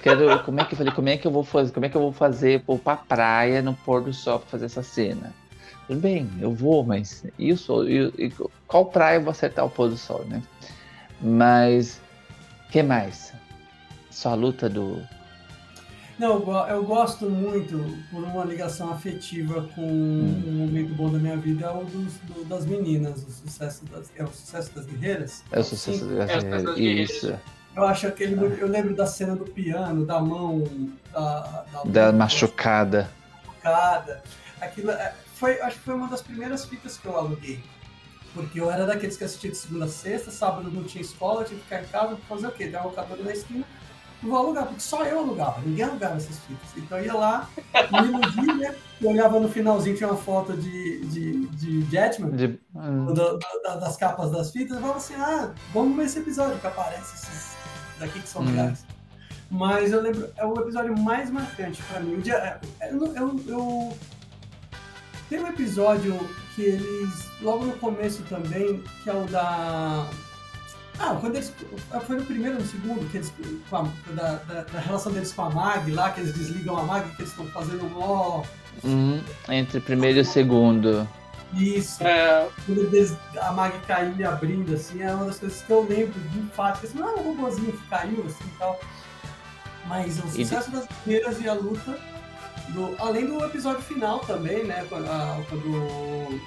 [0.02, 1.95] Quero, como é que eu falei, como é que eu vou fazer, como é que
[1.95, 5.32] eu vou fazer vou pra praia no pôr do sol pra fazer essa cena?
[5.88, 9.90] Tudo bem, eu vou, mas isso, eu, eu, qual praia eu vou acertar o pôr
[9.90, 10.41] do sol, né?
[11.22, 12.02] Mas,
[12.72, 13.34] que mais?
[14.20, 15.02] Só a luta do.
[16.20, 17.78] Não, eu gosto muito,
[18.12, 20.44] por uma ligação afetiva com hum.
[20.46, 24.12] um momento bom da minha vida, é o dos, do, das meninas, o sucesso das,
[24.18, 25.41] é o sucesso das guerreiras.
[25.50, 26.18] É o sucesso Sim.
[26.18, 27.40] das guerreiras, isso.
[27.74, 28.36] Eu acho aquele.
[28.60, 30.66] Eu lembro da cena do piano, da mão.
[31.14, 33.10] Da, da, da machucada.
[33.48, 34.22] Machucada.
[34.60, 37.64] Aquilo é, foi, acho que foi uma das primeiras fitas que eu aluguei.
[38.34, 41.58] Porque eu era daqueles que assistia de segunda a sexta, sábado não tinha escola, tinha
[41.58, 42.68] que ficar em casa, fazer o quê?
[42.68, 43.66] Dar uma locadora na esquina
[44.22, 46.70] vou alugar, porque só eu alugava, ninguém alugava essas fitas.
[46.76, 47.50] Então eu ia lá,
[47.91, 48.76] me iludia, né?
[49.02, 52.48] Eu olhava no finalzinho, tinha uma foto de, de, de Jetman, de...
[52.48, 56.68] Do, do, das capas das fitas, e falava assim, ah, vamos ver esse episódio que
[56.68, 57.58] aparece esses
[58.00, 58.46] daqui que são hum.
[58.46, 58.86] legais.
[59.52, 62.22] Mas eu lembro, é o episódio mais marcante pra mim.
[62.30, 63.98] É, é, eu, eu, eu-
[65.28, 66.20] Tem um episódio
[66.56, 70.08] que eles, logo no começo também, que é o da.
[70.99, 71.53] Ah, quando eles.
[72.05, 73.31] Foi no primeiro ou no segundo, que eles.
[73.71, 77.09] a- da, da, da relação deles com a Mag lá, que eles desligam a Mag,
[77.15, 78.43] que eles estão fazendo um mó.
[78.84, 81.07] Uhum, entre primeiro e o segundo.
[81.53, 82.03] Isso.
[82.03, 85.81] É, Quando eles, a Mag caindo e abrindo, assim, é uma das coisas que eu
[85.89, 86.85] lembro de fato.
[86.85, 88.80] Assim, não é um robôzinho que caiu, assim e tal.
[89.88, 91.97] Mas o E sucesso das guerreiras e a luta,
[92.69, 94.85] do, além do episódio final também, né?
[94.89, 96.39] Quando, a- quando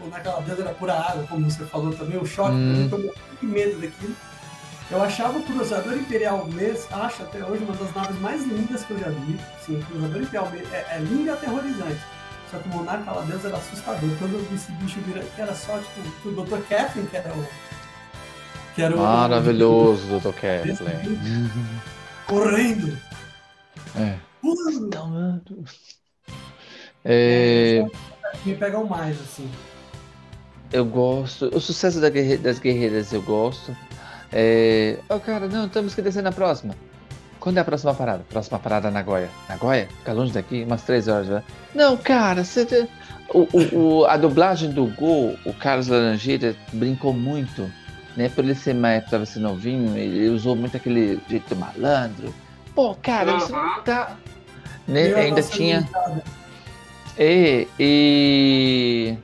[0.00, 2.86] o boneco lá dentro era pura água, como você falou também, o choque, Hum.
[2.88, 4.14] pra mim, eu de medo daquilo.
[4.88, 8.92] Eu achava o Cruzador Imperial mesmo, acho até hoje uma das naves mais lindas que
[8.92, 9.38] eu já vi.
[9.64, 12.00] Sim, o Cruzador Imperial é, é lindo e aterrorizante.
[12.50, 14.08] Só que o Monarca lá dentro era assustador.
[14.20, 16.58] Quando eu vi esse bicho vira, que era só, tipo, o Dr.
[16.68, 17.46] Catherine, que era o.
[18.76, 19.00] Que era o.
[19.00, 20.32] Maravilhoso, Dr.
[20.32, 21.18] Kathleen.
[22.28, 22.96] Correndo!
[23.96, 24.14] É.
[24.40, 25.64] pulando.
[27.04, 27.84] É,
[28.44, 29.50] Me pegam mais, assim.
[30.72, 31.46] Eu gosto.
[31.54, 33.76] O sucesso da guerre- das guerreiras eu gosto.
[34.32, 34.98] É...
[35.08, 36.74] Oh, cara, não, temos que descer na próxima.
[37.38, 38.24] Quando é a próxima parada?
[38.28, 39.28] Próxima parada Nagoya.
[39.48, 39.88] Nagoya?
[39.98, 40.64] Fica longe daqui?
[40.64, 41.42] Umas três horas, né?
[41.74, 42.88] Não, cara, você.
[43.32, 47.70] O, o, o- a dublagem do Gol, o Carlos Laranjeira brincou muito,
[48.16, 48.28] né?
[48.28, 52.34] Por ele ser mais pra ser novinho, ele usou muito aquele jeito malandro.
[52.74, 54.16] Pô, cara, você não tá.
[54.88, 55.14] Né?
[55.14, 55.78] Ainda tinha.
[55.78, 56.24] limitada.
[57.18, 59.16] E, e.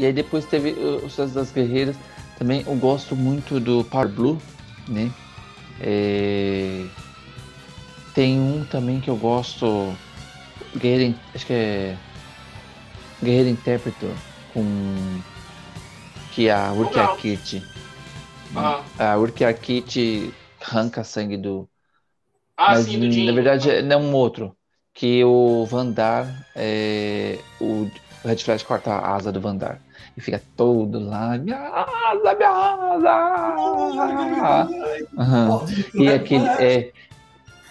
[0.00, 1.96] E aí depois teve uh, o Sucesso das Guerreiras.
[2.38, 4.42] Também eu gosto muito do Power Blue,
[4.88, 5.14] né?
[5.78, 6.90] É,
[8.14, 10.00] Tem um também que eu gosto.
[10.76, 11.98] Guerreiro, acho que é.
[13.22, 14.16] Guerreiro Interpretor
[14.52, 15.22] com.
[16.30, 17.08] Que é a Urkia.
[17.08, 17.70] Kit.
[18.54, 21.70] ah, A Urkia Kit arranca sangue do,
[22.56, 23.34] ah mas sim, do na Jim.
[23.34, 24.56] verdade é um outro.
[24.94, 27.90] Que o Vandar, é, o
[28.24, 29.80] Red Flash corta a asa do Vandar.
[30.20, 33.08] E fica todo lá, minha asa, minha asa!
[35.16, 35.64] Aham.
[35.94, 36.92] E aquele, é,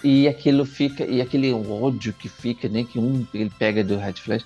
[0.04, 2.84] e aquilo fica, e aquele ódio que fica, né?
[2.84, 4.44] Que um ele pega do Red Flash.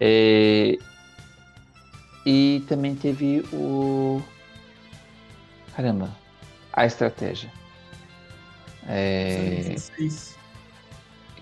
[0.00, 0.76] É,
[2.26, 4.20] e também teve o.
[5.76, 6.10] Caramba,
[6.72, 7.52] a estratégia.
[8.88, 10.36] É, 16.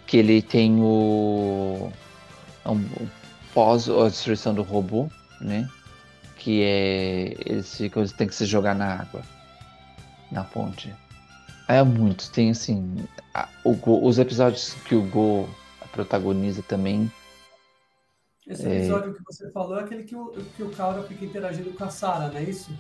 [0.06, 1.90] que ele tem o,
[2.66, 3.10] um, o
[3.54, 5.08] pós a destruição do robô,
[5.40, 5.66] né?
[6.42, 9.22] Que é eles ficam, eles têm que se jogar na água,
[10.30, 10.92] na ponte.
[11.68, 15.48] É muito, tem assim, a- Go- os episódios que o Go
[15.92, 17.10] protagoniza também.
[18.46, 18.78] Esse É.
[18.78, 21.88] episódio que você falou é aquele que o, que o Kaura fica interagindo com a
[21.90, 22.72] Sarah, não é isso?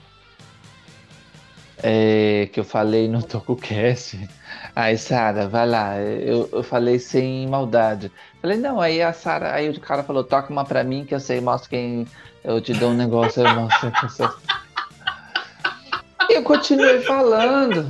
[1.84, 4.28] é, que eu falei no TokuCast.
[4.74, 5.98] Aí, Sara, vai lá.
[6.00, 8.10] Eu, eu falei sem maldade.
[8.40, 11.20] Falei, não, aí a Sara, aí o cara falou, toca uma pra mim que eu
[11.20, 12.06] sei, mostra quem.
[12.44, 14.36] Eu te dou um negócio, eu mostro a pessoa.
[16.28, 17.88] E eu continuei falando.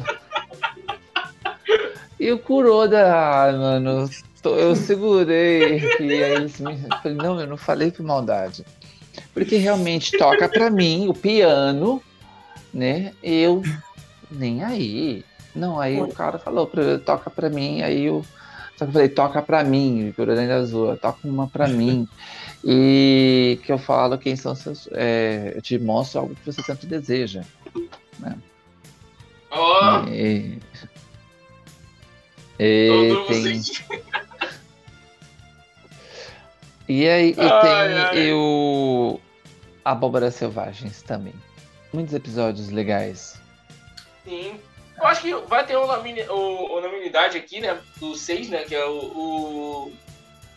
[2.18, 4.08] E o Kuroda, ai, mano,
[4.44, 5.78] eu segurei.
[6.00, 6.78] E aí eles me.
[7.02, 8.64] Falei, não, eu não falei por maldade.
[9.32, 12.02] Porque realmente toca pra mim o piano,
[12.72, 13.12] né?
[13.22, 13.62] Eu
[14.30, 15.24] nem aí.
[15.54, 18.24] Não, aí o cara falou, pra- toca pra mim, aí eu.
[18.76, 22.08] Só que eu falei, toca pra mim, o Kuroda ainda zoa, toca uma pra mim.
[22.64, 24.88] E que eu falo quem são seus.
[24.92, 27.42] é, eu te mostro algo que você tanto deseja.
[29.50, 30.58] Ó, E,
[32.58, 33.62] e mundo tem,
[36.88, 38.18] e aí e Ai, tem ai.
[38.28, 39.20] e o
[39.84, 41.34] Abóboras Selvagens também.
[41.92, 43.40] Muitos episódios legais.
[44.24, 44.58] Sim.
[44.98, 47.78] Eu acho que vai ter unanimidade, aqui, né?
[47.98, 48.62] Do 6, né?
[48.62, 49.92] Que é o, o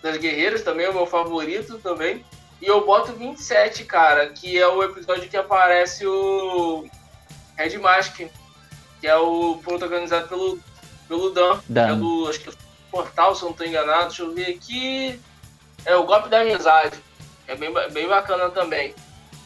[0.05, 2.23] das Guerreiras também, é o meu favorito também.
[2.61, 6.87] E eu boto 27, cara, que é o episódio que aparece o
[7.57, 8.21] Red Mask,
[9.01, 10.59] que é o protagonizado pelo,
[11.07, 11.59] pelo Dan.
[11.67, 11.93] Dan.
[11.93, 12.53] É do, acho que é
[12.91, 14.07] Portal, se eu não tô enganado.
[14.07, 15.19] Deixa eu ver aqui.
[15.83, 16.97] É o Golpe da Amizade.
[17.47, 18.93] É bem, bem bacana também.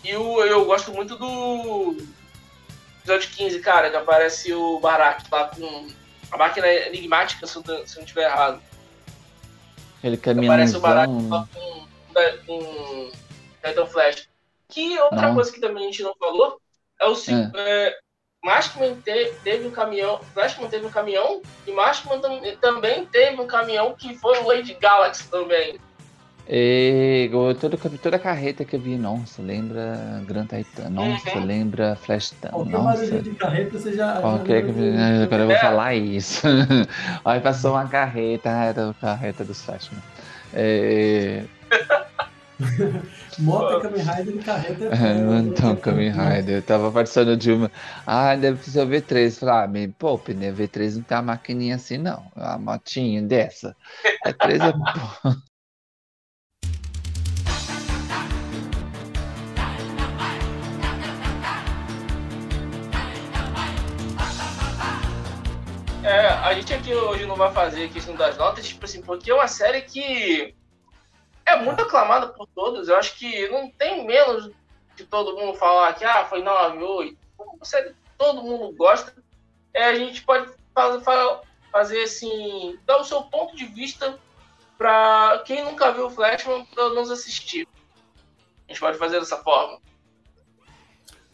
[0.03, 1.98] E o, eu gosto muito do
[2.99, 5.88] episódio 15, cara, que aparece o Barak lá com
[6.31, 8.61] a máquina enigmática, se eu se eu não estiver errado.
[10.04, 11.48] Aquele Aparece o Barak caminhãozão.
[12.14, 13.12] lá com, com
[13.66, 14.28] Titan Flash.
[14.70, 15.36] Que outra Não.
[15.36, 16.60] coisa que também a gente não falou
[17.00, 17.52] é o seguinte.
[17.56, 17.98] É.
[18.44, 23.46] Maskman te- teve um caminhão, Flashman teve um caminhão, e Maskman tam- também teve um
[23.48, 25.78] caminhão que foi o Lady Galaxy também.
[26.52, 27.30] E
[27.62, 31.46] toda, toda a carreta que eu vi, nossa, lembra Gran Titan, nossa, uhum.
[31.46, 33.22] lembra Flash Qualquer nossa.
[33.22, 34.20] de carreta você já.
[34.20, 35.60] Qualquer, já agora eu vou é.
[35.60, 36.48] falar isso.
[37.24, 40.02] Aí passou uma carreta, era a carreta dos Flashman.
[40.52, 41.44] É...
[43.38, 45.40] Moto é Kamen Rider e carreta é.
[45.46, 46.56] Então, Kamen Rider.
[46.56, 47.72] Eu tava participando de uma.
[48.08, 49.40] Ah, deve ser o V3.
[49.40, 50.52] Falei, ah, me poupe, né?
[50.52, 52.24] V3 não tem uma maquininha assim, não.
[52.36, 53.76] Uma motinha dessa.
[54.26, 55.49] V3 é.
[66.10, 69.30] É, a gente aqui hoje não vai fazer a questão das notas, tipo assim, porque
[69.30, 70.56] é uma série que
[71.45, 72.90] é muito aclamada por todos.
[72.90, 74.52] Eu acho que não tem menos
[74.95, 77.18] de todo mundo falar que ah, foi 9, 8.
[77.38, 79.14] Uma série que todo mundo gosta.
[79.72, 81.06] É, a gente pode fazer,
[81.72, 84.18] fazer assim, dar o seu ponto de vista
[84.80, 87.68] para quem nunca viu o Flashman, para nos assistir.
[88.68, 89.80] A gente pode fazer dessa forma.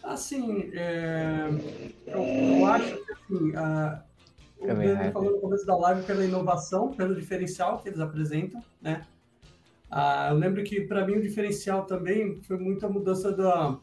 [0.03, 1.47] Assim, é,
[2.07, 4.03] eu, eu, acho que assim, a,
[4.60, 9.06] o Pedro falou no começo da live pela inovação, pelo diferencial que eles apresentam, né?
[9.90, 13.77] Ah, eu lembro que para mim o diferencial também foi muito a mudança da.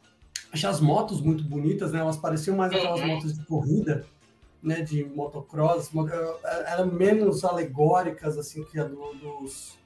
[0.52, 2.00] Achei as motos muito bonitas, né?
[2.00, 3.06] Elas pareciam mais aquelas uhum.
[3.06, 4.04] motos de corrida,
[4.62, 4.82] né?
[4.82, 5.90] De motocross,
[6.66, 9.78] eram menos alegóricas assim que a do, dos.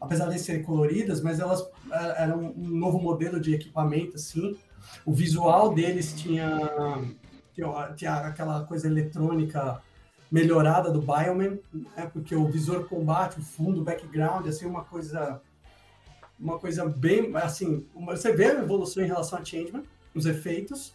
[0.00, 4.56] Apesar de serem coloridas, mas elas é, eram um novo modelo de equipamento, assim.
[5.04, 6.60] O visual deles tinha,
[7.96, 9.82] tinha aquela coisa eletrônica
[10.30, 12.10] melhorada do Bioman, né?
[12.12, 15.40] porque o visor combate, o fundo, o background, assim, uma coisa
[16.38, 19.82] uma coisa bem, assim, você vê a evolução em relação a Changeman,
[20.14, 20.94] os efeitos,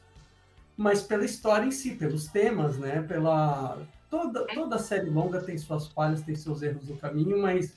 [0.78, 3.78] mas pela história em si, pelos temas, né, pela
[4.10, 7.74] toda toda série longa tem suas falhas, tem seus erros no caminho, mas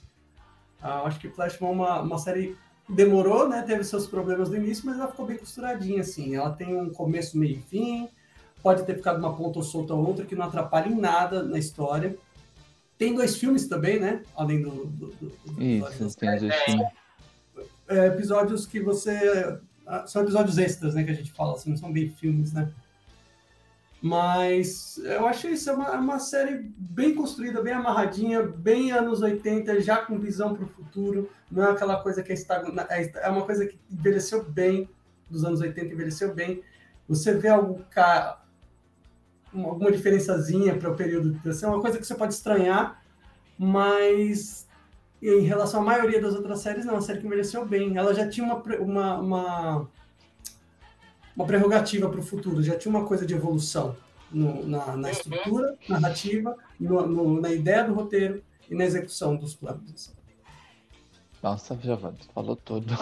[0.80, 2.56] ah, acho que Flashman é uma, uma série
[2.88, 6.76] demorou, né, teve seus problemas no início, mas ela ficou bem costuradinha, assim, ela tem
[6.76, 8.08] um começo, meio e fim,
[8.66, 11.56] pode ter ficado uma ponta ou solta ou outra que não atrapalha em nada na
[11.56, 12.16] história.
[12.98, 14.24] Tem dois filmes também, né?
[14.36, 14.86] Além do.
[14.86, 16.88] do, do Isso, tem dois filmes.
[17.86, 19.56] É, episódios que você.
[19.86, 21.05] Ah, são episódios extras, né?
[21.05, 22.68] Que a gente fala, assim, não são bem filmes, né?
[24.02, 29.22] Mas eu achei isso é uma, é uma série bem construída, bem amarradinha, bem anos
[29.22, 31.30] 80, já com visão para o futuro.
[31.48, 32.36] Não é aquela coisa que é,
[32.90, 34.90] é, é uma coisa que envelheceu bem,
[35.30, 36.64] dos anos 80 envelheceu bem.
[37.09, 37.84] Você vê algo,
[39.64, 43.02] alguma diferençazinha para o período de tensão, é uma coisa que você pode estranhar,
[43.58, 44.66] mas
[45.22, 47.96] em relação à maioria das outras séries, não, a série que envelheceu bem.
[47.96, 49.88] Ela já tinha uma, uma, uma,
[51.34, 53.96] uma prerrogativa para o futuro, já tinha uma coisa de evolução
[54.30, 59.54] no, na, na, estrutura narrativa, no, no, na ideia do roteiro e na execução dos
[59.54, 60.14] planos.
[61.42, 62.92] Nossa, Giovanni, falou tudo.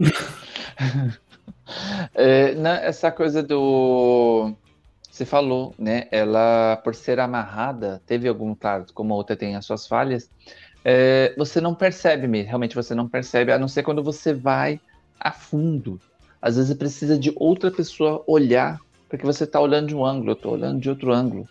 [2.14, 4.54] é, essa coisa do
[5.14, 6.08] você falou, né?
[6.10, 10.28] Ela, por ser amarrada, teve algum, claro, como a outra tem as suas falhas,
[10.84, 14.80] é, você não percebe mesmo, realmente você não percebe, a não ser quando você vai
[15.20, 16.00] a fundo.
[16.42, 20.34] Às vezes precisa de outra pessoa olhar, porque você está olhando de um ângulo, eu
[20.34, 21.48] estou olhando de outro ângulo,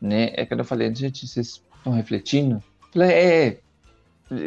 [0.00, 0.30] né?
[0.32, 2.64] É quando eu falei, gente, vocês estão refletindo?
[2.94, 3.58] Falei, é,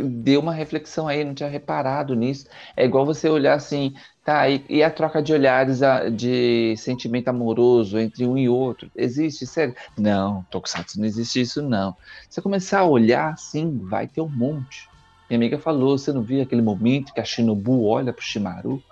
[0.10, 2.48] deu uma reflexão aí, não tinha reparado nisso.
[2.76, 3.94] É igual você olhar assim,
[4.24, 8.90] tá, e, e a troca de olhares a, de sentimento amoroso entre um e outro?
[8.96, 9.76] Existe, sério?
[9.98, 11.96] Não, Tokusatsu, não existe isso, não.
[12.30, 14.90] Você começar a olhar assim, vai ter um monte.
[15.30, 18.84] Minha amiga falou, você não viu aquele momento que a Shinobu olha pro Shimaru?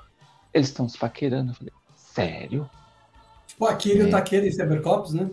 [0.53, 1.51] Eles estão se paquerando.
[1.51, 2.69] Eu falei, sério?
[3.47, 4.09] Tipo, Akira é.
[4.09, 5.29] e o em Cybercops, né?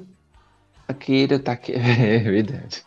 [0.87, 2.85] Akira e o Takeda, é verdade.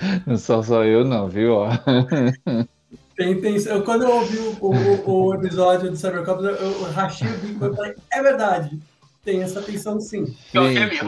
[0.26, 1.58] Não sou só eu, não, viu?
[3.16, 7.28] Tem, tem, eu, quando eu ouvi o, o, o episódio do Cybercop, eu, eu rachei
[7.28, 8.76] o bico e falei, é verdade,
[9.24, 10.36] tem essa tensão sim.
[10.52, 11.00] Gente,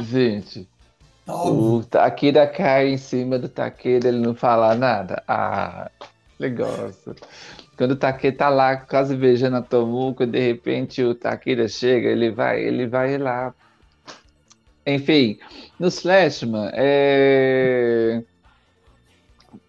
[0.00, 0.68] gente
[1.28, 5.22] o Takeda cai em cima do Takeda, ele não fala nada.
[5.28, 5.90] Ah,
[6.38, 6.90] legal.
[7.76, 12.30] Quando o Takeda tá lá quase beijando a Tomuko, de repente o Takeda chega, ele
[12.30, 13.54] vai, ele vai lá
[14.94, 15.38] enfim,
[15.78, 18.22] no Slashman, é...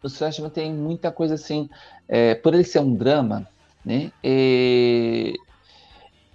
[0.01, 1.69] o Slashman tem muita coisa assim,
[2.07, 3.47] é, por ele ser um drama,
[3.83, 4.11] né?
[4.23, 5.35] E...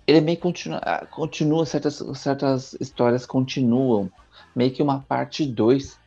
[0.06, 0.80] Ele meio continua,
[1.10, 4.12] continua certas, certas histórias continuam,
[4.54, 5.98] meio que uma parte 2,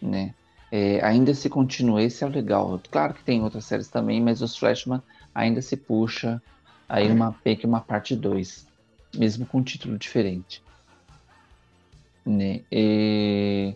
[0.00, 0.32] né?
[0.70, 2.80] É, ainda se continua, esse é o legal.
[2.92, 5.02] Claro que tem outras séries também, mas o Slashman
[5.34, 6.40] ainda se puxa
[6.88, 8.68] aí uma, meio que uma parte 2,
[9.16, 10.62] mesmo com um título diferente.
[12.30, 12.64] Né?
[12.70, 13.74] E...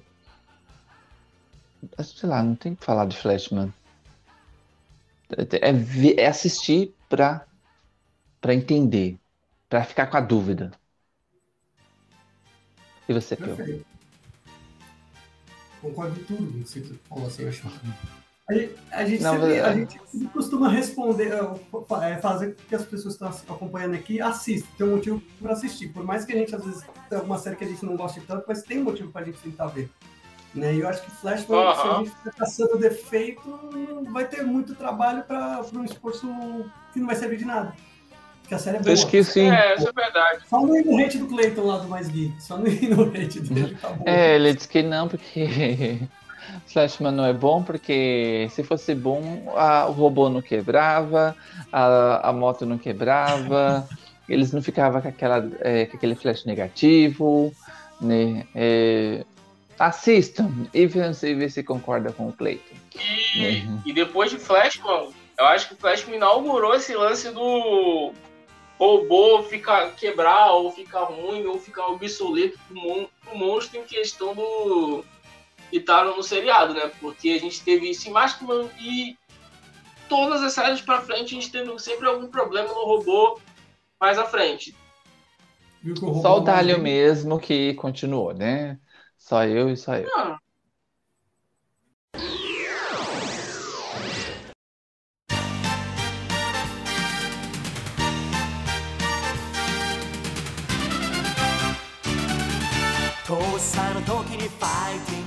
[2.02, 3.72] sei lá, não tem que falar de Flashman.
[5.60, 7.44] É, é, assistir pra,
[8.40, 9.18] pra entender,
[9.68, 10.70] pra ficar com a dúvida.
[13.08, 13.56] E você, Pio?
[15.80, 18.23] Concordo com tudo que você falou assim, eu acho.
[18.46, 19.98] A gente, a gente, Não, sempre, a gente
[20.32, 24.90] costuma responder, é, fazer com que as pessoas que estão acompanhando aqui assistam, tem um
[24.90, 25.88] motivo para assistir.
[25.88, 28.20] Por mais que a gente, às vezes, tenha alguma série que a gente não goste
[28.20, 29.88] tanto, mas tem um motivo para a gente tentar ver.
[30.54, 30.74] Né?
[30.74, 31.74] E eu acho que Flash, uh -huh.
[31.74, 33.42] se a gente ficar caçando defeito,
[34.12, 36.28] vai ter muito trabalho para um esforço
[36.92, 37.74] que não vai servir de nada.
[38.42, 38.92] Porque a série é boa.
[38.92, 39.50] Acho que sim.
[39.50, 40.42] É, isso é verdade.
[40.50, 42.34] Só não ir no hate do Clayton lá do Mais Geek.
[42.42, 44.04] Só não ir no hate dele, tá bom.
[44.06, 45.98] É, ele disse que não, porque
[46.66, 51.36] Flashman não é bom porque se fosse bom, a, o robô não quebrava,
[51.72, 53.88] a, a moto não quebrava,
[54.28, 57.52] eles não ficavam com, aquela, é, com aquele flash negativo,
[58.00, 58.46] né?
[58.54, 59.24] É,
[59.78, 62.76] assistam e ver se concorda com o Clayton.
[63.34, 63.82] E, né?
[63.84, 68.12] e depois de Flashman, eu acho que o Flashman inaugurou esse lance do
[68.78, 75.04] robô ficar quebrar ou ficar ruim ou ficar obsoleto pro monstro em questão do
[75.74, 76.88] que tá no seriado, né?
[77.00, 79.18] Porque a gente teve isso em Maskman e
[80.08, 83.40] todas as séries para frente a gente teve sempre algum problema no robô
[84.00, 84.72] mais à frente.
[86.22, 88.78] Só o Dalio mesmo que continuou, né?
[89.18, 90.08] Só eu e só eu.
[90.14, 90.38] Ah.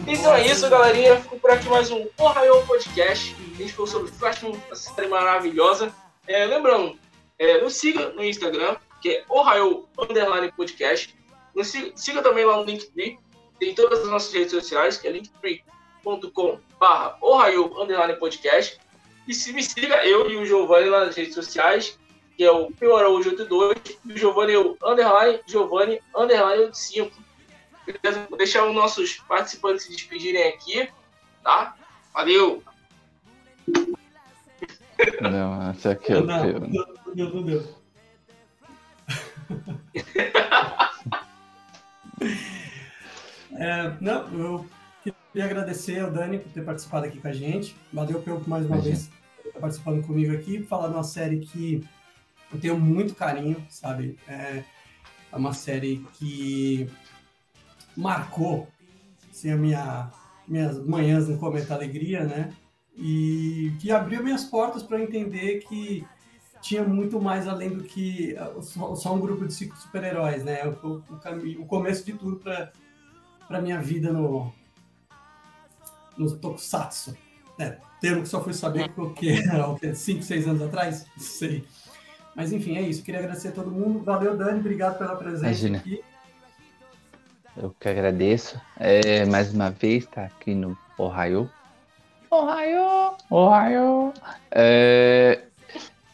[0.07, 1.19] Então é isso, galerinha.
[1.19, 3.35] Fico por aqui mais um Ohio Podcast.
[3.35, 5.93] A gente falou sobre Flash, uma série maravilhosa.
[6.25, 6.97] É, lembrando,
[7.37, 11.13] é, nos siga no Instagram, que é Ohio Underline Podcast.
[11.53, 13.19] Nos siga, siga também lá no Linktree.
[13.59, 18.79] Tem todas as nossas redes sociais, que é linktree.com barra Ohio Underline Podcast.
[19.27, 21.99] E se me siga, eu e o Giovanni lá nas redes sociais,
[22.37, 23.75] que é o Pio Araújo 82
[24.05, 27.26] e o Giovanni é o underline Giovanni underline 85.
[27.87, 28.27] Beleza?
[28.29, 30.89] Vou deixar os nossos participantes se despedirem aqui,
[31.41, 31.75] tá?
[32.13, 32.61] Valeu!
[35.21, 36.59] Não, esse aqui é o não, teu.
[36.59, 37.77] Não deu, não deu.
[43.53, 44.65] é, não, eu
[45.03, 47.75] queria agradecer ao Dani por ter participado aqui com a gente.
[47.93, 48.95] Valeu pelo mais uma Imagina.
[48.95, 49.11] vez
[49.45, 51.87] estar participando comigo aqui, falar de uma série que
[52.51, 54.17] eu tenho muito carinho, sabe?
[54.27, 54.63] É,
[55.31, 56.89] é uma série que
[57.97, 58.67] marcou
[59.31, 60.11] assim, a minha,
[60.47, 62.53] minhas manhãs no Cometa Alegria, né?
[62.95, 66.05] E que abriu minhas portas para entender que
[66.61, 70.65] tinha muito mais além do que uh, só um grupo de super-heróis, né?
[70.65, 72.71] O, o, o, começo de tudo para
[73.47, 74.51] para minha vida no
[76.17, 77.15] no Tokusatsu.
[77.59, 79.43] É, termo que só fui saber porque
[79.93, 81.63] 5, 6 anos atrás, não sei.
[82.35, 83.03] Mas enfim, é isso.
[83.03, 84.03] Queria agradecer a todo mundo.
[84.03, 84.59] Valeu, Dani.
[84.59, 85.77] Obrigado pela presença Imagina.
[85.79, 86.03] aqui.
[87.59, 88.61] Eu que agradeço.
[88.79, 91.49] É, mais uma vez, tá aqui no Ohio.
[92.29, 93.15] Ohio!
[93.31, 94.13] Ohio!
[94.51, 95.41] É,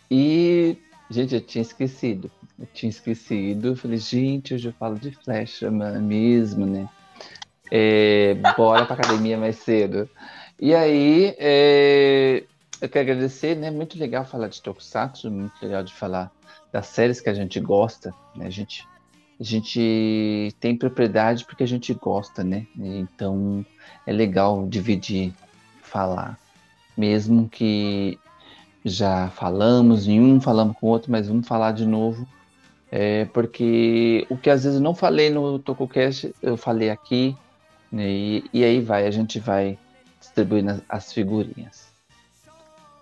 [0.09, 0.77] e,
[1.09, 2.31] gente, eu tinha esquecido.
[2.57, 3.75] Eu tinha esquecido.
[3.75, 6.87] falei, gente, hoje eu falo de flecha mesmo, né?
[7.69, 10.09] É, bora pra academia mais cedo.
[10.57, 12.43] E aí, é,
[12.79, 13.69] eu quero agradecer, né?
[13.69, 16.31] Muito legal falar de Tokusatsu, muito legal de falar
[16.71, 18.45] das séries que a gente gosta, né?
[18.45, 18.87] A gente
[19.43, 22.65] a gente tem propriedade porque a gente gosta, né?
[22.77, 23.65] Então
[24.07, 25.33] é legal dividir,
[25.81, 26.39] falar.
[26.95, 28.17] Mesmo que
[28.85, 32.25] já falamos em um, falamos com o outro, mas vamos falar de novo.
[32.89, 37.35] É porque o que às vezes não falei no TocoCast, eu falei aqui,
[37.91, 38.09] né?
[38.09, 39.77] e, e aí vai, a gente vai
[40.21, 41.91] distribuindo as, as figurinhas.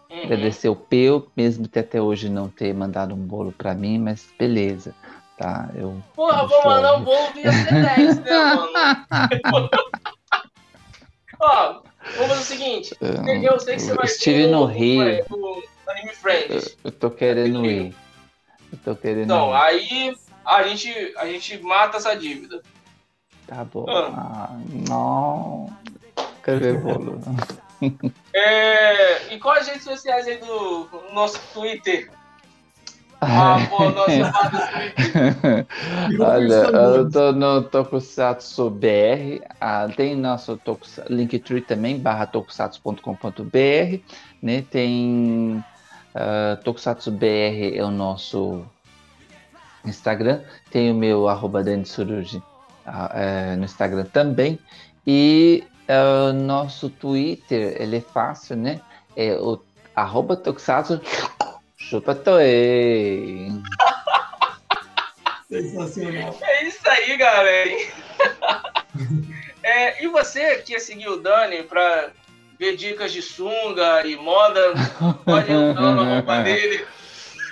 [0.09, 0.23] Uhum.
[0.23, 4.27] Agradecer o Peu, mesmo que até hoje não ter mandado um bolo para mim, mas
[4.39, 4.95] beleza.
[5.37, 6.01] Tá, eu.
[6.15, 9.69] Porra, vou mandar um bolo via C10, né, mano?
[11.39, 11.81] Ó,
[12.17, 12.95] vamos fazer o seguinte.
[13.01, 15.01] Eu, eu sei que você vai Estive no Rio.
[15.87, 16.67] Anime Friends.
[16.67, 17.95] Eu, eu tô querendo ir.
[18.71, 19.55] Eu tô querendo Então, ir.
[19.55, 22.61] aí a gente, a gente mata essa dívida.
[23.47, 23.85] Tá bom.
[23.89, 24.49] Ah.
[24.49, 25.75] Ah, não.
[26.41, 27.19] Cadê o bolo?
[28.33, 32.11] é, e quais as redes sociais aí do nosso Twitter?
[33.23, 33.57] Ah,
[36.19, 43.99] Olha, eu tô no Tokusatsu BR, ah, tem nosso Tokusatsu, Linktree também, barra tokusatsu.com.br,
[44.41, 44.63] né?
[44.71, 45.63] Tem
[46.15, 48.65] uh, Tokusatsu BR é o nosso
[49.85, 50.41] Instagram,
[50.71, 52.43] tem o meu arroba Dani Suruji uh,
[53.13, 54.57] é, no Instagram também,
[55.05, 55.63] e
[56.27, 58.81] o nosso Twitter, ele é fácil, né?
[59.15, 59.61] É o
[59.95, 60.99] arroba Tokusatsu
[61.89, 63.49] chupa Toei.
[65.49, 66.37] Sensacional.
[66.41, 67.71] É isso aí, galera.
[69.63, 72.09] É, e você que quer seguir o Dani pra
[72.59, 74.73] ver dicas de sunga e moda,
[75.23, 76.85] pode entrar na roupa dele.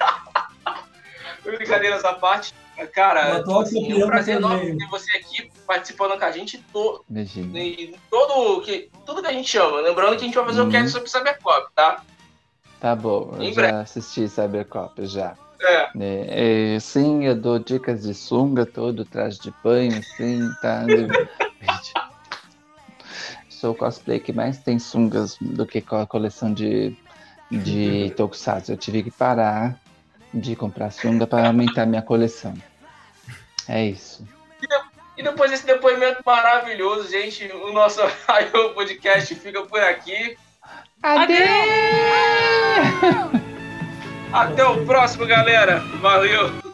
[1.46, 2.52] Brincadeira essa parte.
[2.94, 7.98] Cara, assim, é um prazer enorme ter você aqui participando com a gente to, Imagina.
[8.10, 9.82] todo que tudo que a gente chama.
[9.82, 10.72] Lembrando que a gente vai fazer o Uhum.
[10.72, 12.02] cast sobre Cybercop, tá?
[12.80, 13.78] Tá bom, eu Em já breve.
[13.78, 15.36] assisti Cybercop já.
[15.62, 15.90] É.
[16.00, 20.84] É, é, sim, eu dou dicas de sunga, todo traje de banho, assim, tá?
[23.50, 26.96] Sou o cosplay que mais tem sungas do que com a coleção de,
[27.52, 28.72] de Tokusatsu.
[28.72, 29.78] Eu tive que parar
[30.34, 32.54] de comprar sunga para aumentar minha coleção.
[33.68, 34.26] É isso.
[35.18, 38.00] E depois desse depoimento maravilhoso, gente, o nosso
[38.74, 40.38] Podcast fica por aqui.
[41.02, 41.40] Adeus!
[44.34, 45.80] Até o próximo, galera.
[46.02, 46.69] Valeu!